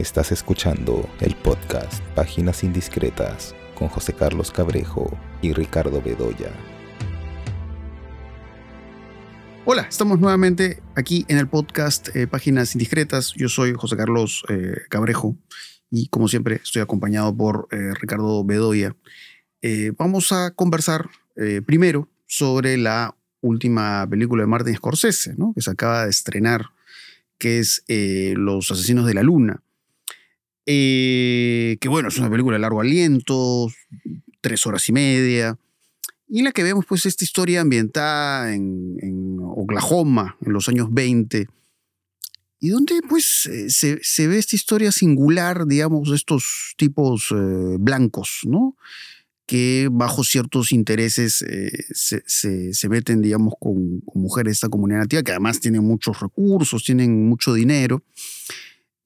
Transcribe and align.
Estás 0.00 0.32
escuchando 0.32 1.06
el 1.20 1.36
podcast 1.36 2.02
Páginas 2.14 2.64
Indiscretas 2.64 3.54
con 3.74 3.88
José 3.88 4.14
Carlos 4.14 4.50
Cabrejo 4.50 5.14
y 5.42 5.52
Ricardo 5.52 6.00
Bedoya. 6.00 6.50
Hola, 9.66 9.82
estamos 9.82 10.18
nuevamente 10.18 10.82
aquí 10.96 11.26
en 11.28 11.36
el 11.36 11.48
podcast 11.48 12.16
eh, 12.16 12.26
Páginas 12.26 12.74
Indiscretas. 12.74 13.34
Yo 13.36 13.50
soy 13.50 13.74
José 13.74 13.98
Carlos 13.98 14.42
eh, 14.48 14.72
Cabrejo 14.88 15.36
y 15.90 16.08
como 16.08 16.28
siempre 16.28 16.62
estoy 16.64 16.80
acompañado 16.80 17.36
por 17.36 17.68
eh, 17.70 17.92
Ricardo 18.00 18.42
Bedoya. 18.42 18.96
vamos 19.98 20.32
a 20.32 20.52
conversar 20.52 21.10
primero 21.66 22.08
sobre 22.26 22.78
la 22.78 23.14
última 23.42 24.06
película 24.08 24.44
de 24.44 24.46
Martin 24.46 24.76
Scorsese, 24.76 25.34
¿no? 25.36 25.52
que 25.54 25.60
se 25.60 25.70
acaba 25.70 26.04
de 26.04 26.10
estrenar, 26.10 26.70
que 27.36 27.58
es 27.58 27.84
Los 27.86 28.70
Asesinos 28.70 29.04
de 29.04 29.12
la 29.12 29.22
Luna. 29.22 29.62
Que 30.66 31.88
bueno, 31.88 32.08
es 32.08 32.18
una 32.18 32.30
película 32.30 32.56
de 32.56 32.60
largo 32.60 32.80
aliento, 32.80 33.68
tres 34.40 34.66
horas 34.66 34.88
y 34.88 34.92
media 34.92 35.58
y 36.30 36.38
en 36.38 36.44
la 36.44 36.52
que 36.52 36.62
vemos 36.62 36.86
pues 36.86 37.06
esta 37.06 37.24
historia 37.24 37.60
ambientada 37.60 38.54
en, 38.54 39.38
Oklahoma 39.40 40.36
en 40.46 40.52
los 40.52 40.68
años 40.68 40.88
20 40.92 41.48
y 42.60 42.68
donde 42.68 43.00
pues 43.08 43.46
eh, 43.46 43.68
se, 43.68 44.28
ve 44.28 44.38
esta 44.38 44.54
historia 44.54 44.92
singular, 44.92 45.66
digamos, 45.66 46.10
de 46.10 46.16
estos 46.16 46.74
tipos 46.76 47.28
eh, 47.32 47.76
blancos, 47.78 48.40
¿no? 48.44 48.76
que 49.44 49.88
bajo 49.90 50.22
ciertos 50.22 50.70
intereses 50.70 51.42
eh, 51.42 51.72
se, 51.92 52.88
meten, 52.88 53.20
digamos, 53.20 53.54
con, 53.58 54.00
con, 54.02 54.22
mujeres 54.22 54.50
de 54.50 54.54
esta 54.54 54.68
comunidad 54.68 55.00
nativa, 55.00 55.24
que 55.24 55.32
además 55.32 55.58
tienen 55.58 55.82
muchos 55.82 56.20
recursos, 56.20 56.84
tienen 56.84 57.28
mucho 57.28 57.52
dinero, 57.52 58.04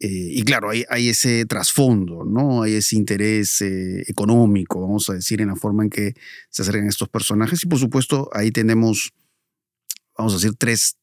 eh, 0.04 0.32
y 0.32 0.42
claro, 0.42 0.68
hay, 0.68 1.08
ese 1.08 1.46
trasfondo, 1.46 2.26
¿no? 2.26 2.62
Hay 2.62 2.74
ese 2.74 2.94
interés 2.94 3.62
eh, 3.62 4.02
económico, 4.06 4.82
vamos 4.82 5.08
a 5.08 5.14
decir, 5.14 5.40
en 5.40 5.48
la 5.48 5.56
forma 5.56 5.82
en 5.82 5.88
que 5.88 6.12
se 6.50 6.60
acercan 6.60 6.86
estos 6.86 7.08
personajes. 7.08 7.64
Y 7.64 7.68
por 7.68 7.78
supuesto, 7.78 8.28
ahí 8.34 8.50
tenemos, 8.50 9.14
vamos 10.18 10.34
a 10.34 10.36
decir, 10.36 10.56
tres, 10.58 10.98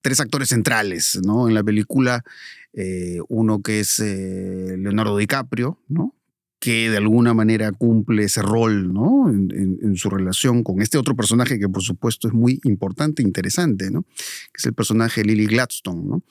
tres 0.00 0.18
actores 0.18 0.48
centrales, 0.48 1.20
¿no? 1.24 1.46
En 1.46 1.54
la 1.54 1.62
película, 1.62 2.24
eh, 2.72 3.20
uno 3.28 3.62
que 3.62 3.78
es 3.78 4.00
Leonardo 4.00 5.16
DiCaprio, 5.16 5.80
¿no? 5.86 6.16
que 6.58 6.90
de 6.90 6.96
alguna 6.96 7.34
manera 7.34 7.72
cumple 7.72 8.22
ese 8.22 8.40
rol 8.40 8.92
¿no? 8.92 9.28
En, 9.28 9.96
su 9.96 10.08
relación 10.10 10.62
con 10.62 10.80
este 10.80 10.96
otro 10.96 11.16
personaje 11.16 11.58
que 11.58 11.68
por 11.68 11.82
supuesto 11.82 12.28
es 12.28 12.34
muy 12.34 12.60
importante 12.62 13.20
interesante, 13.20 13.90
¿no? 13.90 14.02
que 14.02 14.58
es 14.58 14.66
el 14.66 14.72
personaje 14.72 15.24
Lily 15.24 15.46
Gladstone. 15.46 16.02
¿no? 16.04 16.22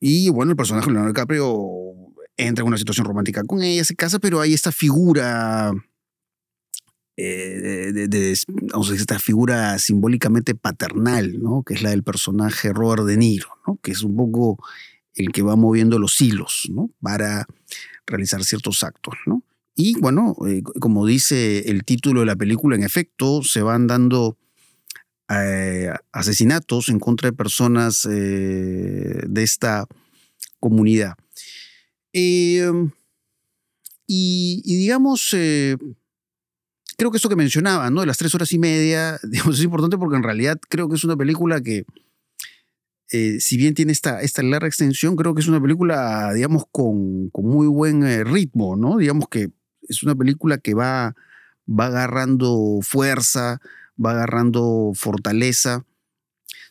Y 0.00 0.30
bueno, 0.30 0.52
el 0.52 0.56
personaje 0.56 0.86
de 0.86 0.92
Leonardo 0.92 1.12
DiCaprio 1.12 1.94
entra 2.36 2.62
en 2.62 2.68
una 2.68 2.78
situación 2.78 3.06
romántica 3.06 3.42
con 3.44 3.62
ella, 3.62 3.84
se 3.84 3.94
casa, 3.94 4.18
pero 4.18 4.40
hay 4.40 4.54
esta 4.54 4.72
figura, 4.72 5.72
eh, 7.16 7.92
vamos 8.72 8.88
a 8.88 8.90
decir, 8.90 9.00
esta 9.00 9.18
figura 9.18 9.78
simbólicamente 9.78 10.54
paternal, 10.54 11.40
¿no? 11.40 11.62
que 11.62 11.74
es 11.74 11.82
la 11.82 11.90
del 11.90 12.02
personaje 12.02 12.72
Robert 12.72 13.04
De 13.04 13.16
Niro, 13.16 13.48
¿no? 13.66 13.78
que 13.82 13.92
es 13.92 14.02
un 14.02 14.16
poco 14.16 14.58
el 15.14 15.30
que 15.30 15.42
va 15.42 15.56
moviendo 15.56 15.98
los 15.98 16.20
hilos 16.20 16.68
¿no? 16.70 16.90
para 17.00 17.46
realizar 18.06 18.42
ciertos 18.44 18.82
actos. 18.82 19.14
¿no? 19.26 19.42
Y 19.76 19.98
bueno, 20.00 20.36
eh, 20.48 20.62
como 20.80 21.06
dice 21.06 21.70
el 21.70 21.84
título 21.84 22.20
de 22.20 22.26
la 22.26 22.36
película, 22.36 22.76
en 22.76 22.82
efecto, 22.82 23.42
se 23.42 23.62
van 23.62 23.86
dando 23.86 24.36
eh, 25.30 25.90
asesinatos 26.12 26.90
en 26.90 26.98
contra 26.98 27.30
de 27.30 27.36
personas 27.36 28.06
eh, 28.10 29.22
de 29.26 29.42
esta 29.42 29.86
comunidad. 30.60 31.14
Em, 32.12 32.90
y, 34.06 34.60
digamos, 34.64 35.30
eh, 35.32 35.78
creo 36.98 37.10
que 37.10 37.16
eso 37.16 37.30
que 37.30 37.36
mencionaba, 37.36 37.88
¿no? 37.88 38.02
De 38.02 38.06
las 38.06 38.18
tres 38.18 38.34
horas 38.34 38.52
y 38.52 38.58
media, 38.58 39.18
es 39.50 39.62
importante 39.62 39.96
porque 39.96 40.16
en 40.16 40.22
realidad 40.22 40.60
creo 40.68 40.90
que 40.90 40.96
es 40.96 41.04
una 41.04 41.16
película 41.16 41.62
que, 41.62 41.84
si 43.08 43.56
bien 43.56 43.74
tiene 43.74 43.92
esta, 43.92 44.20
esta 44.22 44.42
larga 44.42 44.66
extensión, 44.66 45.14
creo 45.16 45.34
que 45.34 45.40
es 45.40 45.48
una 45.48 45.60
película, 45.60 46.32
digamos, 46.34 46.64
con, 46.70 47.30
con 47.30 47.46
muy 47.46 47.68
buen 47.68 48.24
ritmo, 48.26 48.76
¿no? 48.76 48.98
Digamos 48.98 49.28
que 49.28 49.50
es 49.88 50.02
una 50.02 50.14
película 50.14 50.58
que 50.58 50.74
va, 50.74 51.14
va 51.68 51.86
agarrando 51.86 52.80
fuerza, 52.82 53.60
va 54.02 54.12
agarrando 54.12 54.92
fortaleza. 54.94 55.84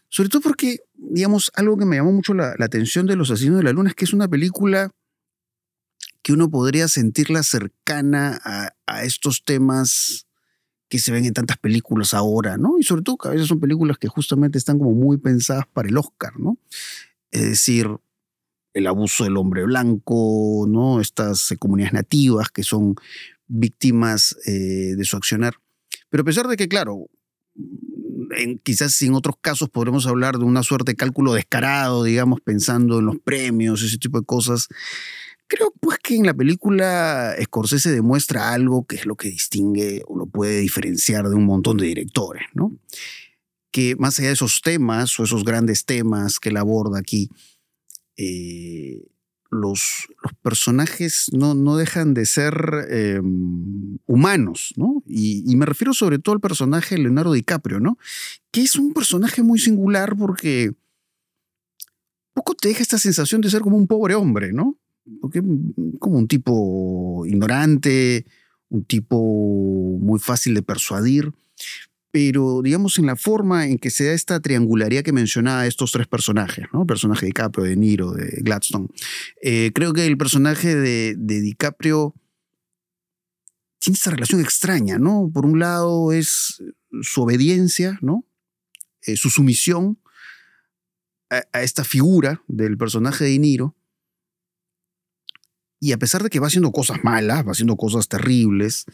Sobre 0.10 0.30
todo 0.30 0.42
porque, 0.42 0.80
digamos, 0.94 1.52
algo 1.56 1.78
que 1.78 1.86
me 1.86 1.96
llamó 1.96 2.12
mucho 2.12 2.34
la, 2.34 2.56
atención 2.60 3.06
de 3.08 3.16
Los 3.16 3.32
Asesinos 3.32 3.58
de 3.58 3.64
la 3.64 3.74
Luna 3.74 3.90
es 3.90 3.96
que 3.96 4.06
es 4.06 4.14
una 4.14 4.28
película 4.28 4.92
que 6.22 6.34
uno 6.34 6.50
podría 6.50 6.88
sentirla 6.88 7.44
cercana 7.44 8.40
a, 8.44 9.04
estos 9.04 9.44
temas 9.44 10.28
que 10.88 11.00
se 11.00 11.12
ven 11.12 11.26
en 11.26 11.34
tantas 11.34 11.58
películas 11.58 12.14
ahora, 12.14 12.58
¿no? 12.58 12.78
Y 12.78 12.84
sobre 12.84 13.02
todo 13.02 13.18
que 13.18 13.28
a 13.28 13.32
veces 13.32 13.48
son 13.48 13.60
películas 13.60 13.98
que 13.98 14.08
justamente 14.08 14.60
están 14.60 14.78
como 14.78 14.92
muy 14.92 15.18
pensadas 15.18 15.66
para 15.74 15.90
el 15.90 15.98
Oscar, 15.98 16.40
¿no? 16.40 16.60
Es 17.32 17.42
decir, 17.42 17.88
el 18.74 18.88
abuso 18.88 19.24
del 19.24 19.38
hombre 19.38 19.66
blanco, 19.66 20.66
¿no? 20.70 21.02
Estas 21.02 21.54
comunidades 21.60 21.94
nativas 21.94 22.52
que 22.52 22.64
son 22.64 22.96
víctimas 23.48 24.38
eh, 24.46 24.96
de 24.96 25.04
su 25.06 25.18
accionar. 25.18 25.56
Pero 26.14 26.22
a 26.22 26.26
pesar 26.26 26.48
de 26.48 26.58
que, 26.58 26.68
claro, 26.68 27.10
en, 28.38 28.60
quizás 28.60 29.02
en 29.02 29.16
otros 29.16 29.34
casos 29.42 29.72
podremos 29.72 30.06
hablar 30.06 30.38
de 30.38 30.46
una 30.46 30.62
suerte 30.62 30.92
de 30.92 30.96
cálculo 30.96 31.34
descarado, 31.34 32.04
digamos, 32.04 32.40
pensando 32.40 33.00
en 33.00 33.08
los 33.08 33.18
premios, 33.18 33.82
ese 33.82 33.98
tipo 33.98 34.20
de 34.20 34.26
cosas. 34.28 34.68
Creo 35.48 35.74
pues 35.80 35.98
que 35.98 36.16
en 36.16 36.28
la 36.28 36.36
película 36.36 37.36
Scorsese 37.42 37.90
demuestra 37.90 38.54
algo 38.54 38.86
que 38.86 38.98
es 38.98 39.08
lo 39.08 39.16
que 39.16 39.30
distingue 39.30 40.04
o 40.06 40.16
lo 40.16 40.28
puede 40.28 40.60
diferenciar 40.60 41.28
de 41.28 41.36
un 41.36 41.48
montón 41.48 41.78
de 41.78 41.88
directores, 41.88 42.44
¿no? 42.54 42.78
Que 43.72 43.96
más 43.96 44.20
allá 44.20 44.28
de 44.28 44.36
esos 44.36 44.62
temas 44.62 45.20
o 45.20 45.24
esos 45.24 45.44
grandes 45.44 45.84
temas 45.84 46.40
que 46.40 46.50
él 46.50 46.58
aborda 46.58 47.00
aquí, 47.00 47.28
eh, 48.18 49.02
los, 49.54 50.08
personajes 50.42 51.30
no, 51.32 51.54
no, 51.54 51.78
dejan 51.78 52.14
de 52.14 52.26
ser 52.26 52.54
em, 52.90 53.98
humanos, 54.06 54.74
¿no? 54.76 55.04
Y, 55.08 55.56
me 55.56 55.66
refiero 55.66 55.94
sobre 55.94 56.20
todo 56.20 56.36
al 56.36 56.42
personaje 56.42 56.96
de 56.96 57.02
Leonardo 57.02 57.34
DiCaprio, 57.34 57.80
¿no? 57.80 57.98
Que 58.52 58.62
es 58.62 58.76
un 58.76 58.94
personaje 58.94 59.44
muy 59.44 59.60
singular 59.60 60.16
porque 60.18 60.74
poco 62.34 62.56
te 62.56 62.70
deja 62.70 62.82
esta 62.82 62.98
sensación 62.98 63.42
de 63.42 63.50
ser 63.50 63.62
como 63.62 63.78
un 63.78 63.88
pobre 63.88 64.16
hombre, 64.16 64.52
¿no? 64.52 64.78
Porque 65.22 65.42
como 66.00 66.18
un 66.18 66.28
tipo 66.28 67.26
ignorante, 67.26 68.26
un 68.70 68.84
tipo 68.86 69.98
muy 70.00 70.20
fácil 70.20 70.54
de 70.56 70.64
persuadir, 70.64 71.32
pero 72.14 72.62
digamos 72.62 73.00
en 73.00 73.08
la 73.08 73.16
forma 73.16 73.66
en 73.66 73.80
que 73.80 73.90
se 73.90 74.06
da 74.06 74.14
esta 74.14 74.40
triangularidad 74.40 75.02
que 75.02 75.12
mencionaba 75.12 75.66
estos 75.66 75.92
tres 75.92 76.06
personajes, 76.06 76.68
¿no? 76.72 76.82
El 76.82 76.86
personaje 76.86 77.22
de 77.22 77.30
DiCaprio, 77.30 77.66
de 77.66 77.76
Niro, 77.76 78.12
de 78.12 78.38
Gladstone. 78.44 78.88
Eh, 79.42 79.72
creo 79.74 79.94
que 79.94 80.06
el 80.06 80.16
personaje 80.16 80.76
de, 80.76 81.16
DiCaprio 81.18 82.14
tiene 83.80 83.96
esta 83.96 84.12
relación 84.12 84.42
extraña, 84.42 85.00
¿no? 85.00 85.32
Por 85.34 85.48
un 85.48 85.58
lado 85.58 86.12
es 86.12 86.62
su 87.02 87.24
obediencia, 87.24 87.98
¿no? 88.04 88.24
Eh, 89.08 89.18
su 89.18 89.32
sumisión 89.32 89.98
a, 91.32 91.64
esta 91.64 91.84
figura 91.84 92.44
del 92.48 92.78
personaje 92.78 93.26
de 93.26 93.40
Niro. 93.40 93.76
Y 95.80 95.94
a 95.94 95.98
pesar 95.98 96.22
de 96.22 96.30
que 96.30 96.40
va 96.40 96.46
haciendo 96.46 96.72
cosas 96.72 97.04
malas, 97.04 97.44
va 97.44 97.54
haciendo 97.54 97.76
cosas 97.76 98.08
terribles, 98.08 98.86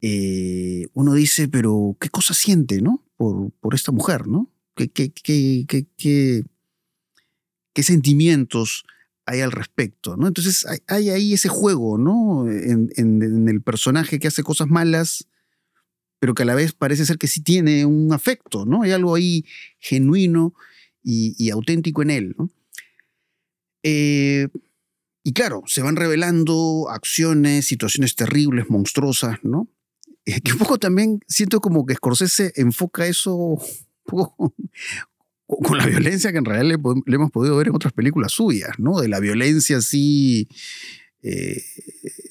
eh, 0.00 0.86
uno 0.92 1.14
dice, 1.14 1.48
pero 1.48 1.96
¿qué 2.00 2.08
cosa 2.10 2.34
siente, 2.34 2.82
no? 2.82 3.04
Por, 3.16 3.50
por 3.60 3.74
esta 3.74 3.92
mujer, 3.92 4.26
¿no? 4.26 4.50
¿Qué, 4.74 4.88
qué, 4.90 5.10
qué, 5.10 5.86
qué, 5.96 7.82
sentimientos 7.82 8.84
hay 9.24 9.40
al 9.40 9.52
respecto, 9.52 10.16
¿no? 10.16 10.26
Entonces 10.28 10.66
hay, 10.86 11.10
ahí 11.10 11.32
ese 11.32 11.48
juego, 11.48 11.98
¿no? 11.98 12.48
En, 12.48 12.90
en, 12.96 13.48
el 13.48 13.62
personaje 13.62 14.18
que 14.18 14.28
hace 14.28 14.42
cosas 14.42 14.68
malas, 14.68 15.26
pero 16.18 16.34
que 16.34 16.42
a 16.42 16.46
la 16.46 16.54
vez 16.54 16.72
parece 16.72 17.06
ser 17.06 17.18
que 17.18 17.26
sí 17.26 17.40
tiene 17.40 17.86
un 17.86 18.12
afecto, 18.12 18.66
¿no? 18.66 18.82
Hay 18.82 18.92
algo 18.92 19.14
ahí 19.14 19.44
genuino 19.78 20.54
y, 21.02 21.50
auténtico 21.50 22.02
en 22.02 22.10
él, 22.10 22.34
¿no? 22.38 22.50
Eh, 23.82 24.48
y 25.22 25.32
claro, 25.32 25.62
se 25.66 25.82
van 25.82 25.96
revelando 25.96 26.88
acciones, 26.90 27.66
situaciones 27.66 28.14
terribles, 28.14 28.70
monstruosas, 28.70 29.38
¿no? 29.42 29.68
Que 30.26 30.52
un 30.52 30.58
poco 30.58 30.78
también 30.78 31.20
siento 31.28 31.60
como 31.60 31.86
que 31.86 31.94
Scorsese 31.94 32.52
enfoca 32.56 33.06
eso 33.06 33.58
con 35.46 35.78
la 35.78 35.86
violencia 35.86 36.32
que 36.32 36.38
en 36.38 36.44
realidad 36.44 36.78
le, 37.06 37.14
hemos 37.14 37.30
podido 37.30 37.56
ver 37.56 37.68
en 37.68 37.76
otras 37.76 37.92
películas 37.92 38.32
suyas, 38.32 38.78
¿no? 38.78 39.00
De 39.00 39.08
la 39.08 39.20
violencia 39.20 39.76
así 39.78 40.48
eh, 41.22 41.62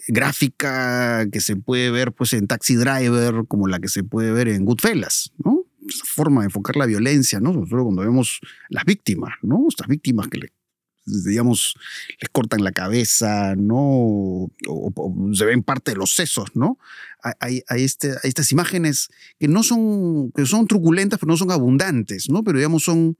gráfica 0.09 1.25
que 1.31 1.39
se 1.39 1.55
puede 1.55 1.89
ver 1.91 2.11
pues 2.11 2.33
en 2.33 2.47
Taxi 2.47 2.75
Driver, 2.75 3.45
como 3.47 3.67
la 3.67 3.79
que 3.79 3.87
se 3.87 4.03
puede 4.03 4.31
ver 4.31 4.49
en 4.49 4.65
Goodfellas, 4.65 5.31
¿no? 5.43 5.63
Esa 5.87 6.03
forma 6.05 6.41
de 6.41 6.47
enfocar 6.47 6.75
la 6.75 6.85
violencia, 6.85 7.39
¿no? 7.39 7.53
Sobre 7.53 7.69
todo 7.69 7.83
cuando 7.83 8.01
vemos 8.01 8.41
las 8.69 8.83
víctimas, 8.83 9.35
¿no? 9.41 9.65
Estas 9.69 9.87
víctimas 9.87 10.27
que 10.27 10.49
digamos, 11.05 11.75
les 12.19 12.29
cortan 12.29 12.63
la 12.63 12.71
cabeza, 12.71 13.55
¿no? 13.55 13.79
O, 14.67 15.31
se 15.33 15.45
ven 15.45 15.63
parte 15.63 15.91
de 15.91 15.97
los 15.97 16.15
sesos, 16.15 16.55
¿no? 16.55 16.77
Hay, 17.39 17.63
este, 17.69 18.11
hay, 18.11 18.29
estas 18.29 18.51
imágenes 18.51 19.09
que 19.39 19.47
no 19.47 19.63
son, 19.63 20.31
que 20.31 20.45
son 20.45 20.67
truculentas, 20.67 21.19
pero 21.19 21.31
no 21.31 21.37
son 21.37 21.51
abundantes, 21.51 22.29
¿no? 22.29 22.43
Pero 22.43 22.57
digamos, 22.57 22.83
son, 22.83 23.17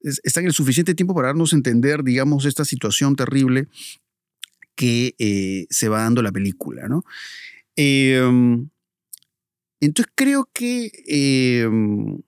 están 0.00 0.44
el 0.44 0.52
suficiente 0.52 0.94
tiempo 0.94 1.14
para 1.14 1.28
darnos 1.28 1.52
a 1.52 1.56
entender, 1.56 2.02
digamos, 2.02 2.44
esta 2.44 2.64
situación 2.64 3.16
terrible 3.16 3.68
que 4.74 5.14
eh, 5.18 5.66
se 5.70 5.88
va 5.88 6.02
dando 6.02 6.22
la 6.22 6.32
película, 6.32 6.88
¿no? 6.88 7.04
Em, 7.74 8.68
entonces 9.80 10.12
creo 10.16 10.48
que 10.52 10.90
em, 11.06 12.20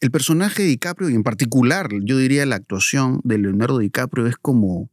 el 0.00 0.10
personaje 0.10 0.62
de 0.62 0.68
DiCaprio, 0.68 1.10
y 1.10 1.14
en 1.14 1.22
particular, 1.22 1.88
yo 2.02 2.18
diría 2.18 2.46
la 2.46 2.56
actuación 2.56 3.20
de 3.24 3.38
Leonardo 3.38 3.78
DiCaprio 3.78 4.26
es 4.26 4.36
como 4.36 4.90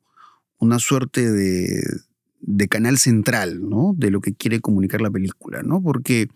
una 0.57 0.79
suerte 0.79 1.31
de, 1.31 2.67
canal 2.69 2.97
central, 2.97 3.69
¿no? 3.69 3.93
De 3.95 4.09
lo 4.09 4.21
que 4.21 4.33
quiere 4.33 4.59
comunicar 4.59 5.01
la 5.01 5.11
película, 5.11 5.61
¿no? 5.61 5.81
Porque 5.81 6.27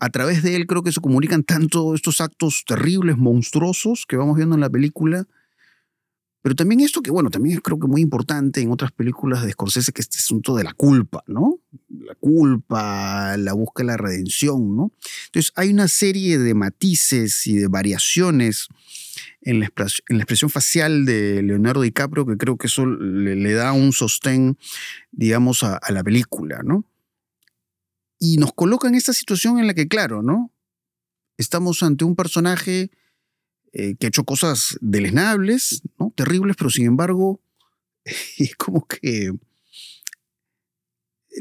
a 0.00 0.10
través 0.10 0.42
de 0.42 0.56
él 0.56 0.66
creo 0.66 0.82
que 0.82 0.92
se 0.92 1.00
comunican 1.00 1.44
tanto 1.44 1.94
estos 1.94 2.20
actos 2.20 2.64
terribles, 2.66 3.16
monstruosos 3.16 4.04
que 4.06 4.16
vamos 4.16 4.36
viendo 4.36 4.56
en 4.56 4.60
la 4.60 4.70
película, 4.70 5.26
pero 6.44 6.54
también 6.54 6.80
esto 6.80 7.00
que, 7.00 7.10
bueno, 7.10 7.30
también 7.30 7.58
creo 7.60 7.78
que 7.78 7.86
muy 7.86 8.02
importante 8.02 8.60
en 8.60 8.70
otras 8.70 8.92
películas 8.92 9.42
de 9.42 9.52
Scorsese, 9.52 9.92
que 9.92 10.02
este 10.02 10.18
asunto 10.18 10.54
de 10.54 10.62
la 10.62 10.74
culpa, 10.74 11.24
¿no? 11.26 11.58
La 11.88 12.14
culpa, 12.16 13.34
la 13.38 13.54
búsqueda 13.54 13.86
de 13.86 13.92
la 13.92 13.96
redención, 13.96 14.76
¿no? 14.76 14.92
Entonces 15.24 15.52
hay 15.56 15.70
una 15.70 15.88
serie 15.88 16.36
de 16.36 16.52
matices 16.52 17.46
y 17.46 17.56
de 17.56 17.66
variaciones 17.68 18.68
en 19.40 19.60
la, 19.60 19.68
expresión, 19.68 20.50
facial 20.50 21.06
de 21.06 21.42
Leonardo 21.42 21.80
DiCaprio 21.80 22.26
que 22.26 22.36
creo 22.36 22.58
que 22.58 22.66
eso 22.66 22.84
le, 22.84 23.52
da 23.54 23.72
un 23.72 23.94
sostén, 23.94 24.58
digamos, 25.12 25.62
a, 25.62 25.78
a 25.78 25.92
la 25.92 26.04
película, 26.04 26.60
¿no? 26.62 26.84
Y 28.18 28.36
nos 28.36 28.52
coloca 28.52 28.86
en 28.86 28.96
esta 28.96 29.14
situación 29.14 29.60
en 29.60 29.66
la 29.66 29.72
que, 29.72 29.88
claro, 29.88 30.22
¿no? 30.22 30.52
Estamos 31.38 31.82
ante 31.82 32.04
un 32.04 32.14
personaje 32.14 32.90
eh, 33.76 33.96
que 33.98 34.06
ha 34.06 34.08
hecho 34.08 34.24
cosas 34.24 34.78
deleznables, 34.80 35.82
¿no? 35.98 36.12
terribles, 36.16 36.54
pero 36.56 36.70
sin 36.70 36.86
embargo, 36.86 37.40
es 38.38 38.54
como 38.54 38.86
que 38.86 39.32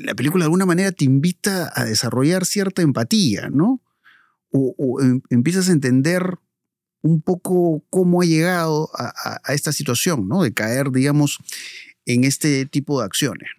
la 0.01 0.15
película 0.15 0.43
de 0.43 0.47
alguna 0.47 0.65
manera 0.65 0.91
te 0.91 1.05
invita 1.05 1.71
a 1.75 1.85
desarrollar 1.85 2.45
cierta 2.45 2.81
empatía, 2.81 3.49
¿no? 3.51 3.81
O, 4.51 4.99
em, 4.99 5.21
empiezas 5.29 5.69
a 5.69 5.73
entender 5.73 6.39
un 7.01 7.21
poco 7.21 7.83
cómo 7.91 8.21
ha 8.21 8.25
llegado 8.25 8.89
a, 8.97 9.53
esta 9.53 9.71
situación, 9.71 10.27
¿no? 10.27 10.41
De 10.41 10.53
caer, 10.53 10.91
digamos, 10.91 11.37
en 12.05 12.23
este 12.23 12.65
tipo 12.65 12.99
de 12.99 13.05
acciones. 13.05 13.49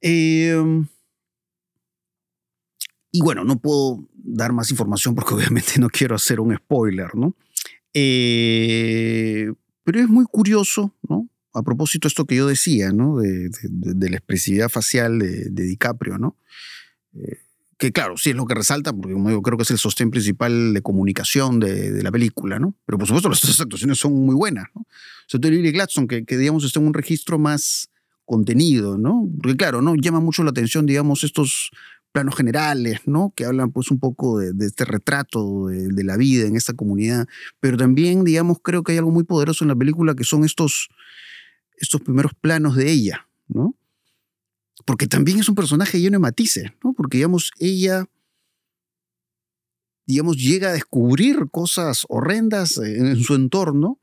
Em, 0.00 0.86
y 3.14 3.20
bueno, 3.20 3.44
no 3.44 3.60
puedo 3.60 4.08
dar 4.12 4.52
más 4.52 4.72
información 4.72 5.14
porque 5.14 5.34
obviamente 5.34 5.78
no 5.78 5.88
quiero 5.88 6.16
hacer 6.16 6.40
un 6.40 6.56
spoiler, 6.56 7.14
¿no? 7.14 7.36
Eh, 7.94 9.52
pero 9.84 10.00
es 10.00 10.08
muy 10.08 10.24
curioso, 10.24 10.92
¿no? 11.08 11.28
A 11.52 11.62
propósito 11.62 12.08
de 12.08 12.10
esto 12.10 12.24
que 12.24 12.34
yo 12.34 12.48
decía, 12.48 12.90
¿no? 12.90 13.18
De, 13.18 13.50
la 14.10 14.16
expresividad 14.16 14.68
facial 14.68 15.20
de, 15.20 15.48
DiCaprio, 15.48 16.18
¿no? 16.18 16.36
Eh, 17.14 17.38
que 17.78 17.92
claro, 17.92 18.16
sí 18.16 18.30
es 18.30 18.36
lo 18.36 18.46
que 18.46 18.54
resalta, 18.56 18.92
porque 18.92 19.14
yo 19.14 19.42
creo 19.42 19.56
que 19.56 19.62
es 19.62 19.70
el 19.70 19.78
sostén 19.78 20.10
principal 20.10 20.74
de 20.74 20.82
comunicación 20.82 21.60
de, 21.60 22.02
la 22.02 22.10
película, 22.10 22.58
¿no? 22.58 22.74
Pero 22.84 22.98
por 22.98 23.06
supuesto 23.06 23.28
las 23.48 23.60
actuaciones 23.60 23.96
son 23.96 24.12
muy 24.12 24.34
buenas, 24.34 24.66
¿no? 24.74 24.88
Sobre 25.28 25.42
todo 25.42 25.52
Lily 25.52 25.70
Gladstone, 25.70 26.08
que, 26.08 26.24
que 26.24 26.36
digamos 26.36 26.64
está 26.64 26.80
en 26.80 26.88
un 26.88 26.94
registro 26.94 27.38
más 27.38 27.90
contenido, 28.24 28.98
¿no? 28.98 29.28
Porque 29.40 29.56
claro, 29.56 29.82
¿no? 29.82 29.94
Llama 29.94 30.18
mucho 30.18 30.42
la 30.42 30.50
atención, 30.50 30.86
digamos, 30.86 31.22
estos 31.22 31.70
planos 32.14 32.36
generales, 32.36 33.00
¿no? 33.06 33.32
Que 33.34 33.44
hablan 33.44 33.72
pues 33.72 33.90
un 33.90 33.98
poco 33.98 34.38
de, 34.38 34.54
este 34.64 34.84
retrato 34.84 35.66
de, 35.66 36.04
la 36.04 36.16
vida 36.16 36.46
en 36.46 36.54
esta 36.54 36.72
comunidad, 36.72 37.26
pero 37.58 37.76
también, 37.76 38.22
digamos, 38.22 38.58
creo 38.62 38.84
que 38.84 38.92
hay 38.92 38.98
algo 38.98 39.10
muy 39.10 39.24
poderoso 39.24 39.64
en 39.64 39.68
la 39.68 39.74
película 39.74 40.14
que 40.14 40.22
son 40.22 40.44
estos, 40.44 40.90
estos 41.76 42.00
primeros 42.00 42.32
planos 42.40 42.76
de 42.76 42.88
ella, 42.88 43.26
¿no? 43.48 43.74
Porque 44.86 45.08
también 45.08 45.40
es 45.40 45.48
un 45.48 45.56
personaje 45.56 46.00
lleno 46.00 46.14
de 46.14 46.20
matices, 46.20 46.70
¿no? 46.84 46.92
Porque, 46.92 47.16
digamos, 47.18 47.50
ella, 47.58 48.06
digamos, 50.06 50.36
llega 50.36 50.68
a 50.68 50.72
descubrir 50.72 51.48
cosas 51.50 52.04
horrendas 52.08 52.78
en 52.78 53.16
su 53.24 53.34
entorno, 53.34 53.98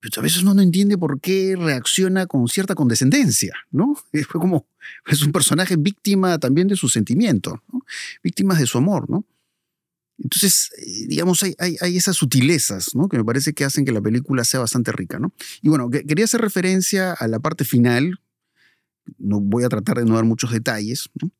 pero 0.00 0.20
a 0.20 0.22
veces 0.22 0.42
uno 0.42 0.54
no 0.54 0.62
entiende 0.62 0.96
por 0.96 1.20
qué 1.20 1.56
reacciona 1.56 2.26
con 2.26 2.48
cierta 2.48 2.74
condescendencia, 2.74 3.54
¿no? 3.70 3.94
Fue 4.28 4.40
como, 4.40 4.66
es 5.06 5.22
un 5.22 5.32
personaje 5.32 5.76
víctima 5.76 6.38
también 6.38 6.68
de 6.68 6.76
sus 6.76 6.92
sentimientos, 6.92 7.54
¿no? 7.72 7.80
víctimas 8.22 8.58
de 8.58 8.66
su 8.66 8.78
amor, 8.78 9.08
¿no? 9.10 9.24
Entonces, 10.18 10.70
eh, 10.76 11.06
digamos, 11.06 11.42
hay, 11.42 11.54
hay, 11.58 11.96
esas 11.96 12.16
sutilezas, 12.16 12.94
¿no? 12.94 13.08
Que 13.08 13.16
me 13.16 13.24
parece 13.24 13.54
que 13.54 13.64
hacen 13.64 13.84
que 13.84 13.92
la 13.92 14.02
película 14.02 14.44
sea 14.44 14.60
bastante 14.60 14.92
rica, 14.92 15.18
¿no? 15.18 15.32
Y 15.62 15.70
bueno, 15.70 15.88
quería 15.88 16.24
hacer 16.24 16.42
referencia 16.42 17.12
a 17.12 17.26
la 17.26 17.40
parte 17.40 17.64
final, 17.64 18.20
no 19.18 19.40
voy 19.40 19.64
a 19.64 19.68
tratar 19.68 19.98
de 19.98 20.04
no 20.04 20.14
dar 20.14 20.24
muchos 20.24 20.52
detalles, 20.52 21.08
¿no? 21.20 21.30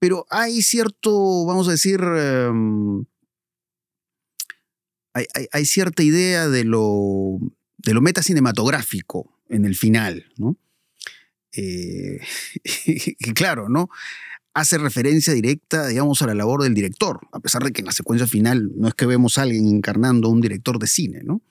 Pero 0.00 0.26
hay 0.30 0.62
cierto, 0.62 1.44
vamos 1.44 1.66
a 1.66 1.72
decir, 1.72 2.00
em, 2.00 3.04
hay, 5.52 5.64
cierta 5.66 6.02
idea 6.02 6.48
de 6.48 6.64
lo, 6.64 7.38
de 7.78 7.94
lo 7.94 8.00
metacinematográfico 8.00 9.38
en 9.48 9.64
el 9.64 9.76
final, 9.76 10.26
¿no? 10.36 10.56
Eh, 11.52 12.20
claro, 13.34 13.68
¿no? 13.68 13.88
Hace 14.54 14.78
referencia 14.78 15.32
directa, 15.32 15.86
digamos, 15.86 16.20
a 16.22 16.26
la 16.26 16.34
labor 16.34 16.62
del 16.62 16.74
director, 16.74 17.20
a 17.32 17.40
pesar 17.40 17.62
de 17.62 17.72
que 17.72 17.80
en 17.80 17.86
la 17.86 17.92
secuencia 17.92 18.26
final 18.26 18.70
no 18.76 18.88
es 18.88 18.94
que 18.94 19.06
vemos 19.06 19.38
a 19.38 19.42
alguien 19.42 19.68
encarnando 19.68 20.28
a 20.28 20.32
un 20.32 20.40
director 20.40 20.78
de 20.78 20.86
cine, 20.86 21.20
¿no? 21.22 21.42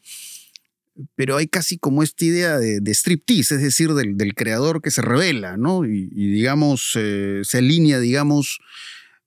Pero 1.15 1.37
hay 1.37 1.47
casi 1.47 1.77
como 1.77 2.01
esta 2.01 2.25
idea 2.25 2.57
de, 2.57 2.91
striptease, 2.93 3.55
es 3.55 3.61
decir, 3.61 3.93
del, 3.93 4.33
creador 4.33 4.81
que 4.81 4.89
se 4.89 5.03
revela, 5.03 5.55
¿no? 5.55 5.85
Y, 5.85 6.07
digamos, 6.09 6.93
eh, 6.95 7.41
se 7.43 7.59
alinea, 7.59 7.99
digamos, 7.99 8.59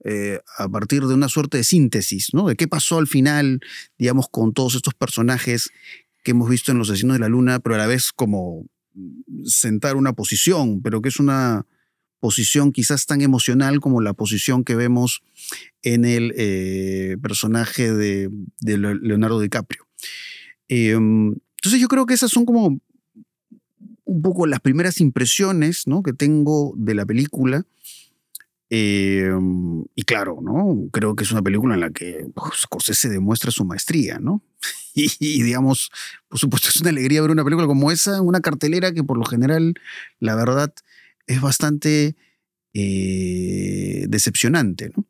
eh, 0.04 0.40
a 0.56 0.68
partir 0.68 1.04
de 1.06 1.14
una 1.14 1.28
suerte 1.28 1.58
de 1.58 1.64
síntesis, 1.64 2.32
¿no? 2.32 2.48
De 2.48 2.56
qué 2.56 2.68
pasó 2.68 2.98
al 2.98 3.06
final, 3.06 3.60
digamos, 3.98 4.28
con 4.30 4.52
todos 4.52 4.74
estos 4.74 4.94
personajes 4.94 5.70
que 6.22 6.30
hemos 6.32 6.48
visto 6.48 6.72
en 6.72 6.78
Los 6.78 6.90
Asesinos 6.90 7.16
de 7.16 7.20
la 7.20 7.28
Luna, 7.28 7.60
pero 7.60 7.74
a 7.74 7.78
la 7.78 7.86
vez 7.86 8.12
como 8.12 8.66
sentar 9.44 9.96
una 9.96 10.12
posición, 10.12 10.82
pero 10.82 11.00
que 11.00 11.08
es 11.08 11.20
una 11.20 11.66
posición 12.20 12.72
quizás 12.72 13.06
tan 13.06 13.22
emocional 13.22 13.80
como 13.80 14.00
la 14.00 14.12
posición 14.12 14.62
que 14.62 14.74
vemos 14.74 15.22
en 15.82 16.04
el 16.04 16.34
eh, 16.36 17.16
personaje 17.22 17.92
de, 17.92 18.30
Leonardo 18.60 19.40
DiCaprio. 19.40 19.86
Em, 20.68 21.34
entonces 21.56 21.80
yo 21.80 21.88
creo 21.88 22.06
que 22.06 22.14
esas 22.14 22.30
son 22.30 22.44
como 22.44 22.78
un 24.04 24.22
poco 24.22 24.46
las 24.46 24.60
primeras 24.60 25.00
impresiones 25.00 25.86
¿no? 25.86 26.02
que 26.02 26.12
tengo 26.12 26.74
de 26.76 26.94
la 26.94 27.06
película. 27.06 27.64
Em, 28.72 29.84
y 29.96 30.04
claro, 30.04 30.38
¿no? 30.40 30.88
Creo 30.92 31.16
que 31.16 31.24
es 31.24 31.32
una 31.32 31.42
película 31.42 31.74
en 31.74 31.80
la 31.80 31.90
que 31.90 32.28
pues, 32.32 32.60
Scorsese 32.60 33.08
demuestra 33.08 33.50
su 33.50 33.64
maestría, 33.64 34.18
¿no? 34.20 34.42
Y, 34.94 35.42
digamos, 35.42 35.90
por 36.28 36.38
supuesto, 36.38 36.68
es 36.68 36.80
una 36.80 36.90
alegría 36.90 37.22
ver 37.22 37.30
una 37.30 37.44
película 37.44 37.66
como 37.66 37.90
esa, 37.92 38.20
una 38.22 38.40
cartelera 38.40 38.92
que 38.92 39.04
por 39.04 39.18
lo 39.18 39.24
general, 39.24 39.74
la 40.18 40.34
verdad, 40.34 40.74
es 41.26 41.40
bastante 41.40 42.16
eh, 42.74 44.06
decepcionante, 44.08 44.90
¿no? 44.96 45.04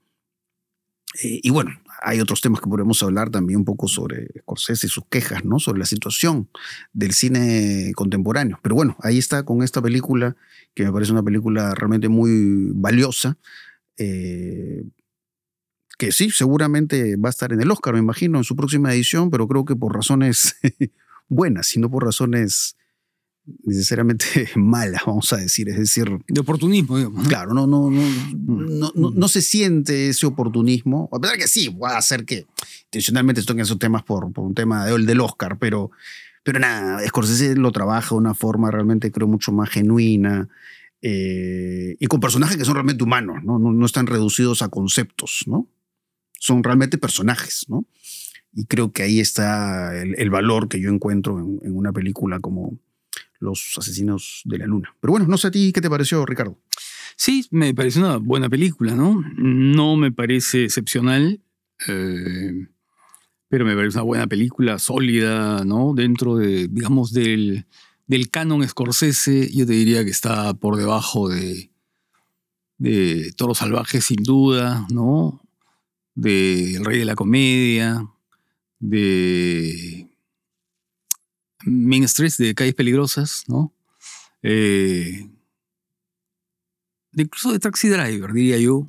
Eh, 1.22 1.40
y 1.42 1.50
bueno, 1.50 1.70
hay 2.02 2.20
otros 2.20 2.40
temas 2.40 2.60
que 2.60 2.68
podemos 2.68 3.02
hablar 3.02 3.30
también 3.30 3.58
un 3.60 3.64
poco 3.64 3.88
sobre 3.88 4.28
Scorsese 4.40 4.86
y 4.86 4.90
sus 4.90 5.04
quejas, 5.08 5.44
¿no? 5.44 5.58
Sobre 5.58 5.78
la 5.78 5.86
situación 5.86 6.48
del 6.92 7.12
cine 7.12 7.92
contemporáneo. 7.94 8.58
Pero 8.62 8.74
bueno, 8.74 8.96
ahí 9.02 9.18
está 9.18 9.42
con 9.44 9.62
esta 9.62 9.82
película 9.82 10.36
que 10.74 10.84
me 10.84 10.92
parece 10.92 11.12
una 11.12 11.22
película 11.22 11.74
realmente 11.74 12.08
muy 12.08 12.70
valiosa, 12.72 13.36
eh, 13.96 14.84
que 15.98 16.12
sí, 16.12 16.30
seguramente 16.30 17.16
va 17.16 17.28
a 17.28 17.30
estar 17.30 17.52
en 17.52 17.60
el 17.60 17.70
Oscar, 17.70 17.92
me 17.92 18.00
imagino, 18.00 18.38
en 18.38 18.44
su 18.44 18.56
próxima 18.56 18.92
edición, 18.94 19.30
pero 19.30 19.46
creo 19.46 19.66
que 19.66 19.76
por 19.76 19.94
razones 19.94 20.56
buenas, 21.28 21.76
y 21.76 21.80
no 21.80 21.90
por 21.90 22.04
razones 22.04 22.76
necesariamente 23.64 24.48
malas, 24.56 25.02
vamos 25.06 25.32
a 25.32 25.36
decir, 25.36 25.68
es 25.68 25.78
decir... 25.78 26.08
De 26.28 26.40
oportunismo, 26.40 26.96
digamos. 26.96 27.26
Claro, 27.28 27.54
no, 27.54 27.66
no, 27.66 27.90
no, 27.90 28.92
no, 28.94 29.10
no, 29.10 29.28
se 29.28 29.42
siente 29.42 30.08
ese 30.08 30.26
oportunismo, 30.26 31.08
a 31.12 31.18
pesar 31.18 31.38
que 31.38 31.48
sí, 31.48 31.68
va 31.68 31.96
a 31.96 32.02
ser 32.02 32.24
que 32.24 32.46
intencionalmente 32.84 33.42
toquen 33.42 33.62
esos 33.62 33.78
temas 33.78 34.02
por, 34.02 34.32
por 34.32 34.44
un 34.44 34.54
tema 34.54 34.86
de, 34.86 34.98
del 35.04 35.20
Oscar, 35.20 35.58
pero 35.58 35.90
pero 36.42 36.58
nada, 36.58 37.06
Scorsese 37.06 37.54
lo 37.54 37.70
trabaja 37.70 38.14
de 38.14 38.18
una 38.18 38.34
forma 38.34 38.70
realmente, 38.70 39.12
creo, 39.12 39.28
mucho 39.28 39.52
más 39.52 39.68
genuina 39.68 40.48
eh, 41.02 41.96
y 41.98 42.06
con 42.06 42.20
personajes 42.20 42.56
que 42.56 42.64
son 42.64 42.74
realmente 42.74 43.04
humanos, 43.04 43.44
¿no? 43.44 43.58
No, 43.58 43.86
están 43.86 44.06
reducidos 44.06 44.62
a 44.62 44.68
conceptos, 44.68 45.44
¿no? 45.46 45.68
Son 46.38 46.62
realmente 46.62 46.98
personajes, 46.98 47.66
¿no? 47.68 47.84
Y 48.54 48.64
creo 48.64 48.92
que 48.92 49.02
ahí 49.02 49.20
está 49.20 49.96
el, 50.00 50.30
valor 50.30 50.68
que 50.68 50.80
yo 50.80 50.90
encuentro 50.90 51.38
en, 51.38 51.60
en, 51.62 51.76
una 51.76 51.92
película 51.92 52.40
como 52.40 52.78
Los 53.40 53.74
Asesinos 53.76 54.42
de 54.44 54.58
la 54.58 54.66
Luna. 54.66 54.94
Pero 55.00 55.12
bueno, 55.12 55.26
no 55.26 55.38
sé 55.38 55.48
a 55.48 55.50
ti 55.50 55.72
qué 55.72 55.80
te 55.80 55.90
pareció, 55.90 56.24
Ricardo. 56.24 56.58
Sí, 57.16 57.46
me 57.50 57.74
parece 57.74 57.98
una 57.98 58.18
buena 58.18 58.48
película, 58.48 58.94
¿no? 58.94 59.22
No 59.36 59.96
me 59.96 60.12
parece 60.12 60.64
excepcional, 60.64 61.40
eh, 61.88 62.68
pero 63.48 63.64
me 63.64 63.74
parece 63.74 63.98
una 63.98 64.04
buena 64.04 64.26
película, 64.26 64.78
sólida, 64.78 65.64
¿no? 65.64 65.92
Dentro 65.94 66.36
de, 66.36 66.68
digamos, 66.68 67.12
del, 67.12 67.66
del 68.06 68.30
canon 68.30 68.66
Scorsese, 68.66 69.50
yo 69.52 69.66
te 69.66 69.72
diría 69.72 70.04
que 70.04 70.10
está 70.10 70.54
por 70.54 70.76
debajo 70.76 71.28
de, 71.28 71.70
de 72.78 73.32
Toro 73.36 73.54
Salvaje, 73.54 74.00
sin 74.00 74.22
duda, 74.22 74.86
¿no? 74.90 75.42
De 76.14 76.76
El 76.76 76.84
Rey 76.84 76.98
de 76.98 77.04
la 77.04 77.14
Comedia, 77.14 78.06
de 78.78 80.09
Main 81.64 82.04
Street, 82.04 82.32
de 82.38 82.54
Calles 82.54 82.74
Peligrosas, 82.74 83.44
¿no? 83.48 83.72
Eh, 84.42 85.28
incluso 87.14 87.52
de 87.52 87.58
Taxi 87.58 87.88
Driver, 87.88 88.32
diría 88.32 88.58
yo. 88.58 88.86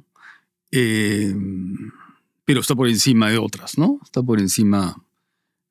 Eh, 0.71 1.35
pero 2.45 2.61
está 2.61 2.75
por 2.75 2.87
encima 2.87 3.29
de 3.29 3.37
otras, 3.37 3.77
¿no? 3.77 3.99
Está 4.03 4.23
por 4.23 4.39
encima 4.39 4.95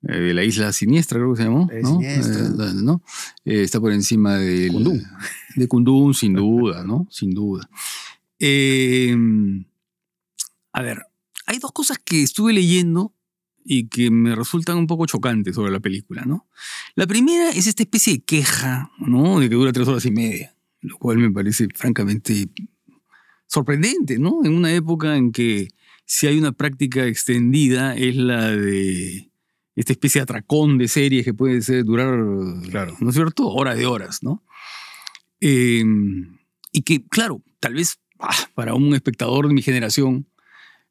eh, 0.02 0.12
de 0.12 0.35
la 0.35 0.45
isla 0.45 0.73
siniestra, 0.73 1.19
creo 1.19 1.33
que 1.33 1.38
se 1.38 1.45
llamó. 1.45 1.69
¿no? 1.83 3.02
Eh, 3.45 3.62
está 3.62 3.80
por 3.80 3.92
encima 3.92 4.37
de 4.37 4.69
Kundun. 4.69 5.02
De 5.57 5.69
Kundun, 5.69 6.14
sin 6.14 6.35
duda, 6.35 6.85
¿no? 6.85 7.07
Sin 7.11 7.30
duda. 7.30 7.69
a 10.73 10.83
ver, 10.83 11.02
hay 11.47 11.59
dos 11.59 11.73
cosas 11.73 11.99
que 11.99 12.23
estuve 12.23 12.52
leyendo 12.52 13.14
y 13.64 13.88
que 13.88 14.11
me 14.11 14.35
resultan 14.35 14.79
un 14.79 14.87
poco 14.87 15.07
chocantes 15.07 15.55
sobre 15.55 15.71
la 15.71 15.81
película, 15.81 16.25
¿no? 16.25 16.49
La 16.95 17.07
primera 17.07 17.50
es 17.50 17.67
esta 17.67 17.83
especie 17.83 18.14
de 18.14 18.21
queja, 18.21 18.90
¿no? 18.99 19.40
De 19.40 19.49
que 19.49 19.55
dura 19.55 19.73
tres 19.73 19.87
horas 19.88 20.05
y 20.07 20.11
media 20.11 20.55
lo 20.83 20.99
cual 20.99 21.19
me 21.19 21.31
parece 21.31 21.69
francamente 21.75 22.49
sorprendente, 23.47 24.19
¿no? 24.19 24.45
En 24.45 24.55
una 24.55 24.73
época 24.73 25.17
en 25.17 25.33
que 25.33 25.69
si 26.05 26.26
hay 26.26 26.38
una 26.38 26.52
práctica 26.52 27.07
extendida 27.07 27.97
es 27.97 28.17
la 28.17 28.50
de 28.50 29.31
esta 29.76 29.93
especie 29.93 30.21
de 30.21 30.25
atracón 30.25 30.79
de 30.79 30.88
series 30.88 31.25
que 31.25 31.35
puede 31.35 31.62
ser, 31.62 31.85
durar, 31.85 32.19
claro. 32.71 32.97
¿no 33.00 33.11
es 33.11 33.14
cierto? 33.14 33.49
Horas 33.49 33.76
de 33.76 33.87
horas, 33.87 34.23
¿no? 34.23 34.45
Em, 35.40 36.38
y 36.73 36.83
que, 36.83 37.07
claro, 37.07 37.43
tal 37.61 37.75
vez 37.75 37.99
ah, 38.19 38.35
para 38.55 38.75
un 38.75 38.95
espectador 38.95 39.49
de 39.49 39.55
mi 39.55 39.62
generación, 39.62 40.29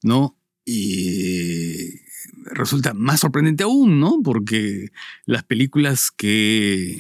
¿no? 0.02 0.39
Y 0.66 2.00
resulta 2.46 2.94
más 2.94 3.22
sorprendente 3.22 3.64
aún, 3.64 4.00
¿no? 4.00 4.22
Porque 4.24 4.90
las 5.26 5.44
películas 5.44 6.12
que 6.12 6.98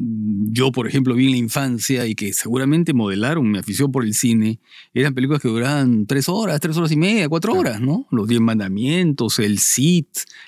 yo, 0.00 0.70
por 0.70 0.86
ejemplo, 0.86 1.14
vi 1.14 1.26
en 1.26 1.32
la 1.32 1.36
infancia 1.38 2.06
y 2.06 2.14
que 2.14 2.32
seguramente 2.32 2.92
modelaron 2.92 3.50
mi 3.50 3.58
afición 3.58 3.90
por 3.90 4.04
el 4.04 4.14
cine, 4.14 4.60
eran 4.94 5.12
películas 5.12 5.42
que 5.42 5.48
duraban 5.48 6.06
tres 6.06 6.28
horas, 6.28 6.60
tres 6.60 6.76
horas 6.76 6.92
y 6.92 6.96
media, 6.96 7.28
cuatro 7.28 7.54
horas, 7.54 7.80
¿no? 7.80 8.06
Los 8.10 8.28
Diez 8.28 8.40
Mandamientos, 8.40 9.40
El 9.40 9.58
Cid, 9.58 10.06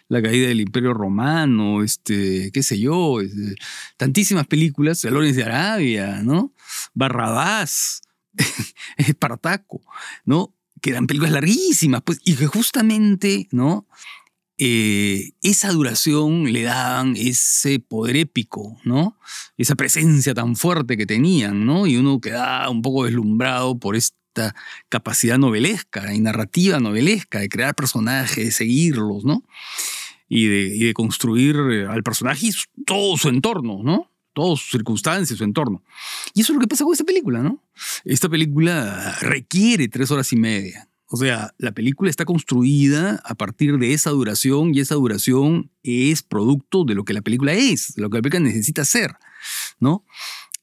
La 0.08 0.22
Caída 0.22 0.46
del 0.48 0.60
Imperio 0.60 0.94
Romano, 0.94 1.82
este, 1.82 2.50
qué 2.52 2.62
sé 2.62 2.78
yo, 2.78 3.20
este, 3.20 3.56
tantísimas 3.96 4.46
películas, 4.46 5.02
Lores 5.04 5.34
de 5.34 5.42
Arabia, 5.42 6.22
¿no? 6.22 6.52
Barrabás, 6.94 8.02
Espartaco, 8.96 9.80
¿no? 10.24 10.54
Que 10.80 10.90
eran 10.90 11.06
películas 11.06 11.32
larguísimas, 11.32 12.02
pues, 12.02 12.20
y 12.24 12.34
que 12.34 12.46
justamente, 12.46 13.48
¿no? 13.50 13.86
Eh, 14.62 15.32
esa 15.40 15.72
duración 15.72 16.52
le 16.52 16.64
daban 16.64 17.16
ese 17.16 17.80
poder 17.80 18.18
épico, 18.18 18.76
¿no? 18.84 19.16
Esa 19.56 19.74
presencia 19.74 20.34
tan 20.34 20.54
fuerte 20.54 20.98
que 20.98 21.06
tenían, 21.06 21.64
¿no? 21.64 21.86
Y 21.86 21.96
uno 21.96 22.20
quedaba 22.20 22.68
un 22.68 22.82
poco 22.82 23.06
deslumbrado 23.06 23.78
por 23.78 23.96
esta 23.96 24.54
capacidad 24.90 25.38
novelesca 25.38 26.12
y 26.12 26.20
narrativa 26.20 26.78
novelesca 26.78 27.38
de 27.38 27.48
crear 27.48 27.74
personajes, 27.74 28.44
de 28.44 28.50
seguirlos, 28.50 29.24
¿no? 29.24 29.44
Y 30.28 30.46
de, 30.84 30.92
construir 30.92 31.56
eh, 31.56 31.86
al 31.86 32.02
personaje 32.02 32.48
y 32.48 32.52
todo 32.84 33.16
su 33.16 33.30
entorno, 33.30 33.80
¿no? 33.82 34.09
Todas 34.32 34.60
sus 34.60 34.70
circunstancias, 34.70 35.38
su 35.38 35.44
entorno. 35.44 35.82
Y 36.34 36.42
eso 36.42 36.52
es 36.52 36.54
lo 36.54 36.60
que 36.60 36.68
pasa 36.68 36.84
con 36.84 36.92
esta 36.92 37.04
película, 37.04 37.42
¿no? 37.42 37.62
Esta 38.04 38.28
película 38.28 39.16
requiere 39.20 39.88
tres 39.88 40.10
horas 40.10 40.32
y 40.32 40.36
media. 40.36 40.88
O 41.12 41.16
sea, 41.16 41.52
la 41.58 41.72
película 41.72 42.08
está 42.08 42.24
construida 42.24 43.20
a 43.24 43.34
partir 43.34 43.78
de 43.78 43.92
esa 43.92 44.10
duración 44.10 44.72
y 44.72 44.78
esa 44.78 44.94
duración 44.94 45.72
es 45.82 46.22
producto 46.22 46.84
de 46.84 46.94
lo 46.94 47.04
que 47.04 47.12
la 47.12 47.22
película 47.22 47.52
es, 47.52 47.94
de 47.94 48.02
lo 48.02 48.10
que 48.10 48.18
la 48.18 48.22
película 48.22 48.44
necesita 48.44 48.84
ser, 48.84 49.16
¿no? 49.80 50.04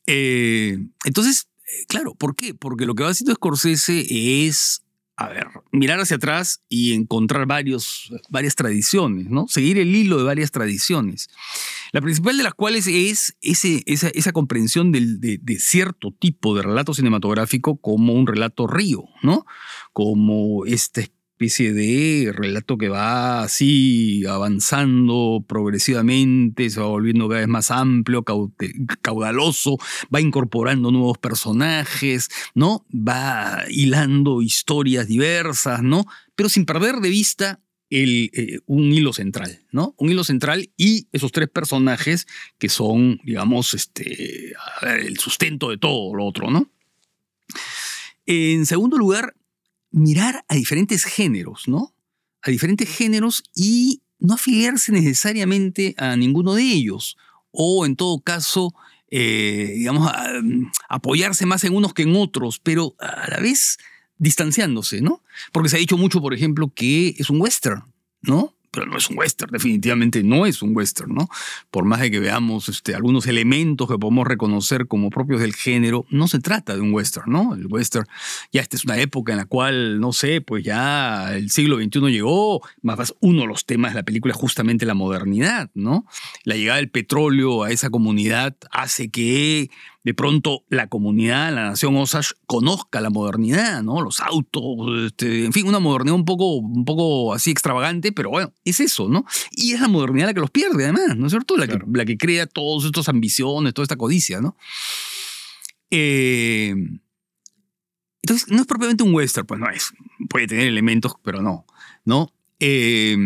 Eh, 0.06 0.78
entonces, 1.04 1.50
eh, 1.66 1.86
claro, 1.90 2.16
¿por 2.16 2.38
qué? 2.38 2.54
Porque 2.54 2.86
lo 2.86 2.96
que 2.96 3.04
va 3.04 3.10
haciendo 3.10 3.36
Scorsese 3.36 4.06
es 4.48 4.84
a 5.20 5.30
ver, 5.30 5.48
mirar 5.72 6.00
hacia 6.00 6.18
atrás 6.18 6.62
y 6.70 6.94
encontrar 6.94 7.48
varios, 7.48 8.12
varias 8.30 8.56
tradiciones, 8.56 9.30
¿no? 9.32 9.48
Seguir 9.48 9.80
el 9.80 9.96
hilo 9.96 10.20
de 10.20 10.24
varias 10.24 10.52
tradiciones. 10.52 11.28
La 11.92 12.02
principal 12.02 12.38
de 12.38 12.44
las 12.44 12.54
cuales 12.54 12.86
es 12.86 13.36
ese, 13.42 13.82
esa, 13.88 14.10
esa, 14.10 14.32
comprensión 14.32 14.92
de, 14.92 15.40
de, 15.42 15.60
cierto 15.60 16.12
tipo 16.12 16.56
de 16.56 16.62
relato 16.62 16.94
cinematográfico 16.94 17.78
como 17.78 18.14
un 18.14 18.28
relato 18.28 18.68
río, 18.68 19.06
¿no? 19.24 19.48
Como 19.92 20.66
este 20.68 21.12
especie 21.38 21.72
de 21.72 22.34
relato 22.34 22.80
que 22.80 22.90
va 22.90 23.44
así 23.44 24.26
avanzando 24.26 25.46
progresivamente, 25.48 26.68
se 26.72 26.80
va 26.80 26.88
volviendo 26.88 27.28
cada 27.28 27.42
vez 27.42 27.48
más 27.48 27.70
amplio, 27.70 28.26
caudaloso, 29.04 29.78
va 30.14 30.20
incorporando 30.20 30.90
nuevos 30.92 31.20
personajes, 31.20 32.30
¿no? 32.56 32.88
Va 32.92 33.66
hilando 33.70 34.42
historias 34.42 35.08
diversas, 35.08 35.84
¿no? 35.84 36.06
Pero 36.36 36.50
sin 36.50 36.66
perder 36.66 36.96
de 37.02 37.10
vista 37.10 37.60
el, 37.92 38.32
eh, 38.34 38.58
un 38.66 38.92
hilo 38.92 39.14
central, 39.14 39.64
¿no? 39.72 39.94
Un 40.00 40.10
hilo 40.10 40.24
central 40.24 40.72
y 40.76 41.08
esos 41.12 41.32
tres 41.32 41.50
personajes 41.50 42.26
que 42.58 42.68
son, 42.68 43.22
digamos, 43.24 43.76
este, 43.76 44.54
el 44.82 45.20
sustento 45.20 45.70
de 45.70 45.78
todo 45.78 46.16
lo 46.16 46.26
otro, 46.26 46.50
¿no? 46.50 46.72
En 48.26 48.66
segundo 48.66 48.98
lugar, 48.98 49.36
mirar 49.92 50.46
a 50.48 50.56
diferentes 50.56 51.04
géneros, 51.04 51.68
¿no? 51.68 51.94
A 52.42 52.52
diferentes 52.52 52.90
géneros 52.90 53.44
y 53.56 54.02
no 54.20 54.36
afiliarse 54.36 54.92
necesariamente 54.92 55.96
a 55.98 56.16
ninguno 56.16 56.54
de 56.56 56.64
ellos. 56.64 57.18
O 57.52 57.86
en 57.86 57.96
todo 57.96 58.20
caso, 58.20 58.74
eh, 59.10 59.74
digamos, 59.76 60.12
mm, 60.44 60.66
apoyarse 60.90 61.46
más 61.46 61.64
en 61.64 61.76
unos 61.76 61.94
que 61.94 62.04
en 62.04 62.16
otros, 62.16 62.60
pero 62.60 62.96
a 63.00 63.30
la 63.30 63.40
vez 63.40 63.78
distanciándose, 64.18 65.02
¿no? 65.02 65.24
Porque 65.52 65.70
se 65.70 65.78
ha 65.78 65.80
dicho 65.80 65.98
mucho, 65.98 66.22
por 66.22 66.34
ejemplo, 66.34 66.72
que 66.74 67.16
es 67.18 67.30
un 67.30 67.42
western, 67.42 67.84
¿no? 68.22 68.57
No 68.86 68.98
es 68.98 69.10
un 69.10 69.18
western, 69.18 69.52
definitivamente 69.52 70.24
no 70.24 70.46
es 70.46 70.62
un 70.62 70.76
western, 70.76 71.14
¿no? 71.14 71.30
Por 71.72 71.86
más 71.86 72.02
de 72.02 72.12
que 72.12 72.20
veamos 72.20 72.70
este, 72.70 72.96
algunos 72.96 73.28
elementos 73.28 73.88
que 73.88 73.98
podemos 73.98 74.28
reconocer 74.28 74.88
como 74.88 75.10
propios 75.10 75.42
del 75.42 75.54
género, 75.54 76.06
no 76.10 76.28
se 76.28 76.40
trata 76.40 76.76
de 76.76 76.82
un 76.82 76.94
western, 76.94 77.32
¿no? 77.32 77.56
El 77.56 77.68
western, 77.68 78.06
ya 78.52 78.62
esta 78.62 78.76
es 78.76 78.86
una 78.86 78.98
época 78.98 79.34
en 79.34 79.38
la 79.38 79.46
cual, 79.46 80.00
no 80.00 80.14
sé, 80.14 80.42
pues 80.42 80.64
ya 80.64 81.36
el 81.36 81.50
siglo 81.50 81.78
XXI 81.78 82.00
llegó, 82.12 82.62
más 82.82 83.14
uno 83.20 83.42
de 83.42 83.48
los 83.48 83.66
temas 83.66 83.94
de 83.94 84.00
la 84.00 84.04
película 84.04 84.34
es 84.34 84.40
justamente 84.40 84.86
la 84.86 84.94
modernidad, 84.94 85.70
¿no? 85.74 86.06
La 86.44 86.56
llegada 86.56 86.78
del 86.78 86.90
petróleo 86.90 87.64
a 87.64 87.72
esa 87.72 87.90
comunidad 87.90 88.56
hace 88.72 89.10
que 89.10 89.70
de 90.08 90.14
pronto 90.14 90.64
la 90.70 90.88
comunidad, 90.88 91.54
la 91.54 91.66
nación 91.66 91.98
Osage, 91.98 92.30
conozca 92.46 93.02
la 93.02 93.10
modernidad, 93.10 93.84
¿no? 93.84 94.02
Los 94.02 94.22
autos, 94.22 94.64
este, 95.06 95.44
en 95.44 95.52
fin, 95.52 95.68
una 95.68 95.80
modernidad 95.80 96.16
un 96.16 96.24
poco, 96.24 96.56
un 96.56 96.86
poco 96.86 97.34
así 97.34 97.52
extravagante, 97.52 98.14
pero 98.14 98.30
bueno, 98.30 98.54
es 98.64 98.80
eso, 98.80 99.10
¿no? 99.10 99.26
Y 99.52 99.74
es 99.74 99.82
la 99.82 99.90
modernidad 99.90 100.28
la 100.28 100.34
que 100.34 100.40
los 100.40 100.50
pierde, 100.50 100.86
además, 100.86 101.18
¿no 101.18 101.26
es 101.26 101.32
cierto? 101.34 101.58
La, 101.58 101.68
que, 101.68 101.78
la 101.92 102.06
que 102.06 102.18
crea 102.18 102.48
todas 102.48 102.86
estas 102.86 103.10
ambiciones, 103.10 103.74
toda 103.74 103.84
esta 103.84 103.98
codicia, 103.98 104.40
¿no? 104.40 104.56
Eh, 105.92 106.74
entonces, 108.22 108.48
no 108.48 108.62
es 108.62 108.66
propiamente 108.66 109.04
un 109.04 109.14
western, 109.14 109.46
pues 109.46 109.60
no 109.60 109.70
es. 109.70 109.92
Puede 110.30 110.48
tener 110.48 110.70
elementos, 110.70 111.16
pero 111.22 111.42
no, 111.42 111.66
¿no? 112.06 112.32
Eh, 112.62 113.18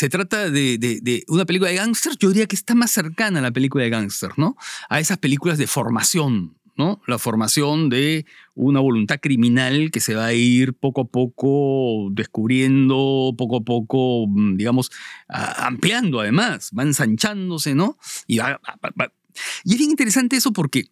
se 0.00 0.08
trata 0.08 0.48
de, 0.48 1.24
una 1.28 1.44
película 1.44 1.68
de 1.68 1.76
gángster, 1.76 2.14
yo 2.18 2.28
diría 2.28 2.46
que 2.46 2.56
está 2.56 2.74
más 2.74 2.90
cercana 2.90 3.40
a 3.40 3.42
la 3.42 3.50
película 3.50 3.84
de 3.84 3.90
gángster, 3.90 4.30
¿no? 4.38 4.56
A 4.88 4.98
esas 4.98 5.18
películas 5.18 5.58
de 5.58 5.66
formación, 5.66 6.56
¿no? 6.74 7.02
La 7.06 7.18
formación 7.18 7.90
de 7.90 8.24
una 8.54 8.80
voluntad 8.80 9.18
criminal 9.20 9.90
que 9.90 10.00
se 10.00 10.14
va 10.14 10.24
a 10.24 10.32
ir 10.32 10.72
poco 10.72 11.02
a 11.02 11.04
poco 11.04 12.08
descubriendo, 12.12 13.34
poco 13.36 13.58
a 13.58 13.60
poco, 13.60 14.26
mm, 14.26 14.56
digamos, 14.56 14.90
ampliando 15.28 16.20
además, 16.20 16.70
va 16.72 16.84
ensanchándose, 16.84 17.74
¿no? 17.74 17.98
Y, 18.26 18.38
es 18.38 19.76
bien 19.76 19.90
interesante 19.90 20.36
eso 20.36 20.54
porque 20.54 20.86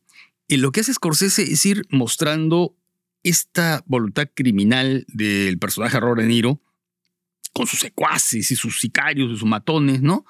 lo 0.50 0.70
que 0.70 0.80
hace 0.80 0.92
Scorsese 0.92 1.44
es 1.44 1.64
ir 1.64 1.86
mostrando 1.88 2.76
esta 3.22 3.82
voluntad 3.86 4.28
criminal 4.34 5.06
del 5.08 5.58
personaje 5.58 5.98
Robert 5.98 6.20
De 6.20 6.28
Niro, 6.28 6.60
con 7.52 7.66
sus 7.66 7.80
secuaces 7.80 8.50
y 8.50 8.56
sus 8.56 8.80
sicarios 8.80 9.30
y 9.30 9.36
sus 9.36 9.48
matones, 9.48 10.02
¿no? 10.02 10.24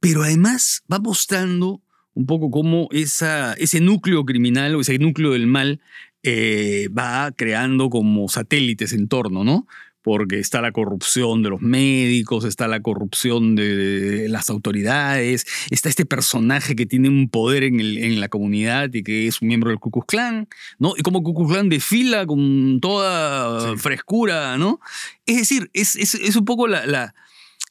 Pero 0.00 0.22
además 0.22 0.82
va 0.92 0.98
mostrando 0.98 1.82
un 2.14 2.26
poco 2.26 2.50
cómo 2.50 2.88
ese 2.92 3.80
núcleo 3.80 4.24
criminal 4.24 4.74
o 4.74 4.80
ese 4.80 4.98
núcleo 4.98 5.32
del 5.32 5.46
mal 5.46 5.80
eh, 6.22 6.88
va 6.96 7.30
creando 7.32 7.90
como 7.90 8.28
satélites 8.28 8.92
en 8.92 9.06
torno, 9.06 9.44
¿no? 9.44 9.66
Porque 10.06 10.38
está 10.38 10.60
la 10.60 10.70
corrupción 10.70 11.42
de 11.42 11.50
los 11.50 11.60
médicos, 11.60 12.44
está 12.44 12.68
la 12.68 12.78
corrupción 12.78 13.56
de 13.56 14.28
las 14.28 14.50
autoridades, 14.50 15.44
está 15.72 15.88
este 15.88 16.06
personaje 16.06 16.76
que 16.76 16.86
tiene 16.86 17.08
un 17.08 17.28
poder 17.28 17.64
en, 17.64 18.20
la 18.20 18.28
comunidad 18.28 18.94
y 18.94 19.02
que 19.02 19.26
es 19.26 19.42
un 19.42 19.48
miembro 19.48 19.70
del 19.70 19.80
Ku 19.80 19.90
Klux 19.90 20.06
Klan, 20.06 20.48
¿no? 20.78 20.94
Y 20.96 21.02
como 21.02 21.24
Ku 21.24 21.34
Klux 21.34 21.50
Klan 21.50 21.68
desfila 21.68 22.24
con 22.24 22.78
toda 22.80 23.76
frescura, 23.78 24.56
¿no? 24.58 24.78
Es 25.26 25.38
decir, 25.38 25.70
es, 25.72 25.96
un 26.36 26.44
poco 26.44 26.68
la, 26.68 27.12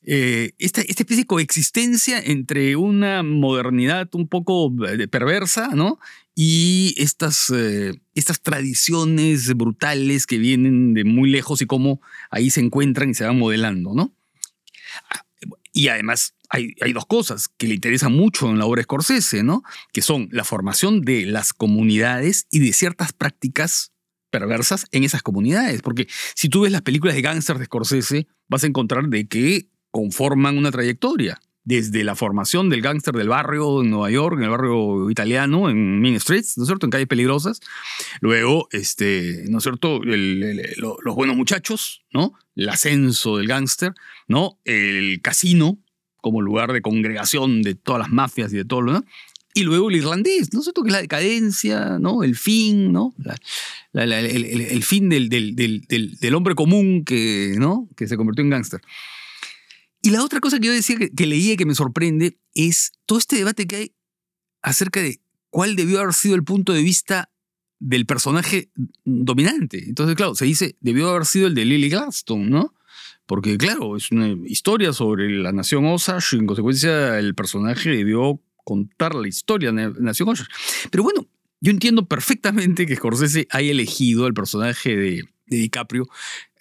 eh, 0.04 0.51
esta, 0.60 0.82
especie 0.82 1.15
de 1.15 1.25
coexistencia 1.25 2.20
entre 2.20 2.75
una 2.75 3.24
modernidad 3.24 4.13
un 4.13 4.27
poco 4.27 4.74
eh, 4.86 5.08
perversa, 5.08 5.70
¿no? 5.74 6.00
Y 6.36 6.94
estas, 6.98 7.50
eh, 7.50 7.94
estas 8.13 8.42
tradiciones 8.42 9.54
brutales 9.56 10.27
que 10.27 10.38
vienen 10.38 10.94
de 10.94 11.06
muy 11.06 11.30
lejos 11.30 11.62
y 11.62 11.65
cómo 11.65 12.01
ahí 12.30 12.50
se 12.50 12.60
encuentran 12.60 13.10
y 13.10 13.13
se 13.13 13.24
van 13.24 13.39
modelando, 13.39 13.94
¿no? 13.94 14.13
Y 15.72 15.88
además 15.88 16.36
hay, 16.50 16.74
hay, 16.82 16.94
dos 16.94 17.06
cosas 17.06 17.48
que 17.48 17.68
le 17.68 17.75
interesan 17.75 18.12
mucho 18.13 18.50
en 18.50 18.60
la 18.60 18.65
obra 18.65 18.84
Scorsese, 18.84 19.44
¿no? 19.44 19.63
Que 19.94 20.01
son 20.01 20.27
la 20.32 20.44
formación 20.44 21.01
de 21.01 21.25
las 21.25 21.54
comunidades 21.54 22.48
y 22.51 22.60
de 22.60 22.74
ciertas 22.74 23.13
prácticas 23.13 23.94
perversas 24.30 24.86
en 24.92 25.06
esas 25.06 25.22
comunidades. 25.22 25.82
Porque 25.82 26.08
si 26.34 26.50
tú 26.50 26.62
ves 26.62 26.72
las 26.72 26.82
películas 26.82 27.15
de 27.15 27.22
gángsters 27.22 27.60
de 27.60 27.65
Scorsese, 27.65 28.27
vas 28.50 28.63
a 28.63 28.68
encontrar 28.68 29.08
de 29.08 29.27
que 29.27 29.70
conforman 29.92 30.58
una 30.58 30.72
trayectoria. 30.72 31.39
Desde 31.65 32.03
la 32.03 32.15
formación 32.15 32.69
del 32.69 32.81
gángster 32.81 33.15
del 33.15 33.27
barrio 33.27 33.81
en 33.81 33.89
Nueva 33.89 34.12
York, 34.12 34.38
en 34.38 34.43
el 34.43 34.50
barrio 34.51 35.10
italiano, 35.10 35.69
en 35.69 36.00
Main 36.00 36.19
Streets, 36.19 36.57
¿no 36.57 36.63
es 36.63 36.67
cierto? 36.67 36.86
En 36.86 36.91
calles 36.91 37.07
peligrosas. 37.07 37.60
Luego, 38.22 38.67
este, 38.72 39.45
¿no 39.50 39.57
es 39.57 39.63
cierto? 39.63 40.00
los 40.03 41.15
buenos 41.15 41.36
muchachos, 41.36 42.03
¿no? 42.13 42.34
El 42.55 42.69
ascenso 42.69 43.38
del 43.38 43.48
gángster, 43.48 43.93
¿no? 44.27 44.60
El 44.63 45.22
casino 45.22 45.79
como 46.22 46.41
lugar 46.41 46.72
de 46.72 46.81
congregación 46.81 47.62
de 47.62 47.75
todas 47.75 48.00
las 48.00 48.10
mafias 48.10 48.51
y 48.53 48.57
de 48.57 48.65
todo 48.65 48.81
lo 48.81 48.93
demás. 48.93 49.10
Y 49.57 49.63
luego 49.63 49.89
el 49.89 49.95
irlandés, 49.95 50.53
¿no 50.53 50.60
es 50.60 50.65
cierto? 50.65 50.84
Que 50.84 50.91
la 50.91 51.01
decadencia, 51.01 51.98
¿no? 51.98 52.24
El 52.24 52.36
fin, 52.36 52.91
¿no? 52.91 53.13
el, 53.93 54.84
fin 54.84 55.07
del, 55.07 55.29
del, 55.29 55.55
del, 55.55 56.36
hombre 56.36 56.55
común 56.55 57.05
que, 57.05 57.55
¿no? 57.57 57.88
que 57.95 58.07
se 58.07 58.17
convirtió 58.17 58.43
en 58.43 58.50
gángster. 58.50 58.81
Y 60.05 60.12
la 60.12 60.24
otra 60.24 60.39
cosa 60.39 60.59
que 60.59 60.67
yo 60.67 60.71
decía 60.71 60.97
que, 60.97 61.25
leía 61.25 61.53
y 61.53 61.57
que 61.57 61.65
me 61.65 61.74
sorprende 61.74 62.38
es 62.53 62.91
todo 63.07 63.17
este 63.17 63.38
debate 63.38 63.65
que 63.65 63.75
hay 63.75 63.95
acerca 64.62 65.01
de 65.01 65.19
cuál 65.50 65.75
debió 65.75 66.00
haber 66.00 66.13
sido 66.13 66.35
el 66.35 66.43
punto 66.43 66.74
de 66.74 66.83
vista 66.83 67.31
del 67.79 68.05
personaje 68.05 68.69
dominante. 69.03 69.83
Entonces, 69.83 70.15
claro, 70.15 70.35
se 70.35 70.45
dice, 70.45 70.75
debió 70.79 71.09
haber 71.09 71.25
sido 71.25 71.47
el 71.47 71.55
de 71.55 71.65
Lily 71.65 71.89
Gladstone, 71.89 72.47
¿no? 72.47 72.75
Porque, 73.25 73.57
claro, 73.57 73.97
es 73.97 74.12
una 74.12 74.27
historia 74.47 74.93
sobre 74.93 75.27
la 75.39 75.51
nación 75.51 75.88
Osage 75.88 76.35
y 76.35 76.39
en 76.39 76.45
consecuencia 76.45 77.17
el 77.17 77.33
personaje 77.33 77.89
debió 77.89 78.39
contar 78.63 79.15
la 79.15 79.27
historia 79.27 79.71
de 79.71 79.89
la 79.89 80.00
nación 80.01 80.29
Osage. 80.29 80.51
Pero 80.91 81.01
bueno, 81.01 81.27
yo 81.62 81.71
entiendo 81.71 82.05
perfectamente 82.05 82.85
que 82.85 82.95
Scorsese 82.95 83.47
haya 83.50 83.71
elegido 83.71 84.27
al 84.27 84.35
personaje 84.35 84.95
de, 84.95 85.24
DiCaprio 85.47 86.07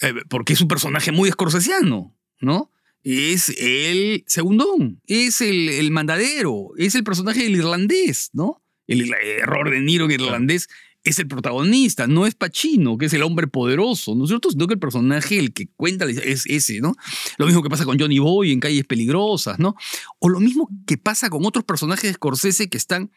eh, 0.00 0.14
porque 0.30 0.54
es 0.54 0.62
un 0.62 0.68
personaje 0.68 1.12
muy 1.12 1.28
escorsesiano, 1.28 2.16
¿no? 2.40 2.70
Es 3.04 3.50
el 3.50 4.24
segundón, 4.26 5.00
es 5.06 5.42
el, 5.42 5.90
mandadero, 5.90 6.70
es 6.78 6.94
el 6.94 7.04
personaje 7.04 7.42
del 7.42 7.56
irlandés, 7.56 8.30
¿no? 8.32 8.62
El, 8.86 9.12
error 9.12 9.70
de 9.70 9.80
Niro 9.80 10.08
que 10.08 10.14
el 10.14 10.22
irlandés 10.22 10.68
es 11.04 11.18
el 11.18 11.28
protagonista, 11.28 12.06
no 12.06 12.26
es 12.26 12.34
Pacino, 12.34 12.96
que 12.96 13.06
es 13.06 13.12
el 13.12 13.22
hombre 13.22 13.46
poderoso, 13.46 14.14
¿no 14.14 14.24
es 14.24 14.28
cierto? 14.28 14.50
Sino 14.50 14.66
que 14.66 14.74
el 14.74 14.80
personaje, 14.80 15.38
el 15.38 15.52
que 15.52 15.68
cuenta, 15.76 16.06
es 16.06 16.46
ese, 16.46 16.80
¿no? 16.80 16.94
Lo 17.36 17.44
mismo 17.44 17.62
que 17.62 17.68
pasa 17.68 17.84
con 17.84 17.98
Johnny 17.98 18.18
Boy 18.18 18.52
en 18.52 18.60
Calles 18.60 18.86
Peligrosas, 18.86 19.58
¿no? 19.58 19.76
O 20.18 20.30
lo 20.30 20.40
mismo 20.40 20.70
que 20.86 20.96
pasa 20.96 21.28
con 21.28 21.44
otros 21.44 21.64
personajes 21.64 22.04
de 22.04 22.14
Scorsese 22.14 22.70
que 22.70 22.78
están 22.78 23.10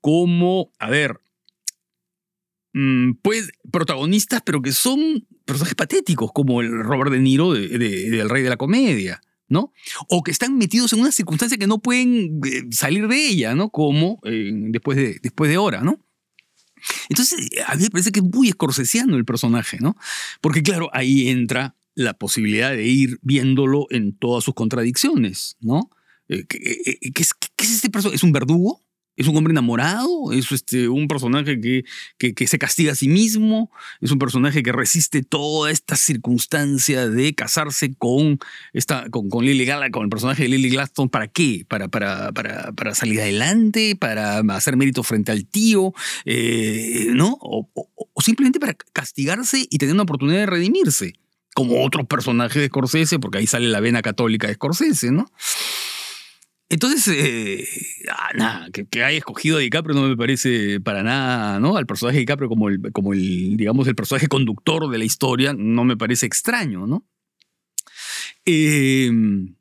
como, 0.00 0.72
a 0.78 0.88
ver, 0.88 1.20
mm, 2.72 3.12
pues 3.20 3.52
protagonistas, 3.70 4.40
pero 4.42 4.62
que 4.62 4.72
son 4.72 5.26
personajes 5.44 5.74
patéticos, 5.74 6.30
como 6.32 6.62
el 6.62 6.82
Robert 6.82 7.10
De 7.10 7.20
Niro 7.20 7.52
del 7.52 8.30
Rey 8.30 8.42
de 8.42 8.48
la 8.48 8.56
Comedia. 8.56 9.20
¿No? 9.48 9.72
O 10.08 10.22
que 10.22 10.30
están 10.30 10.56
metidos 10.56 10.92
en 10.92 11.00
una 11.00 11.12
circunstancia 11.12 11.58
que 11.58 11.66
no 11.66 11.78
pueden 11.78 12.40
eh, 12.44 12.62
salir 12.70 13.08
de 13.08 13.26
ella, 13.26 13.54
¿no? 13.54 13.70
Como 13.70 14.20
eh, 14.24 14.50
después, 14.52 14.96
de, 14.96 15.18
después 15.22 15.50
de 15.50 15.58
hora, 15.58 15.80
¿no? 15.82 16.00
Entonces, 17.08 17.48
a 17.66 17.76
mí 17.76 17.84
me 17.84 17.90
parece 17.90 18.12
que 18.12 18.20
es 18.20 18.26
muy 18.26 18.48
escorsesiano 18.48 19.16
el 19.16 19.24
personaje, 19.24 19.78
¿no? 19.80 19.96
Porque 20.40 20.62
claro, 20.62 20.90
ahí 20.92 21.28
entra 21.28 21.76
la 21.94 22.14
posibilidad 22.14 22.72
de 22.72 22.84
ir 22.84 23.18
viéndolo 23.22 23.86
en 23.90 24.16
todas 24.16 24.44
sus 24.44 24.54
contradicciones, 24.54 25.56
¿no? 25.60 25.90
Eh, 26.28 26.44
¿qué, 26.46 26.58
es, 27.22 27.34
¿Qué 27.34 27.64
es 27.64 27.72
este 27.72 27.90
personaje? 27.90 28.16
¿Es 28.16 28.22
un 28.22 28.32
verdugo? 28.32 28.83
Es 29.16 29.28
un 29.28 29.36
hombre 29.36 29.52
enamorado, 29.52 30.32
es 30.32 30.50
este, 30.50 30.88
un 30.88 31.06
personaje 31.08 31.60
que, 31.60 31.84
que, 32.18 32.46
se 32.46 32.58
castiga 32.58 32.92
a 32.92 32.94
sí 32.94 33.08
mismo, 33.08 33.70
es 34.00 34.10
un 34.10 34.18
personaje 34.18 34.62
que 34.62 34.72
resiste 34.72 35.22
toda 35.22 35.70
esta 35.70 35.96
circunstancia 35.96 37.08
de 37.08 37.34
casarse 37.34 37.94
con, 37.94 38.38
esta, 38.72 39.08
con, 39.10 39.28
con 39.28 39.44
Lily 39.44 39.64
con 39.92 40.04
el 40.04 40.10
personaje 40.10 40.44
de 40.44 40.48
Lily 40.48 40.70
Gladstone. 40.70 41.08
¿Para 41.08 41.28
qué? 41.28 41.64
¿Para, 41.68 41.88
para, 41.88 42.32
para, 42.32 42.72
para 42.72 42.94
salir 42.94 43.20
adelante? 43.20 43.96
¿Para 43.96 44.38
hacer 44.38 44.76
mérito 44.76 45.02
frente 45.02 45.32
al 45.32 45.46
tío? 45.46 45.94
Eh, 46.24 47.08
¿No? 47.10 47.38
O, 47.40 47.68
simplemente 48.20 48.58
para 48.58 48.74
castigarse 48.92 49.66
y 49.68 49.78
tener 49.78 49.94
una 49.94 50.04
oportunidad 50.04 50.38
de 50.38 50.46
redimirse, 50.46 51.14
como 51.54 51.84
otro 51.84 52.04
personaje 52.04 52.58
de 52.58 52.66
Scorsese, 52.66 53.18
porque 53.18 53.38
ahí 53.38 53.46
sale 53.46 53.68
la 53.68 53.80
vena 53.80 54.02
católica 54.02 54.48
de 54.48 54.54
Scorsese, 54.54 55.12
¿no? 55.12 55.30
Entonces, 56.70 57.14
eh, 57.16 57.68
ah, 58.10 58.30
nada, 58.34 58.70
que, 58.70 59.04
haya 59.04 59.18
escogido 59.18 59.58
a 59.58 59.60
DiCaprio 59.60 59.94
no 59.94 60.08
me 60.08 60.16
parece 60.16 60.80
para 60.80 61.02
nada, 61.02 61.60
¿no? 61.60 61.76
Al 61.76 61.86
personaje 61.86 62.16
de 62.16 62.20
DiCaprio 62.20 62.48
como 62.48 62.68
el, 62.68 62.80
como 62.92 63.12
el, 63.12 63.56
digamos, 63.56 63.86
el 63.86 63.94
personaje 63.94 64.28
conductor 64.28 64.90
de 64.90 64.98
la 64.98 65.04
historia, 65.04 65.52
no 65.52 65.84
me 65.84 65.96
parece 65.96 66.26
extraño, 66.26 66.86
¿no? 66.86 67.06
Em, 68.44 69.54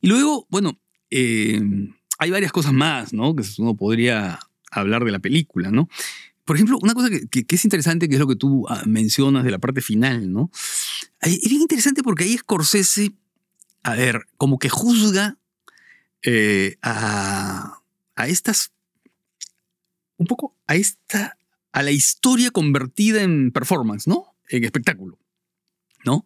y 0.00 0.08
luego, 0.08 0.46
bueno, 0.50 0.78
em, 1.10 1.94
hay 2.18 2.30
varias 2.30 2.52
cosas 2.52 2.72
más, 2.72 3.12
¿no? 3.12 3.34
Que 3.34 3.44
uno 3.58 3.74
podría 3.74 4.38
hablar 4.70 5.04
de 5.04 5.12
la 5.12 5.18
película, 5.18 5.70
¿no? 5.70 5.88
Por 6.44 6.56
ejemplo, 6.56 6.78
una 6.82 6.94
cosa 6.94 7.08
que, 7.08 7.46
es 7.48 7.64
interesante, 7.64 8.08
que 8.08 8.14
es 8.14 8.20
lo 8.20 8.26
que 8.26 8.36
tú 8.36 8.66
ah, 8.68 8.82
mencionas 8.86 9.44
de 9.44 9.50
la 9.50 9.58
parte 9.58 9.80
final, 9.80 10.30
¿no? 10.32 10.50
Es 11.20 11.48
bien 11.48 11.62
interesante 11.62 12.02
porque 12.02 12.24
ahí 12.24 12.36
Scorsese, 12.36 13.12
a 13.82 13.94
ver, 13.94 14.26
como 14.36 14.58
que 14.58 14.68
juzga 14.68 15.38
eh, 16.24 16.76
a, 16.82 17.82
estas, 18.26 18.72
un 20.16 20.26
poco 20.26 20.56
a 20.66 20.76
esta, 20.76 21.36
a 21.72 21.82
la 21.82 21.90
historia 21.90 22.50
convertida 22.50 23.22
en 23.22 23.50
performance, 23.50 24.06
¿no? 24.06 24.34
En 24.48 24.64
espectáculo, 24.64 25.18
¿no? 26.04 26.24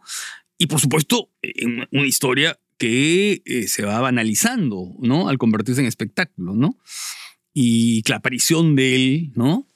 Y 0.58 0.66
por 0.66 0.80
supuesto, 0.80 1.30
en 1.42 1.86
una 1.90 2.06
historia 2.06 2.58
que 2.78 3.42
eh, 3.44 3.68
se 3.68 3.82
va 3.82 4.00
banalizando, 4.00 4.94
¿no? 4.98 5.28
Al 5.28 5.38
convertirse 5.38 5.80
en 5.80 5.86
espectáculo, 5.86 6.54
¿no? 6.54 6.78
Y 7.54 8.02
la 8.08 8.16
aparición 8.16 8.76
de 8.76 8.96
él, 8.96 9.32
¿no? 9.34 9.66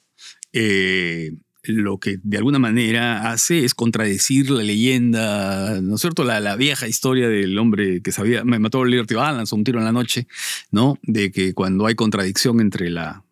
Eh, 0.53 1.31
lo 1.63 1.99
que 1.99 2.17
de 2.23 2.37
alguna 2.37 2.59
manera 2.59 3.31
hace 3.31 3.63
es 3.63 3.75
contradecir 3.75 4.49
la 4.49 4.63
leyenda, 4.63 5.79
¿no 5.81 5.95
es 5.95 6.01
cierto? 6.01 6.23
La, 6.23 6.55
vieja 6.55 6.87
historia 6.87 7.29
del 7.29 7.57
hombre 7.57 8.01
que 8.01 8.11
sabía, 8.11 8.43
me 8.43 8.59
mató 8.59 8.83
Liberty 8.83 9.15
Balance, 9.15 9.53
un 9.55 9.63
tiro 9.63 9.79
en 9.79 9.85
la 9.85 9.91
noche, 9.91 10.27
¿no? 10.71 10.97
De 11.03 11.31
que 11.31 11.53
cuando 11.53 11.85
hay 11.85 11.95
contradicción 11.95 12.59
entre 12.59 12.89
la, 12.89 13.23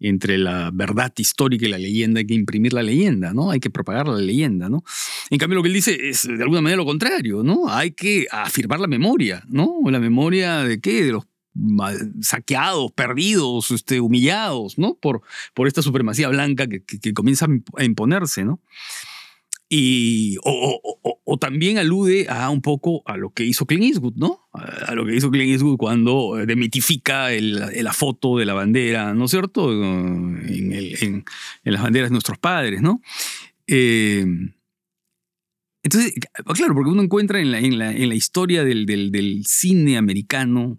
entre 0.00 0.38
la 0.38 0.70
verdad 0.72 1.12
histórica 1.16 1.66
y 1.66 1.70
la 1.70 1.78
leyenda, 1.78 2.20
hay 2.20 2.26
que 2.26 2.34
imprimir 2.34 2.72
la 2.72 2.82
leyenda, 2.82 3.32
¿no? 3.32 3.50
Hay 3.50 3.60
que 3.60 3.70
propagar 3.70 4.08
la 4.08 4.18
leyenda, 4.18 4.68
¿no? 4.68 4.84
En 5.30 5.38
cambio, 5.38 5.56
lo 5.56 5.62
que 5.62 5.68
él 5.68 5.74
dice 5.74 6.08
es 6.08 6.26
de 6.26 6.42
alguna 6.42 6.60
manera 6.60 6.76
lo 6.76 6.86
contrario, 6.86 7.42
¿no? 7.42 7.68
Hay 7.68 7.90
que 7.92 8.26
afirmar 8.30 8.80
la 8.80 8.86
memoria, 8.86 9.42
¿no? 9.48 9.78
La 9.90 10.00
memoria 10.00 10.62
de 10.62 10.80
qué? 10.80 11.04
De 11.04 11.12
los 11.12 11.24
saqueados, 12.20 12.92
perdidos, 12.92 13.70
este, 13.70 14.00
humillados, 14.00 14.78
¿no? 14.78 14.94
Por, 14.94 15.22
por 15.54 15.66
esta 15.66 15.82
supremacía 15.82 16.28
blanca 16.28 16.66
que, 16.66 16.82
que, 16.82 17.12
comienza 17.12 17.46
a 17.76 17.84
imponerse, 17.84 18.44
¿no? 18.44 18.60
Y, 19.70 20.38
o, 20.44 21.38
también 21.38 21.76
alude 21.76 22.26
a 22.30 22.48
un 22.48 22.62
poco 22.62 23.02
a 23.04 23.18
lo 23.18 23.30
que 23.30 23.44
hizo 23.44 23.66
Clint 23.66 23.84
Eastwood, 23.84 24.14
¿no? 24.16 24.48
A, 24.52 24.94
lo 24.94 25.04
que 25.04 25.14
hizo 25.14 25.30
Clint 25.30 25.50
Eastwood 25.50 25.76
cuando 25.76 26.36
demitifica 26.46 27.28
la 27.30 27.92
foto 27.92 28.38
de 28.38 28.46
la 28.46 28.54
bandera, 28.54 29.12
¿no 29.12 29.26
es 29.26 29.30
cierto? 29.30 29.70
En, 29.70 30.72
en, 30.72 31.24
las 31.64 31.82
banderas 31.82 32.08
de 32.08 32.14
nuestros 32.14 32.38
padres, 32.38 32.80
¿no? 32.80 33.02
Eh, 33.66 34.24
Entonces, 35.82 36.14
claro, 36.54 36.74
porque 36.74 36.90
uno 36.90 37.02
encuentra 37.02 37.38
en 37.38 37.50
la, 37.52 37.58
en 37.58 37.78
la, 37.78 37.92
en 37.92 38.08
la 38.08 38.14
historia 38.14 38.64
del, 38.64 38.86
del 38.86 39.42
cine 39.44 39.98
americano, 39.98 40.78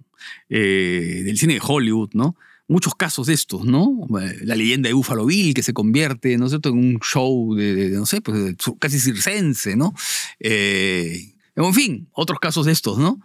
eh, 0.50 1.22
del 1.26 1.38
cine 1.38 1.56
de 1.56 1.62
Hollywood, 1.64 2.10
¿no? 2.14 2.36
Muchos 2.68 2.94
casos 2.96 3.26
de 3.28 3.34
estos, 3.34 3.66
¿no? 3.66 4.08
La 4.44 4.56
leyenda 4.56 4.88
de 4.90 4.94
Buffalo 4.94 5.26
Bill 5.26 5.54
que 5.56 5.64
se 5.64 5.74
convierte, 5.74 6.38
¿no 6.38 6.46
es 6.46 6.52
cierto?, 6.52 6.70
en 6.70 6.78
un 6.78 7.00
show 7.00 7.56
de, 7.56 7.74
de- 7.74 7.90
no 7.90 8.06
sé, 8.06 8.22
pues 8.22 8.56
casi 8.80 9.00
circense, 9.00 9.76
¿no? 9.76 9.94
Eh, 10.40 11.34
en 11.56 11.74
fin, 11.74 12.08
otros 12.14 12.40
casos 12.40 12.66
de 12.68 12.72
estos, 12.72 13.00
¿no? 13.00 13.20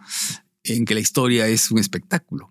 En 0.63 0.83
que 0.85 0.95
la 0.95 0.99
historia 0.99 1.47
es 1.47 1.69
un 1.71 1.77
espectáculo. 1.79 2.49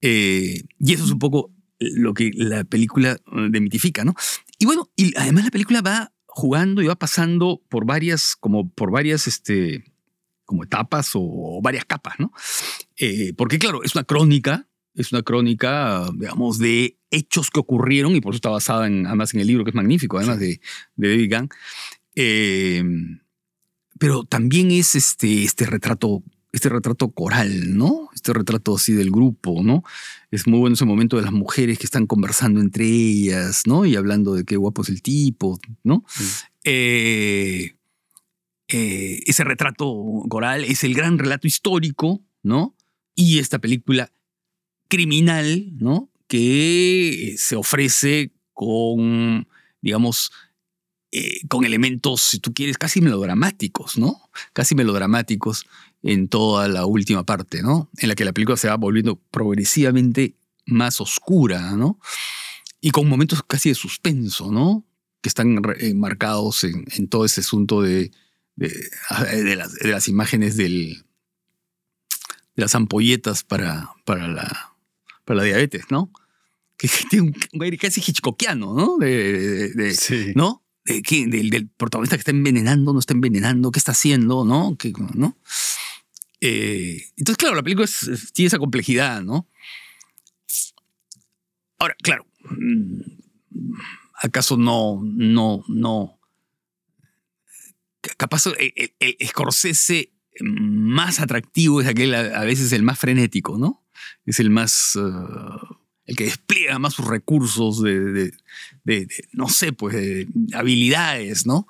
Eh, 0.00 0.64
y 0.80 0.92
eso 0.92 1.04
es 1.04 1.10
un 1.12 1.18
poco 1.20 1.50
lo 1.78 2.14
que 2.14 2.30
la 2.34 2.64
película 2.64 3.12
eh, 3.12 3.18
demitifica, 3.50 4.04
¿no? 4.04 4.14
Y 4.58 4.66
bueno, 4.66 4.90
y 4.96 5.16
además 5.16 5.44
la 5.44 5.50
película 5.50 5.82
va 5.82 6.12
jugando 6.26 6.82
y 6.82 6.86
va 6.86 6.96
pasando 6.96 7.62
por 7.68 7.86
varias, 7.86 8.34
como 8.34 8.68
por 8.68 8.90
varias, 8.90 9.28
este, 9.28 9.84
como 10.44 10.64
etapas 10.64 11.10
o, 11.14 11.60
varias 11.62 11.84
capas, 11.84 12.14
¿no? 12.18 12.32
Eh, 12.96 13.32
porque 13.36 13.58
claro, 13.58 13.82
es 13.82 13.94
una 13.94 14.04
crónica, 14.04 14.66
es 14.94 15.12
una 15.12 15.22
crónica, 15.22 16.08
digamos, 16.14 16.58
de 16.58 16.98
hechos 17.10 17.50
que 17.50 17.60
ocurrieron 17.60 18.14
y 18.14 18.20
por 18.20 18.32
eso 18.32 18.36
está 18.36 18.50
basada 18.50 18.86
en, 18.86 19.06
además 19.06 19.34
en 19.34 19.40
el 19.40 19.46
libro 19.46 19.64
que 19.64 19.70
es 19.70 19.74
magnífico, 19.76 20.18
además 20.18 20.38
de, 20.38 20.60
de 20.96 21.08
David 21.08 21.30
Gang. 21.30 21.48
Eh, 22.14 22.84
pero 23.98 24.24
también 24.24 24.70
es 24.70 24.94
este, 24.94 25.44
este 25.44 25.66
retrato, 25.66 26.22
este 26.52 26.68
retrato 26.68 27.10
coral, 27.10 27.76
¿no? 27.76 28.08
Este 28.14 28.32
retrato 28.32 28.76
así 28.76 28.92
del 28.92 29.10
grupo, 29.10 29.62
¿no? 29.62 29.82
Es 30.30 30.46
muy 30.46 30.58
bueno 30.58 30.74
ese 30.74 30.84
momento 30.84 31.16
de 31.16 31.22
las 31.22 31.32
mujeres 31.32 31.78
que 31.78 31.86
están 31.86 32.06
conversando 32.06 32.60
entre 32.60 32.86
ellas, 32.86 33.62
¿no? 33.66 33.86
Y 33.86 33.96
hablando 33.96 34.34
de 34.34 34.44
qué 34.44 34.56
guapo 34.56 34.82
es 34.82 34.88
el 34.88 35.02
tipo, 35.02 35.58
¿no? 35.84 36.04
Eh, 36.64 37.76
eh, 38.68 39.20
ese 39.26 39.44
retrato 39.44 39.94
coral 40.28 40.64
es 40.64 40.84
el 40.84 40.94
gran 40.94 41.18
relato 41.18 41.46
histórico, 41.46 42.22
¿no? 42.42 42.74
Y 43.14 43.38
esta 43.38 43.58
película 43.58 44.10
criminal, 44.88 45.70
¿no? 45.76 46.10
Que 46.26 47.34
se 47.36 47.56
ofrece 47.56 48.32
con, 48.54 49.46
digamos, 49.82 50.32
eh, 51.12 51.40
con 51.48 51.64
elementos, 51.64 52.22
si 52.22 52.38
tú 52.38 52.54
quieres, 52.54 52.78
casi 52.78 53.00
melodramáticos, 53.00 53.98
¿no? 53.98 54.30
Casi 54.52 54.74
melodramáticos 54.74 55.66
en 56.02 56.28
toda 56.28 56.66
la 56.68 56.86
última 56.86 57.24
parte, 57.24 57.62
¿no? 57.62 57.90
En 57.98 58.08
la 58.08 58.14
que 58.14 58.24
la 58.24 58.32
película 58.32 58.56
se 58.56 58.68
va 58.68 58.76
volviendo 58.76 59.16
progresivamente 59.30 60.36
más 60.64 61.00
oscura, 61.02 61.72
¿no? 61.76 62.00
Y 62.80 62.90
con 62.90 63.08
momentos 63.08 63.42
casi 63.42 63.68
de 63.68 63.74
suspenso, 63.74 64.50
¿no? 64.50 64.86
Que 65.20 65.28
están 65.28 65.60
eh, 65.78 65.94
marcados 65.94 66.64
en 66.64 67.08
todo 67.08 67.24
ese 67.24 67.40
asunto 67.40 67.82
de, 67.82 68.10
de, 68.56 68.68
de 69.44 69.56
las, 69.56 69.74
de 69.74 69.88
las 69.90 70.08
imágenes 70.08 70.56
del, 70.56 71.04
de 72.56 72.62
las 72.62 72.74
ampolletas 72.74 73.42
para, 73.44 73.90
para, 74.04 74.28
la, 74.28 74.74
para 75.24 75.38
la 75.38 75.44
diabetes, 75.44 75.84
¿no? 75.90 76.10
Que 76.76 76.88
tiene 77.10 77.32
un, 77.52 77.62
aire 77.62 77.78
casi 77.78 78.00
hitchcockiano, 78.00 78.74
¿no? 78.74 78.96
De, 78.98 79.32
de- 79.32 79.68
de- 79.74 79.94
Sí. 79.94 80.32
¿no? 80.34 80.62
De 80.84 81.00
que- 81.02 81.26
del, 81.26 81.50
del 81.50 81.68
protagonista 81.68 82.16
que 82.16 82.20
está 82.20 82.30
envenenando, 82.30 82.92
no 82.92 82.98
está 82.98 83.14
envenenando, 83.14 83.70
qué 83.70 83.78
está 83.78 83.92
haciendo, 83.92 84.44
¿no? 84.44 84.76
Que- 84.76 84.92
¿no? 85.14 85.36
Eh, 86.40 87.02
entonces, 87.16 87.38
claro, 87.38 87.54
la 87.54 87.62
película 87.62 87.86
es- 87.86 88.02
es- 88.02 88.32
tiene 88.32 88.48
esa 88.48 88.58
complejidad, 88.58 89.22
¿no? 89.22 89.48
Ahora, 91.78 91.96
claro, 92.02 92.26
mm, 92.50 93.00
¿acaso 94.22 94.56
no, 94.56 95.00
no, 95.02 95.64
no? 95.68 96.13
Capaz 98.16 98.46
el, 98.46 98.92
el- 98.98 99.16
Scorsese 99.26 100.12
más 100.40 101.20
atractivo 101.20 101.80
es 101.80 101.86
aquel 101.88 102.14
a, 102.14 102.44
veces 102.44 102.72
el 102.72 102.82
más 102.82 102.98
frenético, 102.98 103.58
¿no? 103.58 103.84
Es 104.26 104.40
el 104.40 104.50
más... 104.50 104.96
eh, 104.96 105.76
el 106.06 106.16
que 106.16 106.24
despliega 106.24 106.78
más 106.78 106.92
sus 106.94 107.06
recursos 107.06 107.82
de, 107.82 107.98
de- 108.00 108.32
de- 108.84 109.08
no 109.32 109.48
sé, 109.48 109.72
pues, 109.72 109.94
de 109.96 110.28
habilidades, 110.52 111.46
¿no? 111.46 111.66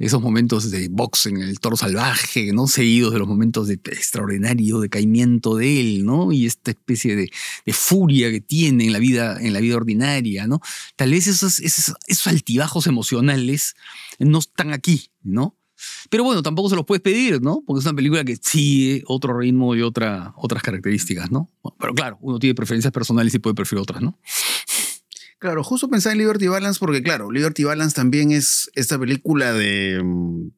Esos 0.00 0.22
momentos 0.22 0.70
de 0.70 0.88
box 0.88 1.26
en 1.26 1.38
el 1.42 1.58
toro 1.60 1.76
salvaje, 1.76 2.52
¿no? 2.52 2.66
Seguidos 2.68 3.12
de 3.12 3.18
los 3.18 3.26
momentos 3.28 3.66
de 3.68 3.74
extraordinario 3.74 4.78
decaimiento 4.80 5.56
de 5.56 5.80
él, 5.80 6.04
¿no? 6.06 6.32
Y 6.32 6.46
esta 6.46 6.70
especie 6.70 7.14
de, 7.16 7.30
furia 7.72 8.30
que 8.30 8.40
tiene 8.40 8.86
en 8.86 8.92
la 8.92 9.00
vida, 9.00 9.38
en 9.40 9.52
la 9.52 9.60
vida 9.60 9.76
ordinaria, 9.76 10.46
¿no? 10.46 10.60
Tal 10.96 11.10
vez 11.10 11.26
esos, 11.26 11.58
esos 11.60 12.26
altibajos 12.26 12.86
emocionales 12.86 13.74
no 14.20 14.38
están 14.38 14.72
aquí, 14.72 15.10
¿no? 15.22 15.56
Pero 16.10 16.24
bueno, 16.24 16.42
tampoco 16.42 16.68
se 16.70 16.76
los 16.76 16.84
puedes 16.84 17.02
pedir, 17.02 17.40
¿no? 17.42 17.62
Porque 17.66 17.80
es 17.80 17.86
una 17.86 17.94
película 17.96 18.24
que 18.24 18.36
sigue 18.40 19.02
otro 19.06 19.38
ritmo 19.38 19.74
y 19.74 19.82
otra, 19.82 20.32
otras 20.36 20.62
características, 20.62 21.30
¿no? 21.30 21.50
Pero 21.78 21.94
claro, 21.94 22.18
uno 22.20 22.38
tiene 22.38 22.54
preferencias 22.54 22.92
personales 22.92 23.34
y 23.34 23.38
puede 23.38 23.54
preferir 23.54 23.82
otras, 23.82 24.02
¿no? 24.02 24.18
Claro, 25.38 25.62
justo 25.62 25.88
pensaba 25.88 26.12
en 26.14 26.18
Liberty 26.18 26.48
Balance 26.48 26.80
porque, 26.80 27.02
claro, 27.02 27.30
Liberty 27.30 27.62
Balance 27.64 27.94
también 27.94 28.32
es 28.32 28.70
esta 28.74 28.98
película 28.98 29.52
de, 29.52 30.00
mm, 30.02 30.48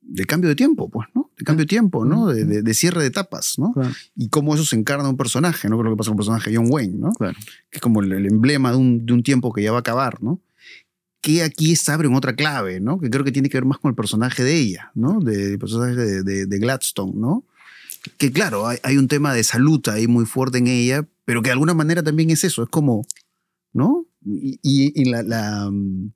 de 0.00 0.24
cambio 0.24 0.48
de 0.48 0.56
tiempo, 0.56 0.88
pues, 0.88 1.08
¿no? 1.14 1.30
De 1.36 1.44
cambio 1.44 1.64
de 1.64 1.68
tiempo, 1.68 2.06
¿no? 2.06 2.26
De, 2.28 2.44
de- 2.46 2.62
de 2.62 2.74
cierre 2.74 3.02
de 3.02 3.08
etapas, 3.08 3.58
¿no? 3.58 3.72
Claro. 3.72 3.90
Y 4.16 4.28
cómo 4.30 4.54
eso 4.54 4.64
se 4.64 4.76
encarna 4.76 5.04
en 5.04 5.10
un 5.10 5.16
personaje, 5.18 5.68
¿no? 5.68 5.76
Que 5.76 5.82
es 5.82 5.84
lo 5.84 5.90
que 5.90 5.96
pasa 5.98 6.08
con 6.10 6.14
el 6.14 6.18
personaje 6.18 6.50
de 6.50 6.56
John 6.56 6.66
Wayne, 6.70 6.96
¿no? 6.98 7.12
Claro. 7.12 7.36
Que 7.70 7.76
es 7.78 7.82
como 7.82 8.00
el, 8.02 8.12
el 8.12 8.26
emblema 8.26 8.70
de 8.70 8.78
un, 8.78 9.04
de 9.04 9.12
un 9.12 9.22
tiempo 9.22 9.52
que 9.52 9.62
ya 9.62 9.72
va 9.72 9.78
a 9.78 9.80
acabar, 9.80 10.22
¿no? 10.22 10.40
Que 11.20 11.42
aquí 11.42 11.76
se 11.76 11.92
abre 11.92 12.08
en 12.08 12.14
otra 12.14 12.34
clave, 12.34 12.80
¿no? 12.80 12.98
Que 12.98 13.10
creo 13.10 13.24
que 13.24 13.32
tiene 13.32 13.48
que 13.50 13.56
ver 13.58 13.66
más 13.66 13.78
con 13.78 13.90
el 13.90 13.94
personaje 13.94 14.42
de 14.42 14.56
ella, 14.56 14.90
¿no? 14.94 15.20
De- 15.20 15.48
del 15.50 15.58
personaje 15.58 15.94
de, 15.94 16.22
de- 16.22 16.46
de 16.46 16.58
Gladstone, 16.58 17.12
¿no? 17.14 17.44
Que 18.16 18.32
claro, 18.32 18.66
hay, 18.66 18.78
hay 18.82 18.96
un 18.96 19.08
tema 19.08 19.34
de 19.34 19.44
salud 19.44 19.86
ahí 19.88 20.06
muy 20.06 20.24
fuerte 20.24 20.58
en 20.58 20.66
ella, 20.68 21.06
pero 21.26 21.42
que 21.42 21.48
de 21.48 21.52
alguna 21.52 21.74
manera 21.74 22.02
también 22.02 22.30
es 22.30 22.44
eso, 22.44 22.62
es 22.62 22.68
como, 22.70 23.04
¿no? 23.74 24.06
Y, 24.24 24.58
y- 24.62 24.92
y 25.02 25.04
la, 25.10 25.22
la, 25.22 25.68
mm, 25.70 26.10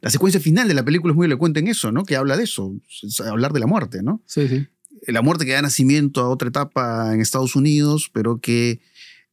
la 0.00 0.10
secuencia 0.10 0.40
final 0.40 0.66
de 0.66 0.74
la 0.74 0.84
película 0.84 1.12
es 1.12 1.16
muy 1.16 1.26
elocuente 1.26 1.60
en 1.60 1.68
eso, 1.68 1.92
¿no? 1.92 2.04
Que 2.04 2.16
habla 2.16 2.36
de 2.36 2.42
eso, 2.44 2.74
es 3.02 3.20
hablar 3.20 3.52
de 3.52 3.60
la 3.60 3.66
muerte, 3.68 4.02
¿no? 4.02 4.22
Sí, 4.26 4.48
sí. 4.48 4.66
La 5.06 5.22
muerte 5.22 5.44
que 5.46 5.52
da 5.52 5.62
nacimiento 5.62 6.20
a 6.20 6.28
otra 6.28 6.48
etapa 6.48 7.14
en 7.14 7.20
Estados 7.20 7.54
Unidos, 7.56 8.10
pero 8.12 8.38
que 8.38 8.80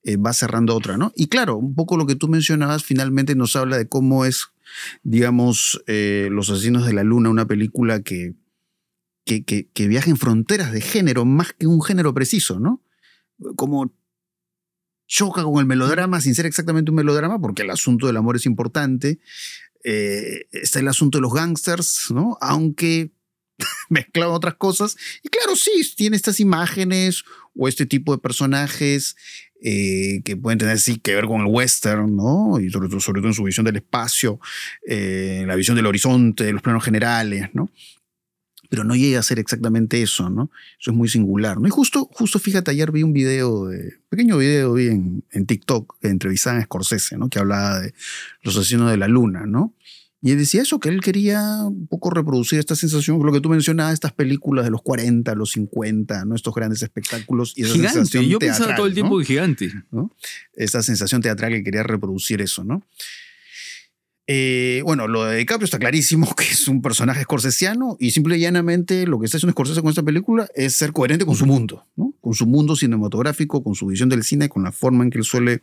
eh, 0.03 0.17
va 0.17 0.33
cerrando 0.33 0.75
otra, 0.75 0.97
¿no? 0.97 1.11
Y 1.15 1.27
claro, 1.27 1.57
un 1.57 1.75
poco 1.75 1.97
lo 1.97 2.05
que 2.05 2.15
tú 2.15 2.27
mencionabas 2.27 2.83
finalmente 2.83 3.35
nos 3.35 3.55
habla 3.55 3.77
de 3.77 3.87
cómo 3.87 4.25
es, 4.25 4.47
digamos, 5.03 5.81
eh, 5.87 6.29
Los 6.31 6.49
Asesinos 6.49 6.85
de 6.85 6.93
la 6.93 7.03
Luna, 7.03 7.29
una 7.29 7.47
película 7.47 8.01
que, 8.01 8.33
que, 9.25 9.43
que, 9.43 9.87
viaja 9.87 10.09
en 10.09 10.17
fronteras 10.17 10.71
de 10.71 10.81
género 10.81 11.25
más 11.25 11.53
que 11.53 11.67
un 11.67 11.81
género 11.81 12.13
preciso, 12.13 12.59
¿no? 12.59 12.81
Como 13.55 13.93
choca 15.09 15.43
con 15.43 15.59
el 15.59 15.65
melodrama 15.65 16.21
sin 16.21 16.35
ser 16.35 16.45
exactamente 16.45 16.91
un 16.91 16.95
melodrama, 16.95 17.39
porque 17.39 17.63
el 17.63 17.69
asunto 17.71 18.07
del 18.07 18.17
amor 18.17 18.37
es 18.37 18.45
importante. 18.45 19.19
Eh, 19.83 20.47
está 20.51 20.79
el 20.79 20.87
asunto 20.87 21.17
de 21.17 21.23
los 21.23 21.33
gangsters, 21.33 22.11
¿no? 22.11 22.37
Aunque 22.41 23.11
mezclado 23.89 24.33
otras 24.33 24.55
cosas. 24.55 24.95
Y 25.23 25.29
claro, 25.29 25.55
sí, 25.55 25.71
tiene 25.97 26.15
estas 26.15 26.39
imágenes 26.39 27.23
o 27.55 27.67
este 27.67 27.85
tipo 27.85 28.13
de 28.13 28.21
personajes 28.21 29.15
eh, 29.61 30.21
que 30.23 30.37
pueden 30.37 30.57
tener 30.57 30.79
sí 30.79 30.99
que 30.99 31.15
ver 31.15 31.25
con 31.25 31.41
el 31.41 31.47
western, 31.47 32.15
¿no? 32.15 32.59
Y 32.59 32.69
sobre 32.69 32.87
todo, 32.87 33.27
en 33.27 33.33
su 33.33 33.43
visión 33.43 33.65
del 33.65 33.75
espacio, 33.77 34.39
eh, 34.87 35.43
la 35.45 35.55
visión 35.55 35.75
del 35.75 35.85
horizonte, 35.85 36.51
los 36.53 36.61
planos 36.61 36.83
generales, 36.83 37.49
¿no? 37.53 37.69
Pero 38.69 38.83
no 38.83 38.95
llega 38.95 39.19
a 39.19 39.23
ser 39.23 39.39
exactamente 39.39 40.01
eso, 40.01 40.29
¿no? 40.29 40.51
Eso 40.79 40.91
es 40.91 40.97
muy 40.97 41.09
singular, 41.09 41.59
¿no? 41.59 41.67
Y 41.67 41.71
justo, 41.71 42.09
justo 42.13 42.39
fíjate, 42.39 42.71
ayer 42.71 42.91
vi 42.91 43.03
un 43.03 43.13
video, 43.13 43.65
de, 43.65 43.95
pequeño 44.09 44.37
video 44.37 44.73
vi 44.73 44.87
en, 44.87 45.23
en 45.31 45.45
TikTok 45.45 45.99
que 45.99 46.07
entrevistaban 46.07 46.61
a 46.61 46.63
Scorsese, 46.63 47.17
¿no? 47.17 47.29
Que 47.29 47.39
hablaba 47.39 47.79
de 47.79 47.93
los 48.43 48.55
asesinos 48.55 48.91
de 48.91 48.97
la 48.97 49.07
luna, 49.07 49.45
¿no? 49.45 49.73
Y 50.21 50.31
él 50.31 50.37
decía 50.37 50.61
eso, 50.61 50.79
que 50.79 50.89
él 50.89 50.99
quería 50.99 51.41
un 51.63 51.87
poco 51.87 52.09
reproducir 52.09 52.59
esta 52.59 52.75
sensación, 52.75 53.25
lo 53.25 53.31
que 53.31 53.39
tú 53.39 53.49
mencionabas, 53.49 53.93
estas 53.93 54.11
películas 54.11 54.65
de 54.65 54.71
los 54.71 54.81
40, 54.81 55.33
los 55.35 55.51
50, 55.51 56.25
¿no? 56.25 56.35
Estos 56.35 56.53
grandes 56.53 56.81
espectáculos 56.83 57.53
y 57.55 57.63
esa 57.63 57.73
Gigante. 57.73 57.93
sensación 57.93 58.25
Yo 58.25 58.39
pensaba 58.39 58.75
todo 58.75 58.87
el 58.87 58.93
tiempo 58.93 59.15
¿no? 59.15 59.19
que 59.19 59.25
gigante. 59.25 59.71
Esa 60.53 60.83
sensación 60.83 61.21
teatral 61.21 61.53
que 61.53 61.63
quería 61.63 61.83
reproducir 61.83 62.41
eso, 62.41 62.65
¿no? 62.65 62.83
Eh, 64.31 64.83
bueno, 64.85 65.07
lo 65.07 65.25
de 65.25 65.37
DiCaprio 65.37 65.65
está 65.65 65.79
clarísimo 65.79 66.31
que 66.35 66.43
es 66.43 66.67
un 66.67 66.83
personaje 66.83 67.23
scorsesiano 67.23 67.97
y 67.99 68.11
simple 68.11 68.37
y 68.37 68.41
llanamente 68.41 69.07
lo 69.07 69.19
que 69.19 69.25
está 69.25 69.37
haciendo 69.37 69.53
Scorsese 69.53 69.81
con 69.81 69.89
esta 69.89 70.03
película 70.03 70.47
es 70.53 70.75
ser 70.75 70.93
coherente 70.93 71.25
con 71.25 71.35
su 71.35 71.47
mundo, 71.47 71.87
¿no? 71.95 72.13
Con 72.21 72.35
su 72.35 72.45
mundo 72.45 72.75
cinematográfico, 72.75 73.63
con 73.63 73.73
su 73.73 73.87
visión 73.87 74.07
del 74.07 74.23
cine, 74.23 74.47
con 74.47 74.63
la 74.63 74.71
forma 74.71 75.03
en 75.03 75.09
que 75.09 75.17
él 75.17 75.23
suele 75.23 75.61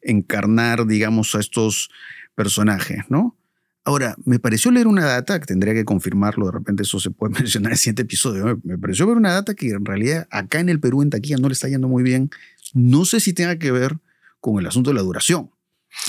encarnar, 0.00 0.84
digamos, 0.86 1.36
a 1.36 1.40
estos 1.40 1.90
personajes, 2.34 3.04
¿no? 3.08 3.36
Ahora, 3.84 4.14
me 4.24 4.38
pareció 4.38 4.70
leer 4.70 4.86
una 4.86 5.04
data, 5.04 5.40
que 5.40 5.46
tendría 5.46 5.74
que 5.74 5.84
confirmarlo, 5.84 6.46
de 6.46 6.52
repente 6.52 6.84
eso 6.84 7.00
se 7.00 7.10
puede 7.10 7.34
mencionar 7.38 7.70
en 7.70 7.72
el 7.72 7.78
siguiente 7.78 8.02
episodio, 8.02 8.44
¿no? 8.46 8.60
me 8.62 8.78
pareció 8.78 9.06
ver 9.06 9.16
una 9.16 9.32
data 9.32 9.54
que 9.54 9.70
en 9.70 9.84
realidad 9.84 10.28
acá 10.30 10.60
en 10.60 10.68
el 10.68 10.78
Perú, 10.78 11.02
en 11.02 11.10
taquilla, 11.10 11.36
no 11.36 11.48
le 11.48 11.54
está 11.54 11.68
yendo 11.68 11.88
muy 11.88 12.02
bien. 12.02 12.30
No 12.74 13.04
sé 13.04 13.20
si 13.20 13.32
tenga 13.32 13.58
que 13.58 13.72
ver 13.72 13.98
con 14.40 14.58
el 14.58 14.66
asunto 14.66 14.90
de 14.90 14.94
la 14.94 15.02
duración, 15.02 15.50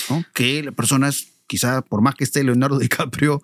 ¿no? 0.10 0.24
Que 0.34 0.64
las 0.64 0.74
personas, 0.74 1.28
quizá 1.48 1.82
por 1.82 2.02
más 2.02 2.16
que 2.16 2.24
esté 2.24 2.44
Leonardo 2.44 2.80
DiCaprio, 2.80 3.42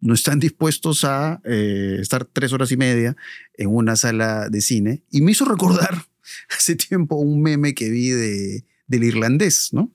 no 0.00 0.14
están 0.14 0.38
dispuestos 0.38 1.04
a 1.04 1.40
eh, 1.44 1.98
estar 2.00 2.24
tres 2.24 2.52
horas 2.52 2.70
y 2.70 2.76
media 2.76 3.16
en 3.54 3.68
una 3.68 3.96
sala 3.96 4.48
de 4.48 4.60
cine. 4.60 5.02
Y 5.10 5.22
me 5.22 5.32
hizo 5.32 5.44
recordar 5.44 6.04
hace 6.56 6.76
tiempo 6.76 7.16
un 7.16 7.42
meme 7.42 7.74
que 7.74 7.90
vi 7.90 8.10
de, 8.10 8.64
del 8.86 9.04
irlandés, 9.04 9.70
¿no? 9.72 9.92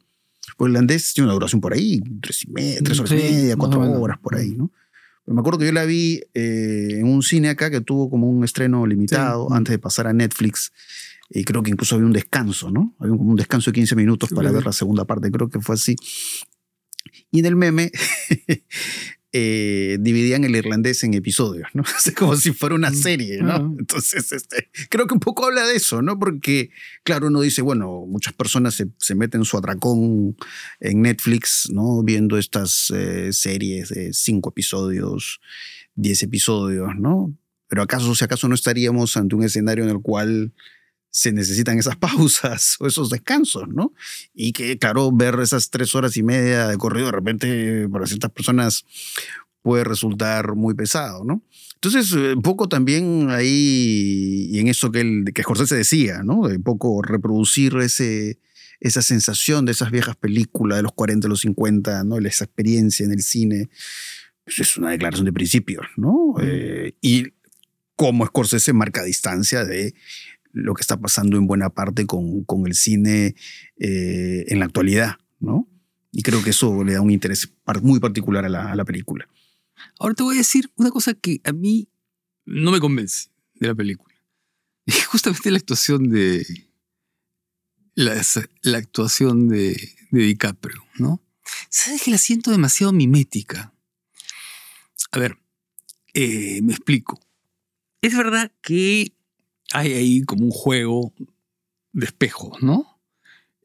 Pues 0.57 0.67
el 0.69 0.73
irlandés 0.73 1.13
tiene 1.13 1.25
una 1.27 1.33
duración 1.33 1.61
por 1.61 1.73
ahí, 1.73 2.01
tres, 2.21 2.43
y 2.45 2.51
media, 2.51 2.79
tres 2.83 2.99
horas 2.99 3.11
y 3.11 3.17
Sí, 3.17 3.23
media, 3.23 3.55
cuatro 3.55 3.81
horas 3.81 4.17
por 4.19 4.35
ahí, 4.35 4.51
¿no? 4.51 4.71
Me 5.25 5.39
acuerdo 5.39 5.59
que 5.59 5.65
yo 5.67 5.71
la 5.71 5.85
vi 5.85 6.21
eh, 6.33 6.97
en 6.99 7.05
un 7.05 7.23
cine 7.23 7.49
acá 7.49 7.71
que 7.71 7.79
tuvo 7.81 8.09
como 8.09 8.29
un 8.29 8.43
estreno 8.43 8.85
limitado 8.85 9.47
Sí. 9.49 9.55
antes 9.55 9.71
de 9.71 9.79
pasar 9.79 10.07
a 10.07 10.13
Netflix. 10.13 10.71
Y 11.29 11.45
creo 11.45 11.63
que 11.63 11.71
incluso 11.71 11.95
había 11.95 12.05
un 12.05 12.11
descanso, 12.13 12.69
¿no? 12.69 12.93
Había 12.99 13.15
como 13.17 13.29
un 13.31 13.35
descanso 13.37 13.71
de 13.71 13.75
15 13.75 13.95
minutos 13.95 14.29
Sí, 14.29 14.35
para 14.35 14.51
ver 14.51 14.65
la 14.65 14.73
segunda 14.73 15.05
parte, 15.05 15.31
creo 15.31 15.49
que 15.49 15.59
fue 15.61 15.75
así. 15.75 15.95
Y 17.31 17.39
en 17.39 17.45
el 17.45 17.55
meme 17.55 17.91
eh, 19.35 19.97
dividían 19.99 20.43
el 20.43 20.55
irlandés 20.55 21.03
en 21.03 21.15
episodios, 21.15 21.67
¿no? 21.73 21.83
Como 22.17 22.35
si 22.35 22.53
fuera 22.53 22.75
una 22.75 22.91
Mm. 22.91 22.95
serie, 22.95 23.41
¿no? 23.41 23.75
Entonces, 23.79 24.31
este, 24.31 24.69
creo 24.89 25.07
que 25.07 25.15
un 25.15 25.19
poco 25.19 25.45
habla 25.45 25.65
de 25.65 25.75
eso, 25.75 26.01
¿no? 26.03 26.19
Porque, 26.19 26.69
claro, 27.03 27.27
uno 27.27 27.41
dice, 27.41 27.61
bueno, 27.63 28.05
muchas 28.07 28.33
personas 28.33 28.75
se, 28.75 28.87
se 28.99 29.15
meten 29.15 29.43
su 29.43 29.57
atracón 29.57 30.37
en 30.79 31.01
Netflix, 31.01 31.67
¿no? 31.73 32.03
Viendo 32.03 32.37
estas 32.37 32.91
eh, 32.95 33.33
series 33.33 33.89
de 33.89 34.13
cinco 34.13 34.51
episodios, 34.51 35.41
diez 35.95 36.21
episodios, 36.23 36.91
¿no? 36.97 37.35
Pero 37.67 37.81
acaso, 37.81 38.13
si 38.13 38.23
acaso 38.23 38.47
no 38.47 38.53
estaríamos 38.55 39.17
ante 39.17 39.35
un 39.35 39.43
escenario 39.43 39.83
en 39.83 39.89
el 39.89 39.99
cual 40.01 40.53
se 41.13 41.31
necesitan 41.31 41.77
esas 41.77 41.95
pausas 41.97 42.75
o 42.79 42.87
esos 42.87 43.09
descansos, 43.11 43.69
¿no? 43.69 43.93
Y 44.33 44.51
que, 44.51 44.79
claro, 44.79 45.11
ver 45.11 45.39
esas 45.39 45.69
tres 45.69 45.93
horas 45.93 46.17
y 46.17 46.23
media 46.23 46.67
de 46.67 46.77
corrido 46.77 47.05
de 47.05 47.11
repente 47.11 47.87
para 47.89 48.07
ciertas 48.07 48.31
personas 48.31 48.83
puede 49.61 49.83
resultar 49.83 50.55
muy 50.55 50.73
pesado, 50.73 51.23
¿no? 51.23 51.43
Entonces, 51.75 52.11
eh, 52.13 52.33
un 52.33 52.41
poco 52.41 52.67
también 52.67 53.29
ahí, 53.29 54.49
y 54.51 54.59
en 54.59 54.67
eso 54.67 54.91
que, 54.91 55.01
el, 55.01 55.25
que 55.33 55.43
Scorsese 55.43 55.75
decía, 55.75 56.23
¿no? 56.23 56.47
De 56.47 56.57
un 56.57 56.63
poco 56.63 57.01
reproducir 57.03 57.77
ese, 57.77 58.39
esa 58.79 59.03
sensación 59.03 59.65
de 59.65 59.73
esas 59.73 59.91
viejas 59.91 60.15
películas 60.15 60.79
de 60.79 60.83
los 60.83 60.93
40, 60.93 61.27
los 61.27 61.41
50, 61.41 62.03
¿no? 62.05 62.17
Esa 62.17 62.45
experiencia 62.45 63.05
en 63.05 63.11
el 63.11 63.21
cine, 63.21 63.69
pues 64.43 64.59
es 64.59 64.77
una 64.77 64.89
declaración 64.89 65.25
de 65.25 65.33
principios, 65.33 65.85
¿no? 65.95 66.33
Eh, 66.41 66.95
y 67.01 67.33
como 67.95 68.25
Scorsese 68.25 68.73
marca 68.73 69.03
distancia 69.03 69.63
de 69.63 69.93
lo 70.53 70.73
que 70.75 70.81
está 70.81 70.97
pasando 70.97 71.37
en 71.37 71.47
buena 71.47 71.69
parte 71.69 72.05
con, 72.05 72.43
con 72.45 72.65
el 72.67 72.75
cine 72.75 73.35
eh, 73.77 74.45
en 74.47 74.59
la 74.59 74.65
actualidad, 74.65 75.17
¿no? 75.39 75.67
Y 76.11 76.21
creo 76.21 76.43
que 76.43 76.51
eso 76.51 76.83
le 76.83 76.93
da 76.93 77.01
un 77.01 77.11
interés 77.11 77.51
muy 77.81 77.99
particular 77.99 78.45
a 78.45 78.49
la, 78.49 78.71
a 78.71 78.75
la 78.75 78.85
película. 78.85 79.27
Ahora 79.99 80.13
te 80.13 80.23
voy 80.23 80.35
a 80.35 80.37
decir 80.37 80.71
una 80.75 80.91
cosa 80.91 81.15
que 81.15 81.41
a 81.43 81.51
mí 81.51 81.89
no 82.45 82.71
me 82.71 82.79
convence 82.79 83.29
de 83.55 83.67
la 83.67 83.75
película. 83.75 84.13
Es 84.85 85.05
justamente 85.05 85.49
la 85.49 85.57
actuación 85.57 86.09
de. 86.09 86.45
La, 87.95 88.21
la 88.61 88.77
actuación 88.77 89.49
de, 89.49 89.75
de 90.11 90.23
DiCaprio, 90.23 90.83
¿no? 90.97 91.21
¿Sabes 91.69 92.01
que 92.03 92.11
la 92.11 92.17
siento 92.17 92.51
demasiado 92.51 92.91
mimética? 92.91 93.73
A 95.11 95.19
ver, 95.19 95.37
eh, 96.13 96.61
me 96.63 96.73
explico. 96.73 97.19
Es 98.01 98.15
verdad 98.17 98.51
que 98.61 99.13
hay 99.71 99.93
ahí 99.93 100.21
como 100.23 100.45
un 100.45 100.51
juego 100.51 101.13
de 101.93 102.05
espejos, 102.05 102.61
¿no? 102.61 102.99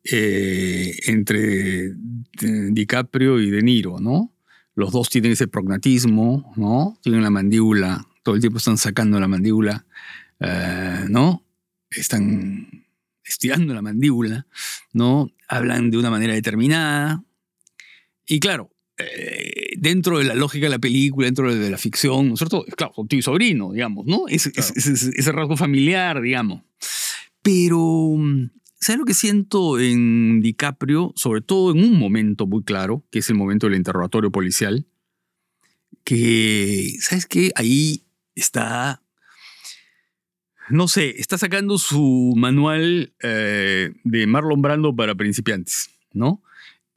Eh, 0.04 0.94
entre 1.06 1.86
eh, 1.86 1.92
DiCaprio 2.70 3.40
y 3.40 3.50
De 3.50 3.62
Niro, 3.62 3.98
¿no? 4.00 4.32
Los 4.74 4.92
dos 4.92 5.10
tienen 5.10 5.32
ese 5.32 5.48
prognatismo, 5.48 6.52
¿no? 6.56 6.98
Tienen 7.02 7.22
la 7.22 7.30
mandíbula, 7.30 8.06
todo 8.22 8.36
el 8.36 8.40
tiempo 8.40 8.58
están 8.58 8.78
sacando 8.78 9.18
la 9.18 9.28
mandíbula, 9.28 9.86
eh, 10.40 11.04
¿no? 11.08 11.44
Están 11.90 12.86
estirando 13.24 13.74
la 13.74 13.82
mandíbula, 13.82 14.46
¿no? 14.92 15.30
Hablan 15.48 15.90
de 15.90 15.98
una 15.98 16.10
manera 16.10 16.34
determinada. 16.34 17.22
Y 18.26 18.40
claro, 18.40 18.70
dentro 19.80 20.18
de 20.18 20.24
la 20.24 20.34
lógica 20.34 20.66
de 20.66 20.70
la 20.70 20.78
película, 20.78 21.26
dentro 21.26 21.54
de 21.54 21.70
la 21.70 21.78
ficción, 21.78 22.28
¿no 22.28 22.34
es 22.34 22.38
cierto? 22.38 22.64
Claro, 22.76 22.92
son 22.96 23.08
tío 23.08 23.18
y 23.18 23.22
sobrino, 23.22 23.72
digamos, 23.72 24.06
¿no? 24.06 24.26
Ese, 24.28 24.50
Claro. 24.52 24.72
ese- 24.76 24.92
ese- 24.92 25.10
ese 25.16 25.32
rasgo 25.32 25.56
familiar, 25.56 26.20
digamos. 26.20 26.62
Pero, 27.42 28.16
¿sabes 28.80 28.98
lo 28.98 29.04
que 29.04 29.14
siento 29.14 29.78
en 29.80 30.40
DiCaprio? 30.40 31.12
Sobre 31.16 31.40
todo 31.40 31.72
en 31.72 31.82
un 31.82 31.98
momento 31.98 32.46
muy 32.46 32.62
claro, 32.62 33.04
que 33.10 33.20
es 33.20 33.30
el 33.30 33.36
momento 33.36 33.66
del 33.66 33.76
interrogatorio 33.76 34.30
policial, 34.30 34.86
que, 36.04 36.94
¿sabes 37.00 37.26
qué? 37.26 37.52
Ahí 37.54 38.04
está, 38.34 39.02
no 40.70 40.88
sé, 40.88 41.14
está 41.18 41.38
sacando 41.38 41.78
su 41.78 42.34
manual 42.36 43.12
eh, 43.22 43.92
de 44.04 44.26
Marlon 44.26 44.60
Brando 44.62 44.94
para 44.94 45.14
principiantes, 45.14 45.90
¿no? 46.12 46.42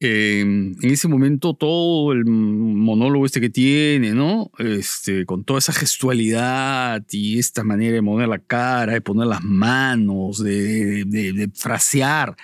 Eh, 0.04 0.40
en 0.40 0.76
ese 0.82 1.06
momento 1.06 1.54
todo 1.54 2.12
el 2.12 2.24
monólogo 2.26 3.24
este 3.24 3.40
que 3.40 3.50
tiene, 3.50 4.12
¿no? 4.14 4.50
Este, 4.58 5.24
con 5.26 5.44
toda 5.44 5.60
esa 5.60 5.72
gestualidad 5.72 7.04
y 7.10 7.38
esta 7.38 7.62
manera 7.62 7.94
de 7.94 8.02
mover 8.02 8.26
la 8.28 8.38
cara, 8.40 8.94
de 8.94 9.00
poner 9.00 9.28
las 9.28 9.44
manos, 9.44 10.42
de, 10.42 11.04
de- 11.04 11.32
de 11.32 11.48
frasear, 11.54 12.36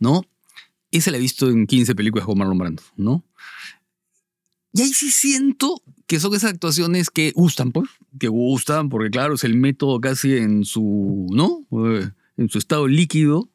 ¿no? 0.00 0.22
Esa 0.90 1.10
la 1.12 1.18
he 1.18 1.20
visto 1.20 1.48
en 1.50 1.66
15 1.66 1.94
películas 1.94 2.26
con 2.26 2.36
Marlon 2.38 2.58
Brando, 2.58 2.82
¿no? 2.96 3.24
Y 4.72 4.82
ahí 4.82 4.92
sí 4.92 5.10
siento 5.10 5.82
que 6.06 6.18
son 6.18 6.34
esas 6.34 6.50
actuaciones 6.52 7.10
que 7.10 7.30
gustan, 7.30 7.70
pues, 7.70 7.88
que 8.18 8.26
gustan, 8.28 8.88
porque 8.88 9.10
claro, 9.10 9.34
es 9.34 9.44
el 9.44 9.56
método 9.56 10.00
casi 10.00 10.36
en 10.36 10.64
su, 10.64 11.26
¿no? 11.32 11.64
Eh, 11.94 12.10
En 12.36 12.48
su 12.48 12.58
estado 12.58 12.88
líquido, 12.88 13.48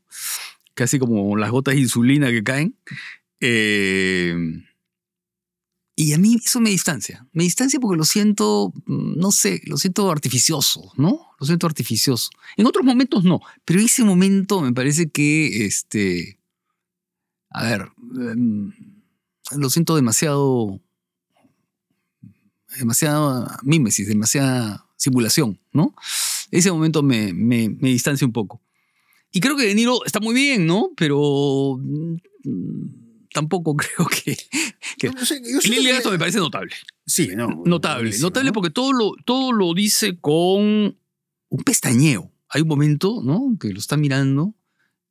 casi 0.73 0.97
como 0.99 1.35
las 1.35 1.51
gotas 1.51 1.75
de 1.75 1.81
insulina 1.81 2.29
que 2.29 2.41
caen. 2.43 2.75
Eh, 3.39 4.35
y 5.99 6.13
a 6.13 6.17
mí 6.17 6.37
eso 6.41 6.61
me 6.61 6.69
distancia. 6.69 7.27
Me 7.33 7.43
distancia 7.43 7.77
porque 7.77 7.97
lo 7.97 8.05
siento, 8.05 8.71
mm, 8.85 9.19
no 9.19 9.31
sé, 9.33 9.61
lo 9.65 9.75
siento 9.75 10.09
artificioso, 10.09 10.93
¿no? 10.95 11.27
Lo 11.37 11.45
siento 11.45 11.67
artificioso. 11.67 12.29
En 12.55 12.65
otros 12.67 12.85
momentos 12.85 13.25
no, 13.25 13.41
pero 13.65 13.81
ese 13.81 14.05
momento 14.05 14.61
me 14.61 14.71
parece 14.71 15.09
que, 15.09 15.65
este, 15.65 16.39
a 17.49 17.63
ver, 17.63 17.89
em, 18.31 18.71
lo 19.57 19.69
siento 19.69 19.97
demasiado, 19.97 20.79
demasiada 22.77 23.59
mímesis, 23.63 24.07
demasiada 24.07 24.87
simulación, 24.95 25.59
¿no? 25.73 25.93
Ese 26.49 26.71
momento 26.71 27.03
me, 27.03 27.33
me, 27.33 27.67
me 27.67 27.89
distancia 27.89 28.25
un 28.25 28.31
poco. 28.31 28.61
Y 29.33 29.41
creo 29.41 29.57
que 29.57 29.65
De 29.65 29.75
Niro 29.75 30.05
está 30.05 30.21
muy 30.21 30.33
bien, 30.33 30.65
¿no? 30.65 30.91
Pero 30.95 31.77
mm, 31.77 32.15
tampoco 33.33 33.75
creo 33.77 34.07
que... 34.07 34.37
que 34.97 35.09
No 35.09 35.25
sé, 35.25 35.41
yo 35.43 35.59
que- 35.59 36.09
me 36.11 36.19
parece 36.19 36.39
notable. 36.39 36.73
Sí, 37.05 37.29
no. 37.35 37.47
Notable. 37.65 38.17
Notable 38.19 38.49
¿no? 38.49 38.53
porque 38.53 38.69
todo 38.69 38.93
lo, 38.93 39.13
todo 39.25 39.51
lo 39.51 39.73
dice 39.73 40.17
con 40.19 40.97
un 41.49 41.63
pestañeo. 41.65 42.31
Hay 42.49 42.61
un 42.61 42.67
momento, 42.67 43.21
¿no? 43.23 43.55
Que 43.59 43.69
lo 43.69 43.79
está 43.79 43.95
mirando 43.97 44.55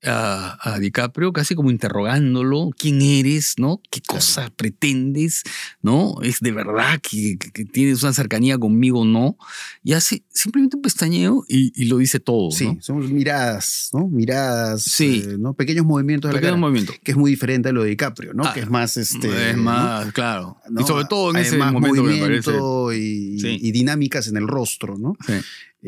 a, 0.04 0.56
a 0.74 0.78
DiCaprio, 0.78 1.32
casi 1.32 1.54
como 1.54 1.70
interrogándolo. 1.70 2.70
¿Quién 2.78 3.02
eres? 3.02 3.54
¿No? 3.58 3.80
¿Qué 3.90 4.00
Claro. 4.00 4.20
cosa 4.20 4.50
pretendes? 4.56 5.42
¿No? 5.82 6.14
¿Es 6.22 6.40
de 6.40 6.52
verdad 6.52 7.00
que, 7.02 7.36
que- 7.38 7.50
que 7.50 7.64
tienes 7.64 8.02
una 8.02 8.12
cercanía 8.12 8.56
conmigo 8.58 9.00
o 9.00 9.04
no? 9.04 9.36
Y 9.82 9.94
hace 9.94 10.22
simplemente 10.32 10.76
un 10.76 10.82
pestañeo 10.82 11.44
y, 11.48 11.72
y 11.74 11.86
lo 11.86 11.98
dice 11.98 12.20
todo, 12.20 12.50
Sí, 12.52 12.66
¿no? 12.66 12.78
somos 12.80 13.10
miradas, 13.10 13.90
¿no? 13.92 14.06
Miradas, 14.08 14.82
Sí. 14.82 15.24
eh, 15.26 15.36
¿no? 15.38 15.54
Pequeños 15.54 15.84
movimientos 15.84 16.28
de 16.28 16.34
la 16.34 16.40
Pequeño 16.40 16.52
cara, 16.54 16.60
movimiento. 16.60 16.92
que 17.02 17.10
es 17.10 17.16
muy 17.16 17.30
diferente 17.32 17.70
a 17.70 17.72
lo 17.72 17.82
de 17.82 17.90
DiCaprio, 17.90 18.34
¿no? 18.34 18.44
Ah, 18.44 18.54
que 18.54 18.60
es 18.60 18.70
más, 18.70 18.96
este... 18.96 19.50
es 19.50 19.56
¿no? 19.56 19.64
más, 19.64 20.12
claro. 20.12 20.58
Y 20.78 20.84
sobre 20.84 21.06
todo 21.06 21.30
en 21.30 21.36
ese 21.38 21.56
momento 21.58 21.92
que 21.94 22.02
me 22.02 22.18
parece. 22.20 22.50
movimiento 22.52 22.92
y, 22.92 23.40
Sí. 23.40 23.58
y 23.60 23.72
dinámicas 23.72 24.28
en 24.28 24.36
el 24.36 24.46
rostro, 24.46 24.96
¿no? 24.96 25.16
Sí. 25.26 25.32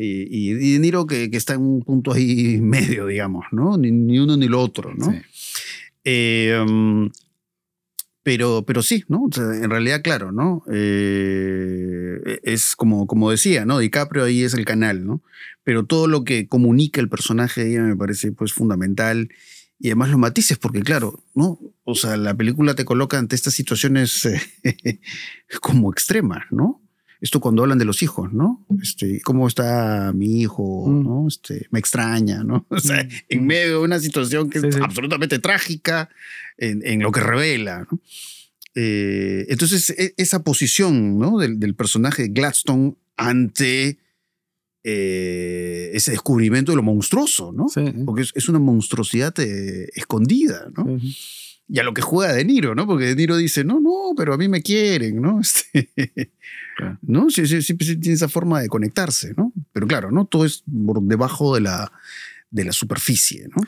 Y, 0.01 0.27
y, 0.29 0.51
y 0.51 0.73
De 0.73 0.79
Niro 0.79 1.05
que, 1.05 1.29
que 1.29 1.37
está 1.37 1.53
en 1.53 1.61
un 1.61 1.83
punto 1.83 2.13
ahí 2.13 2.59
medio, 2.61 3.05
digamos, 3.05 3.45
¿no? 3.51 3.77
Ni, 3.77 3.91
ni 3.91 4.19
uno 4.19 4.35
ni 4.35 4.47
lo 4.47 4.59
otro, 4.59 4.93
¿no? 4.95 5.11
Sí. 5.11 5.17
Eh, 6.03 6.59
um, 6.59 7.09
pero, 8.23 8.63
pero 8.65 8.81
sí, 8.81 9.03
¿no? 9.07 9.25
O 9.25 9.31
sea, 9.31 9.43
en 9.43 9.69
realidad, 9.69 10.01
claro, 10.03 10.31
¿no? 10.31 10.63
Eh, 10.71 12.39
es 12.43 12.75
como, 12.75 13.07
como 13.07 13.31
decía, 13.31 13.65
¿no? 13.65 13.79
DiCaprio 13.79 14.23
ahí 14.23 14.43
es 14.43 14.53
el 14.53 14.65
canal, 14.65 15.05
¿no? 15.05 15.23
Pero 15.63 15.85
todo 15.85 16.07
lo 16.07 16.23
que 16.23 16.47
comunica 16.47 17.01
el 17.01 17.09
personaje 17.09 17.63
de 17.63 17.71
ella 17.71 17.81
me 17.83 17.95
parece 17.95 18.31
pues 18.31 18.53
fundamental. 18.53 19.29
Y 19.79 19.87
además 19.87 20.09
los 20.09 20.19
matices, 20.19 20.59
porque 20.59 20.81
claro, 20.81 21.23
¿no? 21.33 21.59
O 21.83 21.95
sea, 21.95 22.15
la 22.17 22.35
película 22.35 22.75
te 22.75 22.85
coloca 22.85 23.17
ante 23.17 23.35
estas 23.35 23.55
situaciones 23.55 24.25
eh, 24.25 24.39
como 25.61 25.91
extremas, 25.91 26.45
¿no? 26.51 26.80
Esto 27.21 27.39
cuando 27.39 27.61
hablan 27.61 27.77
de 27.77 27.85
los 27.85 28.01
hijos, 28.01 28.33
¿no? 28.33 28.65
Este, 28.81 29.21
¿Cómo 29.21 29.47
está 29.47 30.11
mi 30.13 30.41
hijo? 30.41 30.87
Mm. 30.87 31.03
¿no? 31.03 31.27
Este, 31.27 31.67
me 31.71 31.79
extraña, 31.79 32.43
¿no? 32.43 32.65
O 32.69 32.79
sea, 32.79 33.03
Mm. 33.03 33.09
en 33.29 33.45
medio 33.45 33.69
de 33.79 33.85
una 33.85 33.99
situación 33.99 34.49
que 34.49 34.59
Sí, 34.59 34.67
es 34.67 34.75
sí. 34.75 34.81
absolutamente 34.83 35.37
trágica 35.39 36.09
en, 36.57 36.81
en 36.85 37.01
lo 37.01 37.11
que 37.11 37.19
revela, 37.21 37.87
¿no? 37.91 37.99
Eh, 38.73 39.45
entonces, 39.49 39.89
e- 39.91 40.13
esa 40.17 40.43
posición 40.43 41.19
¿no? 41.19 41.37
del, 41.37 41.59
del 41.59 41.75
personaje 41.75 42.23
de 42.23 42.29
Gladstone 42.29 42.95
ante 43.17 43.97
eh, 44.83 45.91
ese 45.93 46.11
descubrimiento 46.11 46.71
de 46.71 46.77
lo 46.77 46.83
monstruoso, 46.83 47.51
¿no? 47.51 47.67
Sí. 47.69 47.81
Porque 48.05 48.23
es, 48.23 48.31
es 48.33 48.49
una 48.49 48.59
monstruosidad 48.59 49.33
eh, 49.39 49.89
escondida, 49.93 50.69
¿no? 50.75 50.97
Y 51.67 51.79
a 51.79 51.83
lo 51.83 51.93
que 51.93 52.01
juega 52.01 52.33
De 52.33 52.43
Niro, 52.45 52.73
¿no? 52.75 52.87
Porque 52.87 53.05
De 53.05 53.15
Niro 53.15 53.37
dice, 53.37 53.63
no, 53.63 53.79
no, 53.79 54.13
pero 54.17 54.33
a 54.33 54.37
mí 54.37 54.47
me 54.47 54.61
quieren, 54.61 55.21
¿no? 55.21 55.39
Este, 55.41 56.31
Claro. 56.81 56.97
¿No? 57.03 57.29
Sí, 57.29 57.45
sí, 57.45 57.61
sí, 57.61 57.75
sí, 57.79 57.97
tiene 57.97 58.15
esa 58.15 58.27
forma 58.27 58.61
de 58.61 58.67
conectarse, 58.67 59.33
¿no? 59.37 59.53
Pero 59.71 59.87
claro, 59.87 60.11
¿no? 60.11 60.25
Todo 60.25 60.45
es 60.45 60.63
por 60.85 61.01
debajo 61.03 61.53
de 61.55 61.61
la, 61.61 61.91
de 62.49 62.65
la 62.65 62.71
superficie, 62.71 63.47
¿no? 63.55 63.63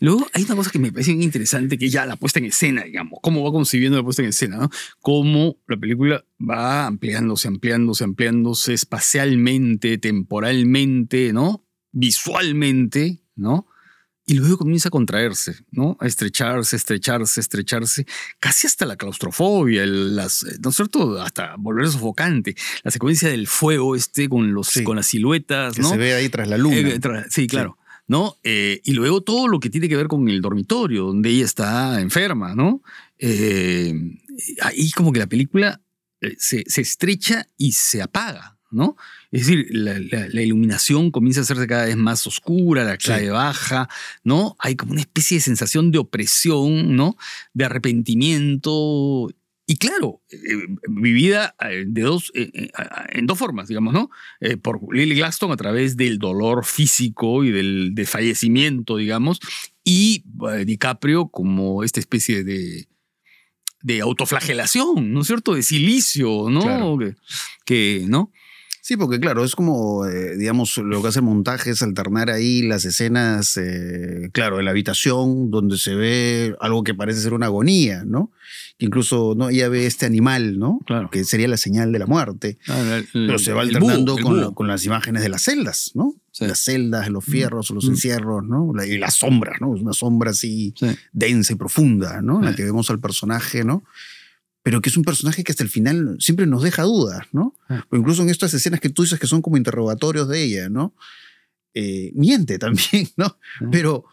Luego 0.00 0.26
hay 0.34 0.44
una 0.44 0.56
cosa 0.56 0.70
que 0.70 0.78
me 0.78 0.92
parece 0.92 1.12
bien 1.12 1.22
interesante, 1.22 1.78
que 1.78 1.86
es 1.86 1.92
ya 1.92 2.04
la 2.04 2.16
puesta 2.16 2.38
en 2.38 2.46
escena, 2.46 2.84
digamos, 2.84 3.20
cómo 3.22 3.42
va 3.42 3.50
concibiendo 3.50 3.96
la 3.96 4.04
puesta 4.04 4.22
en 4.22 4.28
escena, 4.28 4.58
¿no? 4.58 4.70
Cómo 5.00 5.56
la 5.66 5.76
película 5.78 6.24
va 6.38 6.86
ampliándose, 6.86 7.48
ampliándose, 7.48 8.04
ampliándose 8.04 8.74
espacialmente, 8.74 9.96
temporalmente, 9.98 11.32
¿no? 11.32 11.64
Visualmente, 11.92 13.22
¿no? 13.34 13.66
Y 14.28 14.34
luego 14.34 14.58
comienza 14.58 14.88
a 14.88 14.90
contraerse, 14.90 15.56
¿no? 15.72 15.96
A 16.00 16.06
estrecharse, 16.06 16.76
estrecharse, 16.76 17.40
estrecharse, 17.40 18.06
casi 18.38 18.66
hasta 18.66 18.84
la 18.84 18.96
claustrofobia, 18.96 19.82
el- 19.82 20.14
las, 20.14 20.44
¿no 20.62 20.68
es 20.68 20.76
cierto? 20.76 21.20
Hasta 21.20 21.56
volver 21.58 21.88
sofocante. 21.88 22.54
La 22.84 22.90
secuencia 22.90 23.30
del 23.30 23.46
fuego 23.46 23.96
este 23.96 24.28
con, 24.28 24.52
los, 24.52 24.68
Sí. 24.68 24.84
con 24.84 24.96
las 24.96 25.06
siluetas, 25.06 25.74
Que 25.76 25.82
¿no? 25.82 25.88
se 25.88 25.96
ve 25.96 26.12
ahí 26.12 26.28
tras 26.28 26.46
la 26.46 26.58
luna. 26.58 26.76
Eh, 26.76 27.00
tra- 27.00 27.26
sí, 27.30 27.46
claro. 27.46 27.78
¿No? 28.06 28.36
Eh, 28.42 28.80
y 28.84 28.92
luego 28.92 29.22
todo 29.22 29.48
lo 29.48 29.60
que 29.60 29.70
tiene 29.70 29.88
que 29.88 29.96
ver 29.96 30.08
con 30.08 30.28
el 30.28 30.40
dormitorio, 30.42 31.04
donde 31.06 31.30
ella 31.30 31.44
está 31.46 32.00
enferma, 32.00 32.54
¿no? 32.54 32.82
Eh, 33.18 33.94
ahí 34.60 34.90
como 34.92 35.12
que 35.12 35.20
la 35.20 35.26
película 35.26 35.80
eh, 36.20 36.34
se, 36.38 36.64
se 36.66 36.80
estrecha 36.82 37.46
y 37.56 37.72
se 37.72 38.02
apaga, 38.02 38.57
¿no? 38.70 38.96
Es 39.30 39.46
decir, 39.46 39.66
la, 39.70 39.98
la- 39.98 40.28
la 40.28 40.42
iluminación 40.42 41.10
comienza 41.10 41.40
a 41.40 41.42
hacerse 41.44 41.66
cada 41.66 41.86
vez 41.86 41.96
más 41.96 42.26
oscura, 42.26 42.84
la 42.84 42.96
clave 42.96 43.24
Sí. 43.24 43.28
baja, 43.30 43.88
¿no? 44.24 44.56
Hay 44.58 44.76
como 44.76 44.92
una 44.92 45.00
especie 45.00 45.38
de 45.38 45.42
sensación 45.42 45.90
de 45.90 45.98
opresión, 45.98 46.94
¿no? 46.96 47.16
De 47.54 47.64
arrepentimiento. 47.64 49.28
Y 49.70 49.76
claro, 49.76 50.22
eh, 50.30 50.38
vivida 50.88 51.54
eh, 51.60 51.84
de 51.86 52.00
dos, 52.00 52.32
eh, 52.34 52.50
eh, 52.54 52.70
en 53.10 53.26
dos 53.26 53.36
formas, 53.38 53.68
digamos, 53.68 53.92
¿no? 53.92 54.08
Eh, 54.40 54.56
por 54.56 54.80
Lily 54.94 55.14
Glaston 55.16 55.52
a 55.52 55.56
través 55.58 55.96
del 55.96 56.18
dolor 56.18 56.64
físico 56.64 57.44
y 57.44 57.50
del 57.50 57.94
de 57.94 58.06
fallecimiento, 58.06 58.96
digamos, 58.96 59.40
y 59.84 60.24
eh, 60.54 60.64
DiCaprio 60.64 61.28
como 61.28 61.84
esta 61.84 62.00
especie 62.00 62.44
de, 62.44 62.88
de 63.82 64.00
autoflagelación, 64.00 65.12
¿no 65.12 65.20
es 65.20 65.26
cierto? 65.26 65.52
De 65.54 65.62
silicio, 65.62 66.48
¿no? 66.48 66.62
Claro. 66.62 66.96
Que, 66.98 67.14
que, 67.66 68.06
¿no? 68.08 68.32
Sí, 68.88 68.96
porque 68.96 69.20
claro, 69.20 69.44
es 69.44 69.54
como, 69.54 70.06
eh, 70.06 70.34
digamos, 70.38 70.78
lo 70.78 71.02
que 71.02 71.08
hace 71.08 71.18
el 71.18 71.26
montaje 71.26 71.72
es 71.72 71.82
alternar 71.82 72.30
ahí 72.30 72.62
las 72.62 72.86
escenas, 72.86 73.58
eh, 73.58 74.30
claro, 74.32 74.60
en 74.60 74.64
la 74.64 74.70
habitación 74.70 75.50
donde 75.50 75.76
se 75.76 75.94
ve 75.94 76.56
algo 76.58 76.82
que 76.84 76.94
parece 76.94 77.20
ser 77.20 77.34
una 77.34 77.44
agonía, 77.46 78.04
¿no? 78.06 78.32
Que 78.78 78.86
incluso 78.86 79.34
¿no? 79.36 79.50
ella 79.50 79.68
ve 79.68 79.84
este 79.84 80.06
animal, 80.06 80.58
¿no? 80.58 80.80
Claro. 80.86 81.10
Que 81.10 81.24
sería 81.24 81.48
la 81.48 81.58
señal 81.58 81.92
de 81.92 81.98
la 81.98 82.06
muerte. 82.06 82.56
Pero 83.12 83.38
se 83.38 83.52
va 83.52 83.60
el 83.60 83.68
alternando 83.76 84.12
búho, 84.12 84.18
el 84.20 84.24
con, 84.24 84.40
la- 84.40 84.50
con 84.52 84.68
las 84.68 84.82
imágenes 84.86 85.22
de 85.22 85.28
las 85.28 85.42
celdas, 85.42 85.90
¿no? 85.94 86.14
Sí. 86.32 86.46
Las 86.46 86.60
celdas, 86.60 87.10
los 87.10 87.22
fierros, 87.26 87.68
los 87.68 87.84
encierros, 87.86 88.42
¿no? 88.46 88.72
La- 88.74 88.86
y 88.86 88.96
las 88.96 89.16
sombras, 89.16 89.60
¿no? 89.60 89.74
Es 89.76 89.82
una 89.82 89.92
sombra 89.92 90.30
así 90.30 90.72
Sí. 90.78 90.86
densa 91.12 91.52
y 91.52 91.56
profunda, 91.56 92.22
¿no? 92.22 92.38
En 92.38 92.46
la 92.46 92.54
que 92.54 92.64
vemos 92.64 92.88
al 92.88 93.00
personaje, 93.00 93.64
¿no? 93.64 93.84
Pero 94.68 94.82
que 94.82 94.90
es 94.90 94.96
un 94.98 95.02
personaje 95.02 95.44
que 95.44 95.50
hasta 95.52 95.62
el 95.64 95.70
final 95.70 96.18
siempre 96.20 96.44
nos 96.46 96.62
deja 96.62 96.82
dudas, 96.82 97.26
¿no? 97.32 97.56
Ah. 97.70 97.86
O 97.90 97.96
incluso 97.96 98.20
en 98.22 98.28
estas 98.28 98.52
escenas 98.52 98.80
que 98.80 98.90
tú 98.90 99.00
dices 99.02 99.18
que 99.18 99.26
son 99.26 99.40
como 99.40 99.56
interrogatorios 99.56 100.28
de 100.28 100.42
ella, 100.42 100.68
¿no? 100.68 100.92
Eh, 101.72 102.12
miente 102.14 102.58
también, 102.58 103.08
¿no? 103.16 103.24
Ah. 103.62 103.68
Pero, 103.72 104.04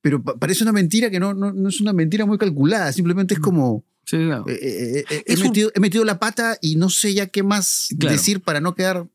pero 0.00 0.22
pa- 0.22 0.36
parece 0.38 0.62
una 0.62 0.72
mentira 0.72 1.10
que 1.10 1.20
no, 1.20 1.34
no, 1.34 1.52
no 1.52 1.68
es 1.68 1.82
una 1.82 1.92
mentira 1.92 2.24
muy 2.24 2.38
calculada, 2.38 2.90
simplemente 2.94 3.34
es 3.34 3.40
como, 3.40 3.84
Sí, 4.06 4.16
claro. 4.16 4.46
eh, 4.48 5.04
eh, 5.10 5.22
he, 5.26 5.34
un- 5.36 5.42
metido, 5.42 5.70
he 5.74 5.80
metido 5.80 6.04
la 6.06 6.18
pata 6.18 6.56
y 6.62 6.76
no 6.76 6.88
sé 6.88 7.12
ya 7.12 7.26
qué 7.26 7.42
más 7.42 7.88
Claro. 7.98 8.16
decir 8.16 8.40
para 8.40 8.60
no 8.62 8.74
quedar 8.74 9.06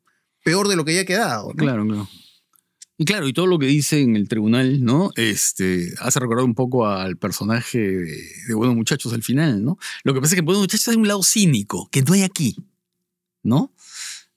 peor 0.43 0.67
de 0.67 0.75
lo 0.75 0.86
que 0.86 0.93
ya 0.93 1.01
he 1.01 1.06
quedado. 1.06 1.47
¿no? 1.49 1.56
Claro, 1.56 1.84
claro. 1.88 2.08
Y 2.97 3.06
claro, 3.06 3.27
y 3.27 3.34
todo 3.34 3.47
lo 3.47 3.58
que 3.58 3.65
dice 3.65 4.01
en 4.01 4.15
el 4.15 4.27
tribunal, 4.27 4.84
¿no? 4.84 5.10
Este, 5.15 5.93
hace 5.99 6.19
recordar 6.19 6.45
un 6.45 6.53
poco 6.53 6.88
al 6.88 7.17
personaje 7.17 7.79
de, 7.79 8.17
de 8.47 8.53
Buenos 8.53 8.75
Muchachos 8.75 9.13
al 9.13 9.23
final, 9.23 9.63
¿no? 9.63 9.77
Lo 10.03 10.13
que 10.13 10.21
pasa 10.21 10.34
es 10.34 10.36
que 10.36 10.39
en 10.39 10.45
Buenos 10.45 10.62
Muchachos 10.62 10.88
hay 10.89 10.95
un 10.97 11.08
lado 11.08 11.23
cínico, 11.23 11.89
que 11.91 12.03
no 12.03 12.13
hay 12.13 12.21
aquí, 12.21 12.56
¿no? 13.41 13.73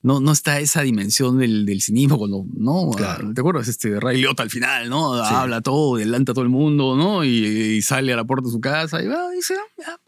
No, 0.02 0.20
no 0.20 0.32
está 0.32 0.60
esa 0.60 0.82
dimensión 0.82 1.38
del, 1.38 1.66
del 1.66 1.82
cinismo 1.82 2.16
cuando, 2.16 2.46
¿no? 2.56 2.90
Claro. 2.92 3.34
¿Te 3.34 3.40
acuerdas? 3.40 3.68
Este 3.68 3.98
Ray 4.00 4.18
Liotta 4.20 4.42
al 4.44 4.50
final, 4.50 4.88
¿no? 4.88 5.14
Habla 5.14 5.60
todo, 5.60 5.96
adelanta 5.96 6.32
a 6.32 6.34
todo 6.34 6.44
el 6.44 6.50
mundo, 6.50 6.96
¿no? 6.96 7.24
Y, 7.24 7.28
y 7.44 7.82
sale 7.82 8.12
a 8.12 8.16
la 8.16 8.24
puerta 8.24 8.46
de 8.46 8.52
su 8.52 8.60
casa 8.60 9.02
y 9.02 9.06
va, 9.08 9.30
dice, 9.32 9.54
"Ah, 9.58 9.82
ya, 9.86 10.00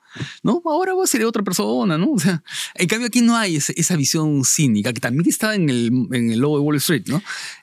¿no? 0.42 0.62
Ahora 0.64 0.94
voy 0.94 1.04
a 1.04 1.06
ser 1.06 1.24
otra 1.24 1.42
persona, 1.42 1.98
¿no? 1.98 2.12
O 2.12 2.18
sea, 2.18 2.42
en 2.74 2.86
cambio 2.88 3.06
aquí 3.08 3.20
no 3.20 3.36
hay 3.36 3.56
esa 3.56 3.96
visión 3.96 4.44
cínica, 4.44 4.92
que 4.92 5.00
también 5.00 5.28
estaba 5.28 5.54
en 5.54 5.68
el, 5.68 5.90
en 6.12 6.30
el 6.30 6.38
logo 6.38 6.58
de 6.58 6.64
Wall 6.64 6.76
Street, 6.76 7.04
¿no? 7.06 7.20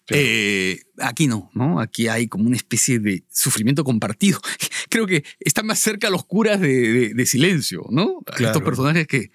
Claro. 0.08 0.24
Eh, 0.24 0.82
aquí 1.00 1.28
no, 1.28 1.50
¿no? 1.54 1.80
Aquí 1.80 2.08
hay 2.08 2.28
como 2.28 2.46
una 2.46 2.56
especie 2.56 3.00
de 3.00 3.24
sufrimiento 3.32 3.84
compartido. 3.84 4.40
Creo 4.90 5.08
que 5.08 5.24
está 5.40 5.64
más 5.64 5.80
cerca 5.80 6.08
a 6.08 6.12
los 6.12 6.26
curas 6.26 6.60
de, 6.62 6.92
de- 6.92 7.14
de 7.16 7.26
silencio, 7.26 7.86
¿no? 7.90 8.20
Claro. 8.26 8.46
Estos 8.48 8.62
personajes 8.62 9.08
que, 9.08 9.32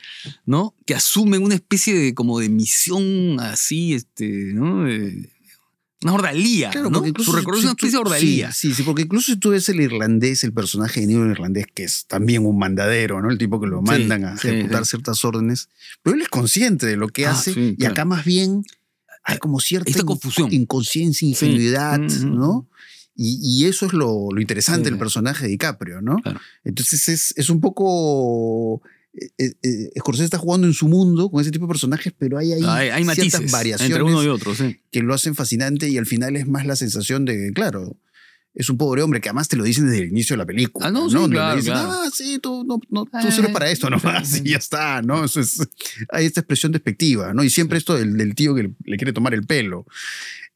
¿no? 0.47 0.75
Que 0.87 0.95
asumen 0.95 1.43
una 1.43 1.57
especie 1.57 1.95
de 1.95 2.15
como 2.15 2.39
de 2.39 2.49
misión 2.49 3.41
así, 3.41 3.95
este, 3.95 4.53
¿no? 4.55 4.87
Una 6.03 6.15
ordalía, 6.15 6.71
Claro, 6.71 6.89
¿no? 6.89 6.95
porque 6.99 7.11
incluso 7.11 7.31
Su 7.31 7.37
si- 7.37 7.41
recorrido 7.41 7.59
es 7.59 7.63
si 7.63 7.67
una 7.67 7.73
especie 7.73 7.91
de 7.93 7.99
ordalía. 7.99 8.53
Sí, 8.53 8.69
sí, 8.69 8.75
sí, 8.75 8.83
porque 8.85 9.03
incluso 9.03 9.33
si 9.33 9.39
tú 9.39 9.51
ves 9.51 9.69
el 9.69 9.81
irlandés, 9.81 10.45
el 10.45 10.53
personaje 10.53 11.01
de 11.01 11.07
Niro 11.09 11.25
en 11.25 11.31
irlandés, 11.33 11.67
que 11.75 11.85
es 11.85 12.07
también 12.07 12.47
un 12.47 12.59
mandadero, 12.59 13.21
¿no? 13.21 13.31
El 13.31 13.37
tipo 13.39 13.61
que 13.61 13.67
lo 13.67 13.79
Sí, 13.81 13.85
mandan 13.87 14.25
a 14.25 14.37
sí, 14.39 14.49
ejecutar 14.49 14.87
ciertas 14.87 15.23
órdenes, 15.25 15.69
pero 16.03 16.17
él 16.17 16.23
es 16.23 16.29
consciente 16.29 16.87
de 16.87 16.97
lo 16.97 17.09
que 17.09 17.27
Ah, 17.27 17.33
hace 17.33 17.53
y 17.53 17.77
claro. 17.77 17.93
acá 17.93 18.05
más 18.07 18.25
bien 18.25 18.65
hay 19.25 19.39
como 19.39 19.61
cierta 19.61 19.91
Esta 19.91 20.05
confusión. 20.05 20.51
inconsciencia, 20.53 21.29
ingenuidad, 21.29 21.99
Mm, 21.99 22.07
mm, 22.33 22.35
¿no? 22.39 22.67
Y, 23.15 23.39
y 23.43 23.67
eso 23.67 23.85
es 23.85 23.93
lo, 23.93 24.29
lo 24.33 24.41
interesante 24.41 24.89
del 24.89 24.99
personaje 24.99 25.45
de 25.45 25.51
DiCaprio, 25.51 26.01
¿no? 26.01 26.17
Claro. 26.23 26.41
Entonces 26.65 27.07
es, 27.11 27.35
es 27.37 27.51
un 27.51 27.61
poco... 27.61 28.81
eh, 29.13 29.53
eh, 29.63 29.91
Scorsese 29.99 30.25
está 30.25 30.39
jugando 30.39 30.67
en 30.67 30.73
su 30.75 30.87
mundo 30.89 31.31
con 31.31 31.41
ese 31.41 31.51
tipo 31.51 31.67
de 31.67 31.69
personajes, 31.71 32.13
pero 32.17 32.39
hay 32.39 32.53
ahí 32.53 32.63
Hay, 32.65 32.89
hay 32.91 33.05
ciertas 33.15 33.41
matices 33.41 33.53
variaciones 33.53 33.91
entre 33.97 34.03
uno 34.03 34.23
y 34.23 34.29
otro, 34.29 34.55
sí. 34.55 34.81
que 34.91 35.03
lo 35.03 35.15
hacen 35.15 35.35
fascinante 35.35 35.89
y 35.89 35.99
al 35.99 36.07
final 36.07 36.37
es 36.37 36.47
más 36.47 36.67
la 36.67 36.77
sensación 36.77 37.25
de 37.25 37.37
que, 37.37 37.53
claro, 37.53 37.97
es 38.55 38.69
un 38.69 38.79
pobre 38.79 39.03
hombre 39.03 39.21
que 39.21 39.29
además 39.29 39.49
te 39.49 39.57
lo 39.57 39.65
dicen 39.65 39.87
desde 39.87 40.03
el 40.05 40.09
inicio 40.11 40.35
de 40.35 40.39
la 40.39 40.47
película. 40.47 40.87
Ah, 40.89 40.91
no, 40.91 41.09
sí, 41.09 41.17
le 41.17 41.29
claro, 41.29 41.57
dicen, 41.57 41.73
claro. 41.73 41.91
ah, 41.91 42.11
sí, 42.13 42.39
tú, 42.41 42.65
no, 42.65 42.81
no, 42.91 43.05
tú 43.05 43.29
Eh, 43.29 43.33
sirves 43.33 43.53
para 43.53 43.71
esto 43.71 43.89
nomás 43.91 44.41
y 44.45 44.51
ya 44.51 44.57
está, 44.59 45.03
¿no? 45.03 45.25
Eso 45.25 45.41
es, 45.41 45.61
hay 46.11 46.27
esta 46.27 46.41
expresión 46.41 46.73
despectiva, 46.73 47.33
¿no? 47.33 47.45
Y 47.45 47.51
siempre 47.51 47.79
esto 47.79 47.95
del, 47.97 48.17
del 48.17 48.35
tío 48.35 48.55
que 48.55 48.65
le, 48.65 48.75
le 48.85 48.97
quiere 48.97 49.13
tomar 49.13 49.35
el 49.35 49.45
pelo. 49.47 49.87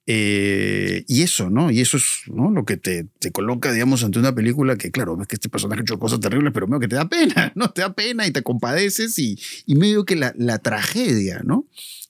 Eh, 0.06 1.04
y 1.08 1.22
eso, 1.22 1.48
¿no? 1.48 1.70
Y 1.70 1.80
eso 1.80 1.96
es 1.96 2.22
¿no? 2.26 2.50
lo 2.50 2.64
que 2.66 2.76
te, 2.76 3.06
te 3.20 3.32
coloca, 3.32 3.72
digamos, 3.72 4.04
ante 4.04 4.18
una 4.18 4.34
película 4.34 4.76
que, 4.76 4.90
claro, 4.90 5.16
ves 5.16 5.26
que 5.28 5.36
este 5.36 5.48
personaje 5.48 5.80
ha 5.80 5.82
hecho 5.82 5.98
cosas 5.98 6.20
terribles, 6.20 6.52
pero 6.52 6.66
medio 6.66 6.80
que 6.80 6.88
te 6.88 6.96
da 6.96 7.08
pena, 7.08 7.52
¿no? 7.54 7.70
Te 7.70 7.80
da 7.80 7.94
pena 7.94 8.26
y 8.26 8.30
te 8.30 8.42
compadeces 8.42 9.18
y, 9.18 9.38
y 9.66 9.76
medio 9.76 10.04
que 10.04 10.16
la, 10.16 10.34
la 10.36 10.58
tragedia, 10.58 11.40
¿no? 11.44 11.66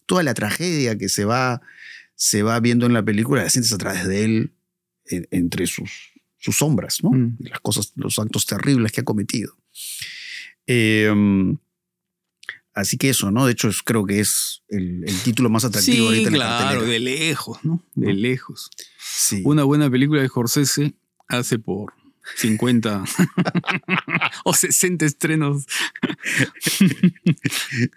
Toda 0.07 0.23
la 0.25 0.35
tragedia 0.35 0.99
que 0.99 1.09
se 1.09 1.25
va, 1.25 1.63
se 2.17 2.43
va 2.43 2.59
viendo 2.61 2.87
en 2.87 2.93
la 2.95 3.05
película 3.05 3.43
la 3.45 3.51
sientes 3.51 3.73
a 3.73 3.79
través 3.79 4.07
de 4.09 4.25
él, 4.25 4.53
en- 5.07 5.29
entre 5.31 5.67
sus, 5.69 6.13
sus 6.39 6.57
sombras, 6.57 6.99
¿no? 7.05 7.11
Mm. 7.11 7.37
Las 7.41 7.61
cosas, 7.61 7.93
los 7.95 8.19
actos 8.19 8.45
terribles 8.47 8.91
que 8.91 9.03
ha 9.03 9.05
cometido. 9.05 9.57
Eh, 10.67 11.13
así 12.75 12.97
que 12.97 13.11
eso, 13.11 13.31
¿no? 13.31 13.47
De 13.47 13.53
hecho, 13.53 13.71
creo 13.85 14.05
que 14.05 14.21
es 14.21 14.63
el, 14.69 15.05
el 15.07 15.17
título 15.23 15.49
más 15.51 15.65
atractivo 15.65 15.97
Sí, 15.97 16.03
ahorita 16.07 16.29
en 16.31 16.39
la 16.39 16.47
claro, 16.47 16.81
cartelera. 16.81 16.93
de 16.93 16.99
lejos, 17.01 17.59
¿no? 17.65 17.83
De 17.95 18.07
¿No? 18.09 18.13
lejos. 18.13 18.71
Sí. 18.99 19.43
Una 19.45 19.65
buena 19.65 19.91
película 19.91 20.23
de 20.23 20.29
Scorsese 20.29 20.95
hace 21.29 21.59
por 21.59 21.93
50 22.37 23.05
o 24.45 24.55
60 24.55 25.05
estrenos. 25.05 25.65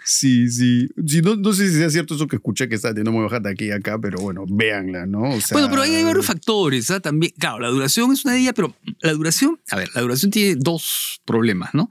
Sí, 0.03 0.49
sí. 0.49 0.87
Sí, 1.05 1.21
no, 1.21 1.35
no 1.35 1.53
sé 1.53 1.69
si 1.69 1.75
sea 1.77 1.89
cierto 1.89 2.15
eso 2.15 2.27
que 2.27 2.37
escuché 2.37 2.67
que 2.67 2.75
está 2.75 2.89
teniendo 2.89 3.11
muy 3.11 3.23
baja 3.23 3.41
aquí 3.49 3.71
acá, 3.71 3.99
pero 3.99 4.19
bueno, 4.19 4.45
véanla, 4.47 5.05
¿no? 5.05 5.21
O 5.29 5.41
sea, 5.41 5.53
bueno, 5.55 5.69
pero 5.69 5.81
ahí 5.83 5.93
hay 5.95 6.03
varios 6.03 6.25
factores, 6.25 6.89
¿ah? 6.91 6.99
También, 6.99 7.33
claro, 7.37 7.59
la 7.59 7.69
duración 7.69 8.11
es 8.11 8.25
una 8.25 8.33
de 8.33 8.41
ellas, 8.41 8.53
pero 8.55 8.75
la 9.01 9.13
duración, 9.13 9.59
a 9.69 9.75
ver, 9.77 9.89
la 9.93 10.01
duración 10.01 10.31
tiene 10.31 10.55
dos 10.57 11.21
problemas, 11.25 11.73
¿no? 11.73 11.89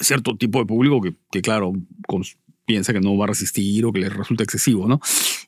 Cierto 0.00 0.36
tipo 0.36 0.58
de 0.58 0.66
público 0.66 1.00
que, 1.00 1.14
que 1.30 1.42
claro, 1.42 1.72
con- 2.06 2.24
piensa 2.66 2.92
que 2.92 3.00
no 3.00 3.16
va 3.16 3.24
a 3.24 3.28
resistir 3.28 3.84
o 3.86 3.92
que 3.92 4.00
le 4.00 4.08
resulta 4.10 4.42
excesivo, 4.44 4.86
¿no? 4.86 5.00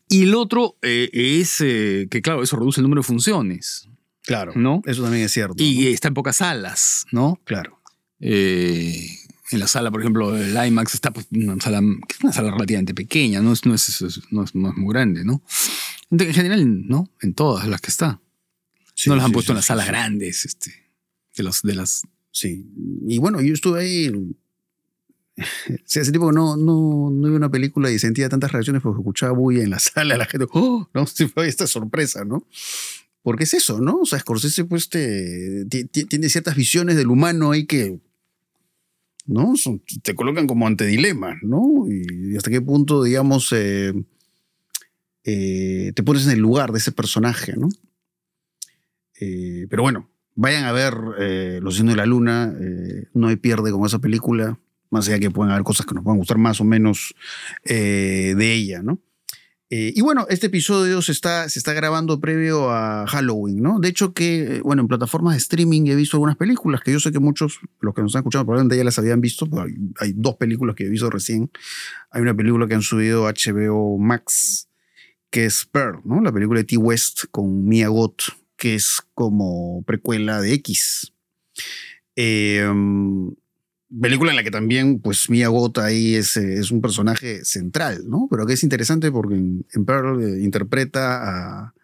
Y 0.09 0.23
el 0.23 0.35
otro 0.35 0.77
eh, 0.83 1.11
es 1.13 1.61
eh, 1.61 2.09
que, 2.11 2.23
claro, 2.23 2.43
eso 2.43 2.57
reduce 2.57 2.81
el 2.81 2.85
número 2.85 3.03
de 3.03 3.07
funciones, 3.07 3.87
Claro, 4.23 4.53
¿no? 4.55 4.83
eso 4.87 5.03
también 5.03 5.25
es 5.25 5.33
cierto. 5.33 5.55
Y 5.63 5.81
¿no? 5.83 5.89
está 5.89 6.09
en 6.09 6.15
pocas 6.15 6.37
salas, 6.37 7.07
¿no? 7.11 7.41
Claro. 7.45 7.81
Eh, 8.21 9.07
en 9.51 9.59
la 9.59 9.67
sala, 9.67 9.91
por 9.91 10.01
ejemplo, 10.01 10.37
el 10.37 10.55
IMAX 10.67 10.95
está 10.95 11.11
pues, 11.11 11.27
una 11.33 11.61
sala, 11.61 11.81
es 12.09 12.21
una 12.23 12.33
sala 12.33 12.51
relativamente 12.53 12.95
pequeña, 12.95 13.41
no 13.41 13.53
es, 13.53 13.65
no 13.67 13.75
es, 13.75 14.01
no 14.31 14.45
es, 14.45 14.55
no 14.55 14.69
es 14.71 14.77
muy 14.77 14.93
grande, 14.93 15.25
¿no? 15.25 15.43
En 16.11 16.33
general, 16.35 16.87
¿no? 16.87 17.11
En 17.21 17.35
todas 17.35 17.67
las 17.67 17.81
que 17.81 17.91
está. 17.91 18.21
no 19.07 19.17
las 19.17 19.25
han 19.25 19.31
sí, 19.31 19.35
puesto 19.35 19.49
sí, 19.49 19.53
en 19.53 19.57
las 19.57 19.65
sí, 19.65 19.69
salas 19.69 19.87
sí. 19.87 19.91
grandes, 19.91 20.45
este, 20.45 20.75
de, 21.37 21.43
los, 21.43 21.63
de 21.63 21.75
las... 21.75 22.03
Sí. 22.33 22.67
Y 23.07 23.19
bueno, 23.19 23.41
yo 23.41 23.55
estuve 23.55 23.81
ahí. 23.81 24.13
Sí, 25.87 26.01
tiempo 26.03 26.29
que 26.29 26.35
no, 26.35 26.57
no, 26.57 27.09
no 27.11 27.29
vi 27.31 27.35
una 27.35 27.51
película 27.51 27.91
y 27.91 27.99
sentía 27.99 28.29
tantas 28.29 28.53
reacciones 28.53 28.83
porque 28.83 29.01
escuchaba 29.01 29.33
bulla 29.33 29.63
en 29.63 29.71
la 29.71 29.79
sala, 29.81 30.17
la 30.19 30.27
gente, 30.27 30.47
¡oh! 30.53 30.87
¿no? 30.93 31.07
Fue 31.35 31.49
esta 31.49 31.67
sorpresa, 31.67 32.25
¿no? 32.27 32.47
Porque 33.23 33.45
es 33.45 33.55
eso, 33.55 33.81
¿no? 33.81 34.01
O 34.01 34.07
sea, 34.07 34.19
Scorsese 34.19 34.65
pues 34.67 34.89
te, 34.91 35.65
ti- 35.67 35.85
ti- 35.85 36.05
tiene 36.05 36.29
ciertas 36.29 36.57
visiones 36.57 36.97
del 36.97 37.07
humano 37.09 37.53
ahí 37.53 37.65
que, 37.67 38.01
¿no? 39.27 39.55
Te 40.03 40.15
colocan 40.15 40.47
como 40.47 40.67
ante 40.67 40.85
dilemas, 40.87 41.37
¿no? 41.43 41.87
Y 41.89 42.37
hasta 42.37 42.51
qué 42.51 42.61
punto, 42.61 43.03
digamos, 43.03 43.49
eh, 43.53 43.95
eh, 45.25 45.93
te 45.95 46.03
pones 46.03 46.25
en 46.27 46.33
el 46.33 46.39
lugar 46.41 46.73
de 46.73 46.79
ese 46.79 46.93
personaje, 46.93 47.55
¿no? 47.57 47.69
Eh, 49.21 49.67
pero 49.69 49.83
bueno, 49.83 50.11
vayan 50.35 50.65
a 50.65 50.73
ver 50.73 50.95
eh, 51.19 51.61
Los 51.63 51.77
Signos 51.77 51.95
de 51.95 51.97
la 51.99 52.07
Luna, 52.07 52.55
eh, 52.61 53.09
no 53.15 53.29
hay 53.29 53.37
pierde 53.37 53.71
con 53.71 53.85
esa 53.85 53.99
película, 53.99 54.59
más 54.91 55.09
allá 55.09 55.19
que 55.19 55.31
pueden 55.31 55.53
haber 55.53 55.65
cosas 55.65 55.87
que 55.87 55.95
nos 55.95 56.05
puedan 56.05 56.19
gustar 56.19 56.39
más 56.39 56.61
o 56.61 56.65
menos 56.65 57.15
eh, 57.65 58.35
de 58.37 58.53
ella, 58.53 58.83
¿no? 58.83 59.01
Y 59.73 60.01
bueno, 60.01 60.27
este 60.29 60.49
episodio 60.49 61.01
se 61.01 61.13
está, 61.13 61.49
se 61.49 61.61
está 61.61 61.73
grabando 61.73 62.19
previo 62.19 62.73
a 62.73 63.07
Halloween, 63.07 63.63
¿no? 63.63 63.79
De 63.79 63.89
hecho 63.89 64.13
que, 64.13 64.61
bueno, 64.65 64.83
en 64.83 64.89
plataformas 64.89 65.35
de 65.35 65.39
streaming 65.39 65.87
he 65.87 65.95
visto 65.95 66.17
algunas 66.17 66.37
películas 66.37 66.81
que 66.81 66.91
yo 66.91 66.99
sé 66.99 67.13
que 67.13 67.21
muchos, 67.21 67.61
los 67.79 67.95
que 67.95 68.03
nos 68.03 68.11
están 68.11 68.23
escuchando, 68.23 68.47
probablemente 68.47 68.77
ya 68.77 68.83
las 68.83 68.99
habían 68.99 69.21
visto, 69.21 69.49
pero 69.49 69.67
hay, 70.01 70.13
dos 70.17 70.35
películas 70.39 70.75
que 70.75 70.87
he 70.87 70.89
visto 70.89 71.09
recién. 71.09 71.53
Hay 72.11 72.21
una 72.21 72.35
película 72.35 72.67
que 72.67 72.75
han 72.75 72.83
subido 72.83 73.27
HBO 73.27 73.97
Max, 73.97 74.69
que 75.31 75.45
es 75.45 75.67
Pearl, 75.67 76.01
¿no? 76.05 76.21
La 76.21 76.33
película 76.33 76.59
de 76.59 76.65
T. 76.65 76.77
West 76.77 77.27
con 77.31 77.65
Mia 77.65 77.87
Goth, 77.87 78.40
que 78.61 78.75
es 78.75 79.01
como 79.15 79.83
precuela 79.85 80.41
de 80.41 80.53
X. 80.53 81.13
Um, 82.17 83.35
película 84.01 84.31
en 84.31 84.37
la 84.37 84.45
que 84.45 84.51
también, 84.51 85.01
pues, 85.01 85.31
Mia 85.31 85.49
Goth 85.49 85.79
ahí 85.79 86.15
es, 86.15 86.37
eh, 86.37 86.55
es 86.61 86.71
un 86.71 86.83
personaje 86.83 87.43
central, 87.45 88.05
¿no? 88.07 88.29
Pero 88.31 88.47
que 88.47 88.53
es 88.53 88.63
interesante 88.63 89.11
porque 89.11 89.35
en, 89.35 89.85
Pearl 89.87 90.23
eh, 90.23 90.45
interpreta 90.45 91.23
a, 91.25 91.75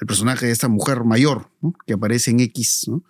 al 0.00 0.06
personaje 0.06 0.46
de 0.46 0.52
esta 0.52 0.68
mujer 0.68 1.04
mayor, 1.04 1.50
¿no? 1.62 1.72
Que 1.86 1.94
aparece 1.94 2.32
en 2.32 2.40
X, 2.40 2.86
¿no? 2.88 3.04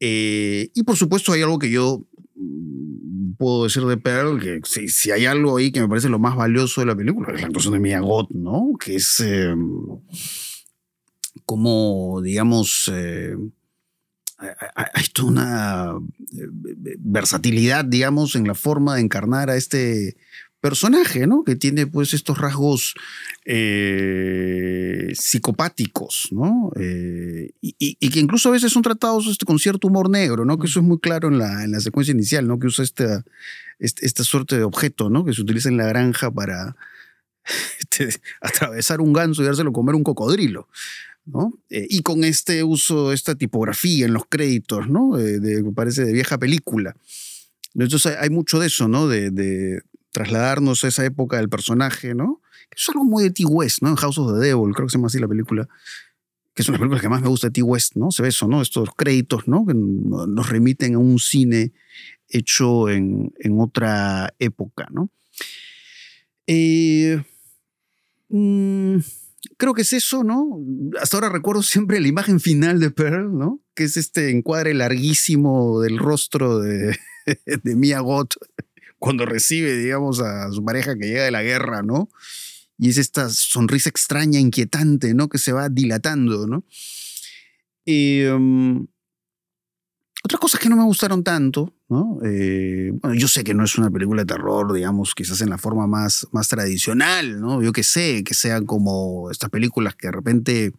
Eh, 0.00 0.70
y 0.74 0.82
por 0.84 0.96
supuesto 0.96 1.32
hay 1.32 1.42
algo 1.42 1.58
que 1.58 1.70
yo 1.70 2.06
mm, 2.34 3.34
puedo 3.34 3.64
decir 3.64 3.84
de 3.84 3.98
Pearl, 3.98 4.40
que 4.40 4.60
si, 4.64 5.10
hay 5.10 5.26
algo 5.26 5.58
ahí 5.58 5.70
que 5.70 5.82
me 5.82 5.88
parece 5.88 6.08
lo 6.08 6.18
más 6.18 6.34
valioso 6.34 6.80
de 6.80 6.86
la 6.86 6.96
película, 6.96 7.32
es 7.34 7.42
la 7.42 7.48
actuación 7.48 7.74
de 7.74 7.80
Mia 7.80 8.00
Goth, 8.00 8.30
¿no? 8.30 8.72
Que 8.80 8.96
es 8.96 9.20
eh, 9.20 9.54
como, 11.52 12.20
digamos, 12.22 12.90
eh, 12.92 13.36
hay- 14.74 15.04
toda 15.12 15.28
una 15.28 15.92
eh, 16.32 16.96
versatilidad, 16.98 17.84
digamos, 17.84 18.34
en 18.36 18.46
la 18.46 18.54
forma 18.54 18.94
de 18.96 19.02
encarnar 19.02 19.50
a 19.50 19.56
este 19.56 20.16
personaje, 20.60 21.26
¿no? 21.26 21.42
Que 21.44 21.56
tiene 21.56 21.86
pues 21.86 22.14
estos 22.14 22.38
rasgos 22.38 22.94
eh, 23.44 25.12
psicopáticos, 25.14 26.28
¿no? 26.30 26.70
Eh, 26.80 27.50
y, 27.60 28.10
que 28.10 28.20
incluso 28.20 28.48
a 28.48 28.52
veces 28.52 28.72
son 28.72 28.82
tratados 28.82 29.26
este, 29.26 29.44
con 29.44 29.58
cierto 29.58 29.88
humor 29.88 30.08
negro, 30.08 30.44
¿no? 30.44 30.58
Que 30.58 30.66
eso 30.68 30.80
es 30.80 30.86
muy 30.86 30.98
claro 30.98 31.28
en 31.28 31.38
la, 31.38 31.64
en 31.64 31.72
la 31.72 31.80
secuencia 31.80 32.12
inicial, 32.12 32.46
¿no? 32.46 32.58
Que 32.58 32.68
usa 32.68 32.84
esta, 32.84 33.24
este- 33.78 34.06
esta 34.06 34.24
suerte 34.24 34.56
de 34.56 34.64
objeto, 34.64 35.10
¿no? 35.10 35.24
Que 35.24 35.32
se 35.34 35.42
utiliza 35.42 35.68
en 35.68 35.76
la 35.76 35.86
granja 35.86 36.30
para 36.30 36.76
este, 37.80 38.08
atravesar 38.40 39.00
un 39.00 39.12
ganso 39.12 39.42
y 39.42 39.46
dárselo 39.46 39.72
comer 39.72 39.94
un 39.94 40.04
cocodrilo. 40.04 40.68
¿No? 41.24 41.52
Eh, 41.70 41.86
y 41.88 42.00
con 42.02 42.24
este 42.24 42.64
uso, 42.64 43.12
esta 43.12 43.34
tipografía 43.34 44.06
en 44.06 44.12
los 44.12 44.24
créditos, 44.28 44.88
¿no? 44.88 45.16
De, 45.16 45.40
de- 45.40 45.62
parece 45.72 46.04
de 46.04 46.12
vieja 46.12 46.38
película. 46.38 46.94
Entonces 47.74 48.16
hay, 48.18 48.30
mucho 48.30 48.58
de 48.58 48.66
eso, 48.66 48.88
¿no? 48.88 49.08
De, 49.08 49.30
de 49.30 49.82
trasladarnos 50.10 50.84
a 50.84 50.88
esa 50.88 51.04
época 51.04 51.38
del 51.38 51.48
personaje, 51.48 52.14
¿no? 52.14 52.40
Es 52.74 52.88
algo 52.88 53.04
muy 53.04 53.22
de 53.24 53.30
T. 53.30 53.44
West, 53.44 53.82
¿no? 53.82 53.88
En 53.90 53.96
House 53.96 54.18
of 54.18 54.32
the 54.32 54.38
Devil, 54.46 54.72
creo 54.74 54.86
que 54.86 54.90
se 54.92 54.98
llama 54.98 55.06
así 55.08 55.18
la 55.18 55.28
película. 55.28 55.68
Que 56.54 56.62
es 56.62 56.68
una 56.68 56.76
película 56.78 57.00
que 57.00 57.08
más 57.08 57.22
me 57.22 57.28
gusta 57.28 57.46
de 57.46 57.52
T. 57.52 57.62
West, 57.62 57.96
¿no? 57.96 58.10
Se 58.10 58.22
ve 58.22 58.28
eso, 58.28 58.46
¿no? 58.46 58.60
Estos 58.60 58.90
créditos, 58.96 59.48
¿no? 59.48 59.64
Que 59.66 59.72
no- 59.74 60.26
nos 60.26 60.48
remiten 60.50 60.94
a 60.94 60.98
un 60.98 61.18
cine 61.18 61.72
hecho 62.28 62.88
en, 62.90 63.32
en 63.40 63.60
otra 63.60 64.34
época, 64.38 64.88
¿no? 64.90 65.08
Eh, 66.46 67.22
mm, 68.28 68.98
creo 69.56 69.74
que 69.74 69.82
es 69.82 69.92
eso, 69.92 70.24
¿no? 70.24 70.60
Hasta 71.00 71.16
ahora 71.16 71.28
recuerdo 71.28 71.62
siempre 71.62 72.00
la 72.00 72.08
imagen 72.08 72.40
final 72.40 72.80
de 72.80 72.90
Pearl, 72.90 73.36
¿no? 73.36 73.60
Que 73.74 73.84
es 73.84 73.96
este 73.96 74.30
encuadre 74.30 74.74
larguísimo 74.74 75.80
del 75.80 75.98
rostro 75.98 76.58
de, 76.60 76.96
Mia 77.64 78.00
Goth 78.00 78.34
cuando 78.98 79.26
recibe, 79.26 79.76
digamos, 79.76 80.20
a 80.20 80.50
su 80.52 80.64
pareja 80.64 80.96
que 80.96 81.08
llega 81.08 81.24
de 81.24 81.30
la 81.32 81.42
guerra, 81.42 81.82
¿no? 81.82 82.08
Y 82.78 82.90
es 82.90 82.98
esta 82.98 83.28
sonrisa 83.30 83.88
extraña, 83.88 84.38
inquietante, 84.38 85.14
¿no? 85.14 85.28
Que 85.28 85.38
se 85.38 85.52
va 85.52 85.68
dilatando, 85.68 86.46
¿no? 86.46 86.64
Y, 87.84 88.24
um, 88.26 88.86
otras 90.24 90.40
cosas 90.40 90.60
que 90.60 90.68
no 90.68 90.76
me 90.76 90.84
gustaron 90.84 91.24
tanto, 91.24 91.74
Eh, 92.24 92.92
yo 93.14 93.28
sé 93.28 93.44
que 93.44 93.54
no 93.54 93.64
es 93.64 93.76
una 93.78 93.90
película 93.90 94.22
de 94.22 94.26
terror, 94.26 94.72
digamos, 94.72 95.14
quizás 95.14 95.40
en 95.40 95.50
la 95.50 95.58
forma 95.58 95.86
más, 95.86 96.26
más 96.32 96.48
tradicional. 96.48 97.40
Yo 97.62 97.72
que 97.72 97.82
sé, 97.82 98.24
que 98.24 98.34
sean 98.34 98.66
como 98.66 99.30
estas 99.30 99.50
películas 99.50 99.94
que 99.94 100.08
de 100.08 100.12
repente, 100.12 100.72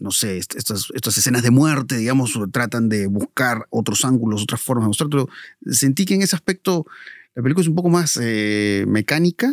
no 0.00 0.10
sé, 0.10 0.38
est- 0.38 0.54
estas, 0.56 0.90
escenas 1.16 1.42
de 1.42 1.50
muerte, 1.50 1.96
digamos, 1.96 2.38
tratan 2.52 2.88
de 2.88 3.06
buscar 3.06 3.66
otros 3.70 4.04
ángulos, 4.04 4.42
otras 4.42 4.60
formas 4.60 4.84
de 4.84 4.88
mostrar, 4.88 5.08
pero 5.10 5.28
sentí 5.70 6.04
que 6.04 6.14
en 6.14 6.22
ese 6.22 6.36
aspecto 6.36 6.86
la 7.34 7.42
película 7.42 7.62
es 7.62 7.68
un 7.68 7.74
poco 7.74 7.88
más 7.90 8.18
eh, 8.22 8.84
mecánica. 8.88 9.52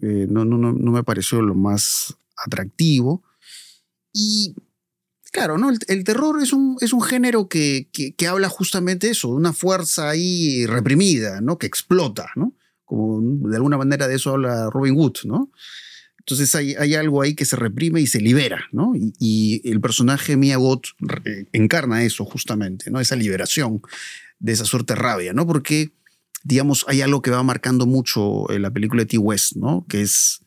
Eh, 0.00 0.26
no, 0.28 0.44
no 0.44 0.90
me 0.90 1.04
pareció 1.04 1.40
lo 1.40 1.54
más 1.54 2.16
atractivo. 2.36 3.22
Y 4.12 4.54
Claro, 5.32 5.56
¿no? 5.56 5.70
El, 5.88 6.04
terror 6.04 6.42
es 6.42 6.52
un, 6.52 6.76
es 6.82 6.92
un 6.92 7.00
género 7.00 7.48
que, 7.48 7.88
que, 7.90 8.26
habla 8.28 8.50
justamente 8.50 9.08
eso, 9.08 9.28
una 9.28 9.54
fuerza 9.54 10.10
ahí 10.10 10.66
reprimida, 10.66 11.40
¿no? 11.40 11.56
Que 11.56 11.66
explota, 11.66 12.30
¿no? 12.36 12.52
Como 12.84 13.48
de 13.48 13.56
alguna 13.56 13.78
manera 13.78 14.06
de 14.06 14.16
eso 14.16 14.32
habla 14.32 14.68
Robin 14.68 14.94
Hood, 14.94 15.24
¿no? 15.24 15.50
Entonces 16.18 16.54
hay, 16.54 16.74
hay 16.74 16.94
algo 16.94 17.22
ahí 17.22 17.34
que 17.34 17.46
se 17.46 17.56
reprime 17.56 18.02
y 18.02 18.06
se 18.06 18.20
libera, 18.20 18.66
¿no? 18.72 18.92
Y, 18.94 19.62
el 19.64 19.80
personaje 19.80 20.36
Mia 20.36 20.58
Goth 20.58 20.88
re- 20.98 21.48
encarna 21.54 22.04
eso 22.04 22.26
justamente, 22.26 22.90
¿no? 22.90 23.00
Esa 23.00 23.16
liberación 23.16 23.80
de 24.38 24.52
esa 24.52 24.66
suerte 24.66 24.94
rabia, 24.94 25.32
¿no? 25.32 25.46
Porque, 25.46 25.92
digamos, 26.44 26.84
hay 26.88 27.00
algo 27.00 27.22
que 27.22 27.30
va 27.30 27.42
marcando 27.42 27.86
mucho 27.86 28.50
en 28.52 28.60
la 28.60 28.70
película 28.70 29.02
de 29.02 29.06
T. 29.06 29.16
West, 29.16 29.56
¿no? 29.56 29.86
Que 29.88 30.02
es 30.02 30.40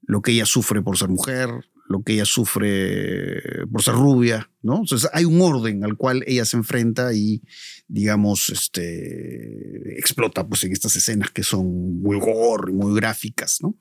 lo 0.00 0.22
que 0.22 0.32
ella 0.32 0.46
sufre 0.46 0.80
por 0.80 0.96
ser 0.96 1.10
mujer, 1.10 1.50
lo 1.90 2.04
que 2.04 2.12
ella 2.12 2.24
sufre 2.24 3.66
por 3.66 3.82
ser 3.82 3.94
rubia, 3.94 4.48
¿no? 4.62 4.76
Entonces 4.76 5.10
hay 5.12 5.24
un 5.24 5.40
orden 5.40 5.84
al 5.84 5.96
cual 5.96 6.22
ella 6.24 6.44
se 6.44 6.56
enfrenta 6.56 7.12
y, 7.12 7.42
digamos, 7.88 8.48
este, 8.48 9.98
explota 9.98 10.46
pues 10.46 10.62
en 10.62 10.70
estas 10.70 10.94
escenas 10.94 11.32
que 11.32 11.42
son 11.42 12.00
muy 12.00 12.16
gore 12.20 12.72
muy 12.72 12.94
gráficas, 12.94 13.58
¿no? 13.60 13.74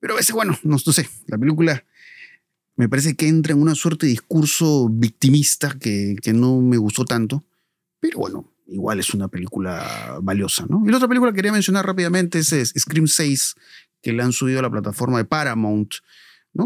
Pero 0.00 0.14
a 0.14 0.16
veces, 0.16 0.34
bueno, 0.34 0.58
no, 0.62 0.76
no 0.84 0.92
sé, 0.92 1.06
la 1.26 1.36
película 1.36 1.84
me 2.76 2.88
parece 2.88 3.14
que 3.14 3.28
entra 3.28 3.52
en 3.52 3.60
una 3.60 3.74
suerte 3.74 4.06
de 4.06 4.12
discurso 4.12 4.88
victimista 4.88 5.76
que, 5.78 6.16
que 6.22 6.32
no 6.32 6.62
me 6.62 6.78
gustó 6.78 7.04
tanto, 7.04 7.44
pero 8.00 8.20
bueno, 8.20 8.54
igual 8.68 9.00
es 9.00 9.12
una 9.12 9.28
película 9.28 10.18
valiosa, 10.22 10.64
¿no? 10.66 10.82
Y 10.86 10.90
la 10.90 10.96
otra 10.96 11.08
película 11.08 11.32
que 11.32 11.36
quería 11.36 11.52
mencionar 11.52 11.84
rápidamente 11.84 12.38
es, 12.38 12.54
es 12.54 12.72
Scream 12.74 13.06
6, 13.06 13.54
que 14.00 14.14
le 14.14 14.22
han 14.22 14.32
subido 14.32 14.60
a 14.60 14.62
la 14.62 14.70
plataforma 14.70 15.18
de 15.18 15.26
Paramount, 15.26 15.92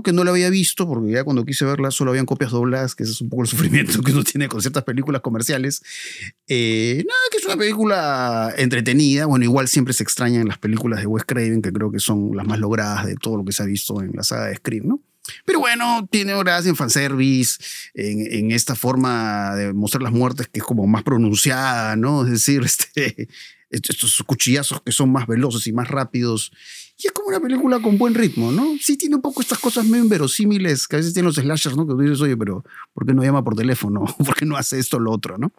que 0.02 0.12
no 0.12 0.24
la 0.24 0.30
había 0.30 0.50
visto 0.50 0.86
porque 0.86 1.10
ya 1.10 1.24
cuando 1.24 1.44
quise 1.44 1.64
verla 1.64 1.90
solo 1.90 2.12
habían 2.12 2.26
copias 2.26 2.50
dobladas, 2.50 2.94
que 2.94 3.02
ese 3.02 3.12
es 3.12 3.20
un 3.20 3.28
poco 3.28 3.42
el 3.42 3.48
sufrimiento 3.50 4.00
que 4.02 4.12
uno 4.12 4.24
tiene 4.24 4.48
con 4.48 4.60
ciertas 4.60 4.84
películas 4.84 5.20
comerciales. 5.20 5.82
Eh, 6.46 7.04
nada, 7.06 7.20
que 7.30 7.38
es 7.38 7.44
una 7.44 7.56
película 7.56 8.54
entretenida, 8.56 9.26
bueno, 9.26 9.44
igual 9.44 9.68
siempre 9.68 9.92
se 9.92 10.02
extrañan 10.02 10.48
las 10.48 10.58
películas 10.58 11.00
de 11.00 11.06
Wes 11.06 11.24
Craven, 11.24 11.62
que 11.62 11.72
creo 11.72 11.90
que 11.90 11.98
son 12.00 12.36
las 12.36 12.46
más 12.46 12.58
logradas 12.58 13.06
de 13.06 13.16
todo 13.16 13.36
lo 13.36 13.44
que 13.44 13.52
se 13.52 13.62
ha 13.62 13.66
visto 13.66 14.00
en 14.02 14.12
la 14.14 14.22
saga 14.22 14.46
de 14.46 14.56
Scream, 14.56 14.86
¿no? 14.86 15.00
Pero 15.44 15.60
bueno, 15.60 16.08
tiene 16.10 16.34
horas 16.34 16.66
en 16.66 16.76
fanservice, 16.76 17.58
en, 17.94 18.32
en 18.32 18.50
esta 18.52 18.74
forma 18.74 19.54
de 19.54 19.72
mostrar 19.72 20.02
las 20.02 20.12
muertes 20.12 20.48
que 20.48 20.60
es 20.60 20.64
como 20.64 20.86
más 20.86 21.02
pronunciada, 21.02 21.96
¿no? 21.96 22.24
Es 22.24 22.30
decir, 22.30 22.62
este, 22.64 23.28
estos 23.70 24.22
cuchillazos 24.26 24.82
que 24.82 24.92
son 24.92 25.12
más 25.12 25.26
veloces 25.26 25.66
y 25.66 25.72
más 25.72 25.88
rápidos. 25.88 26.52
Y 26.98 27.06
es 27.06 27.12
como 27.12 27.28
una 27.28 27.40
película 27.40 27.80
con 27.80 27.96
buen 27.96 28.14
ritmo, 28.14 28.52
¿no? 28.52 28.76
Sí 28.80 28.96
tiene 28.96 29.16
un 29.16 29.22
poco 29.22 29.40
estas 29.40 29.58
cosas 29.58 29.86
medio 29.86 30.04
inverosímiles 30.04 30.86
que 30.86 30.96
a 30.96 30.98
veces 30.98 31.14
tienen 31.14 31.26
los 31.26 31.36
slashers, 31.36 31.76
¿no? 31.76 31.86
Que 31.86 31.94
tú 31.94 32.00
dices, 32.00 32.20
oye, 32.20 32.36
pero 32.36 32.64
¿por 32.92 33.06
qué 33.06 33.14
no 33.14 33.22
llama 33.22 33.42
por 33.42 33.54
teléfono? 33.54 34.04
¿Por 34.18 34.34
qué 34.34 34.44
no 34.44 34.56
hace 34.56 34.78
esto 34.78 34.98
o 34.98 35.00
lo 35.00 35.12
otro, 35.12 35.38
no? 35.38 35.52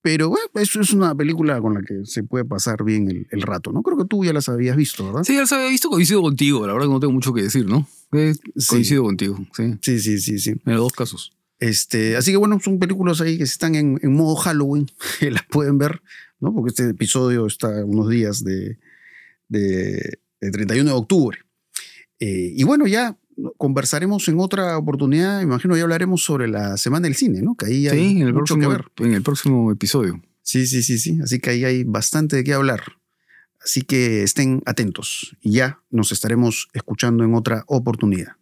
Pero 0.00 0.28
bueno, 0.28 0.46
eso 0.54 0.80
es 0.80 0.92
una 0.92 1.14
película 1.14 1.60
con 1.60 1.74
la 1.74 1.82
que 1.82 2.04
se 2.04 2.22
puede 2.22 2.44
pasar 2.44 2.84
bien 2.84 3.10
el, 3.10 3.26
el 3.30 3.42
rato, 3.42 3.72
¿no? 3.72 3.82
Creo 3.82 3.98
que 3.98 4.04
tú 4.04 4.24
ya 4.24 4.32
las 4.32 4.48
habías 4.48 4.76
visto, 4.76 5.04
¿verdad? 5.06 5.24
Sí, 5.24 5.34
ya 5.34 5.40
las 5.40 5.52
había 5.52 5.68
visto, 5.68 5.88
coincido 5.90 6.22
contigo. 6.22 6.66
La 6.66 6.72
verdad 6.72 6.86
que 6.86 6.92
no 6.92 7.00
tengo 7.00 7.12
mucho 7.12 7.34
que 7.34 7.42
decir, 7.42 7.66
¿no? 7.66 7.86
Eh, 8.12 8.34
Sí. 8.56 8.68
Coincido 8.68 9.02
contigo, 9.02 9.38
sí. 9.54 9.74
Sí, 9.82 9.98
sí, 10.00 10.18
sí, 10.20 10.38
sí. 10.38 10.50
En 10.50 10.72
los 10.74 10.80
dos 10.82 10.92
casos. 10.92 11.32
Este, 11.58 12.16
así 12.16 12.30
que 12.30 12.36
bueno, 12.36 12.60
son 12.60 12.78
películas 12.78 13.20
ahí 13.20 13.36
que 13.36 13.44
están 13.44 13.74
en, 13.74 13.98
en 14.02 14.14
modo 14.14 14.36
Halloween, 14.36 14.86
que 15.18 15.30
las 15.32 15.44
pueden 15.46 15.78
ver, 15.78 16.00
¿no? 16.40 16.52
Porque 16.54 16.70
este 16.70 16.88
episodio 16.90 17.46
está 17.46 17.84
unos 17.84 18.08
días 18.08 18.44
de, 18.44 18.78
de, 19.48 20.18
de 20.40 20.50
31 20.50 20.88
de 20.90 20.96
octubre. 20.96 21.38
Eh, 22.20 22.52
y 22.56 22.64
bueno, 22.64 22.86
ya 22.86 23.16
conversaremos 23.56 24.26
en 24.28 24.40
otra 24.40 24.76
oportunidad, 24.78 25.40
imagino 25.42 25.76
ya 25.76 25.84
hablaremos 25.84 26.22
sobre 26.24 26.48
la 26.48 26.76
Semana 26.76 27.04
del 27.04 27.14
Cine, 27.14 27.40
¿no? 27.42 27.54
Que 27.54 27.66
ahí 27.66 27.88
hay 27.88 27.98
Sí, 27.98 28.20
en 28.20 28.26
el, 28.28 28.34
mucho 28.34 28.56
que 28.56 28.62
próximo, 28.62 28.90
ver. 28.96 29.06
en 29.08 29.14
el 29.14 29.22
próximo 29.22 29.70
episodio. 29.72 30.20
Sí, 30.42 30.66
sí, 30.66 30.82
sí, 30.82 30.98
sí. 30.98 31.18
Así 31.22 31.38
que 31.38 31.50
ahí 31.50 31.64
hay 31.64 31.84
bastante 31.84 32.36
de 32.36 32.44
qué 32.44 32.54
hablar. 32.54 32.80
Así 33.62 33.82
que 33.82 34.22
estén 34.22 34.62
atentos 34.66 35.36
y 35.40 35.52
ya 35.52 35.80
nos 35.90 36.10
estaremos 36.12 36.68
escuchando 36.72 37.24
en 37.24 37.34
otra 37.34 37.64
oportunidad. 37.66 38.32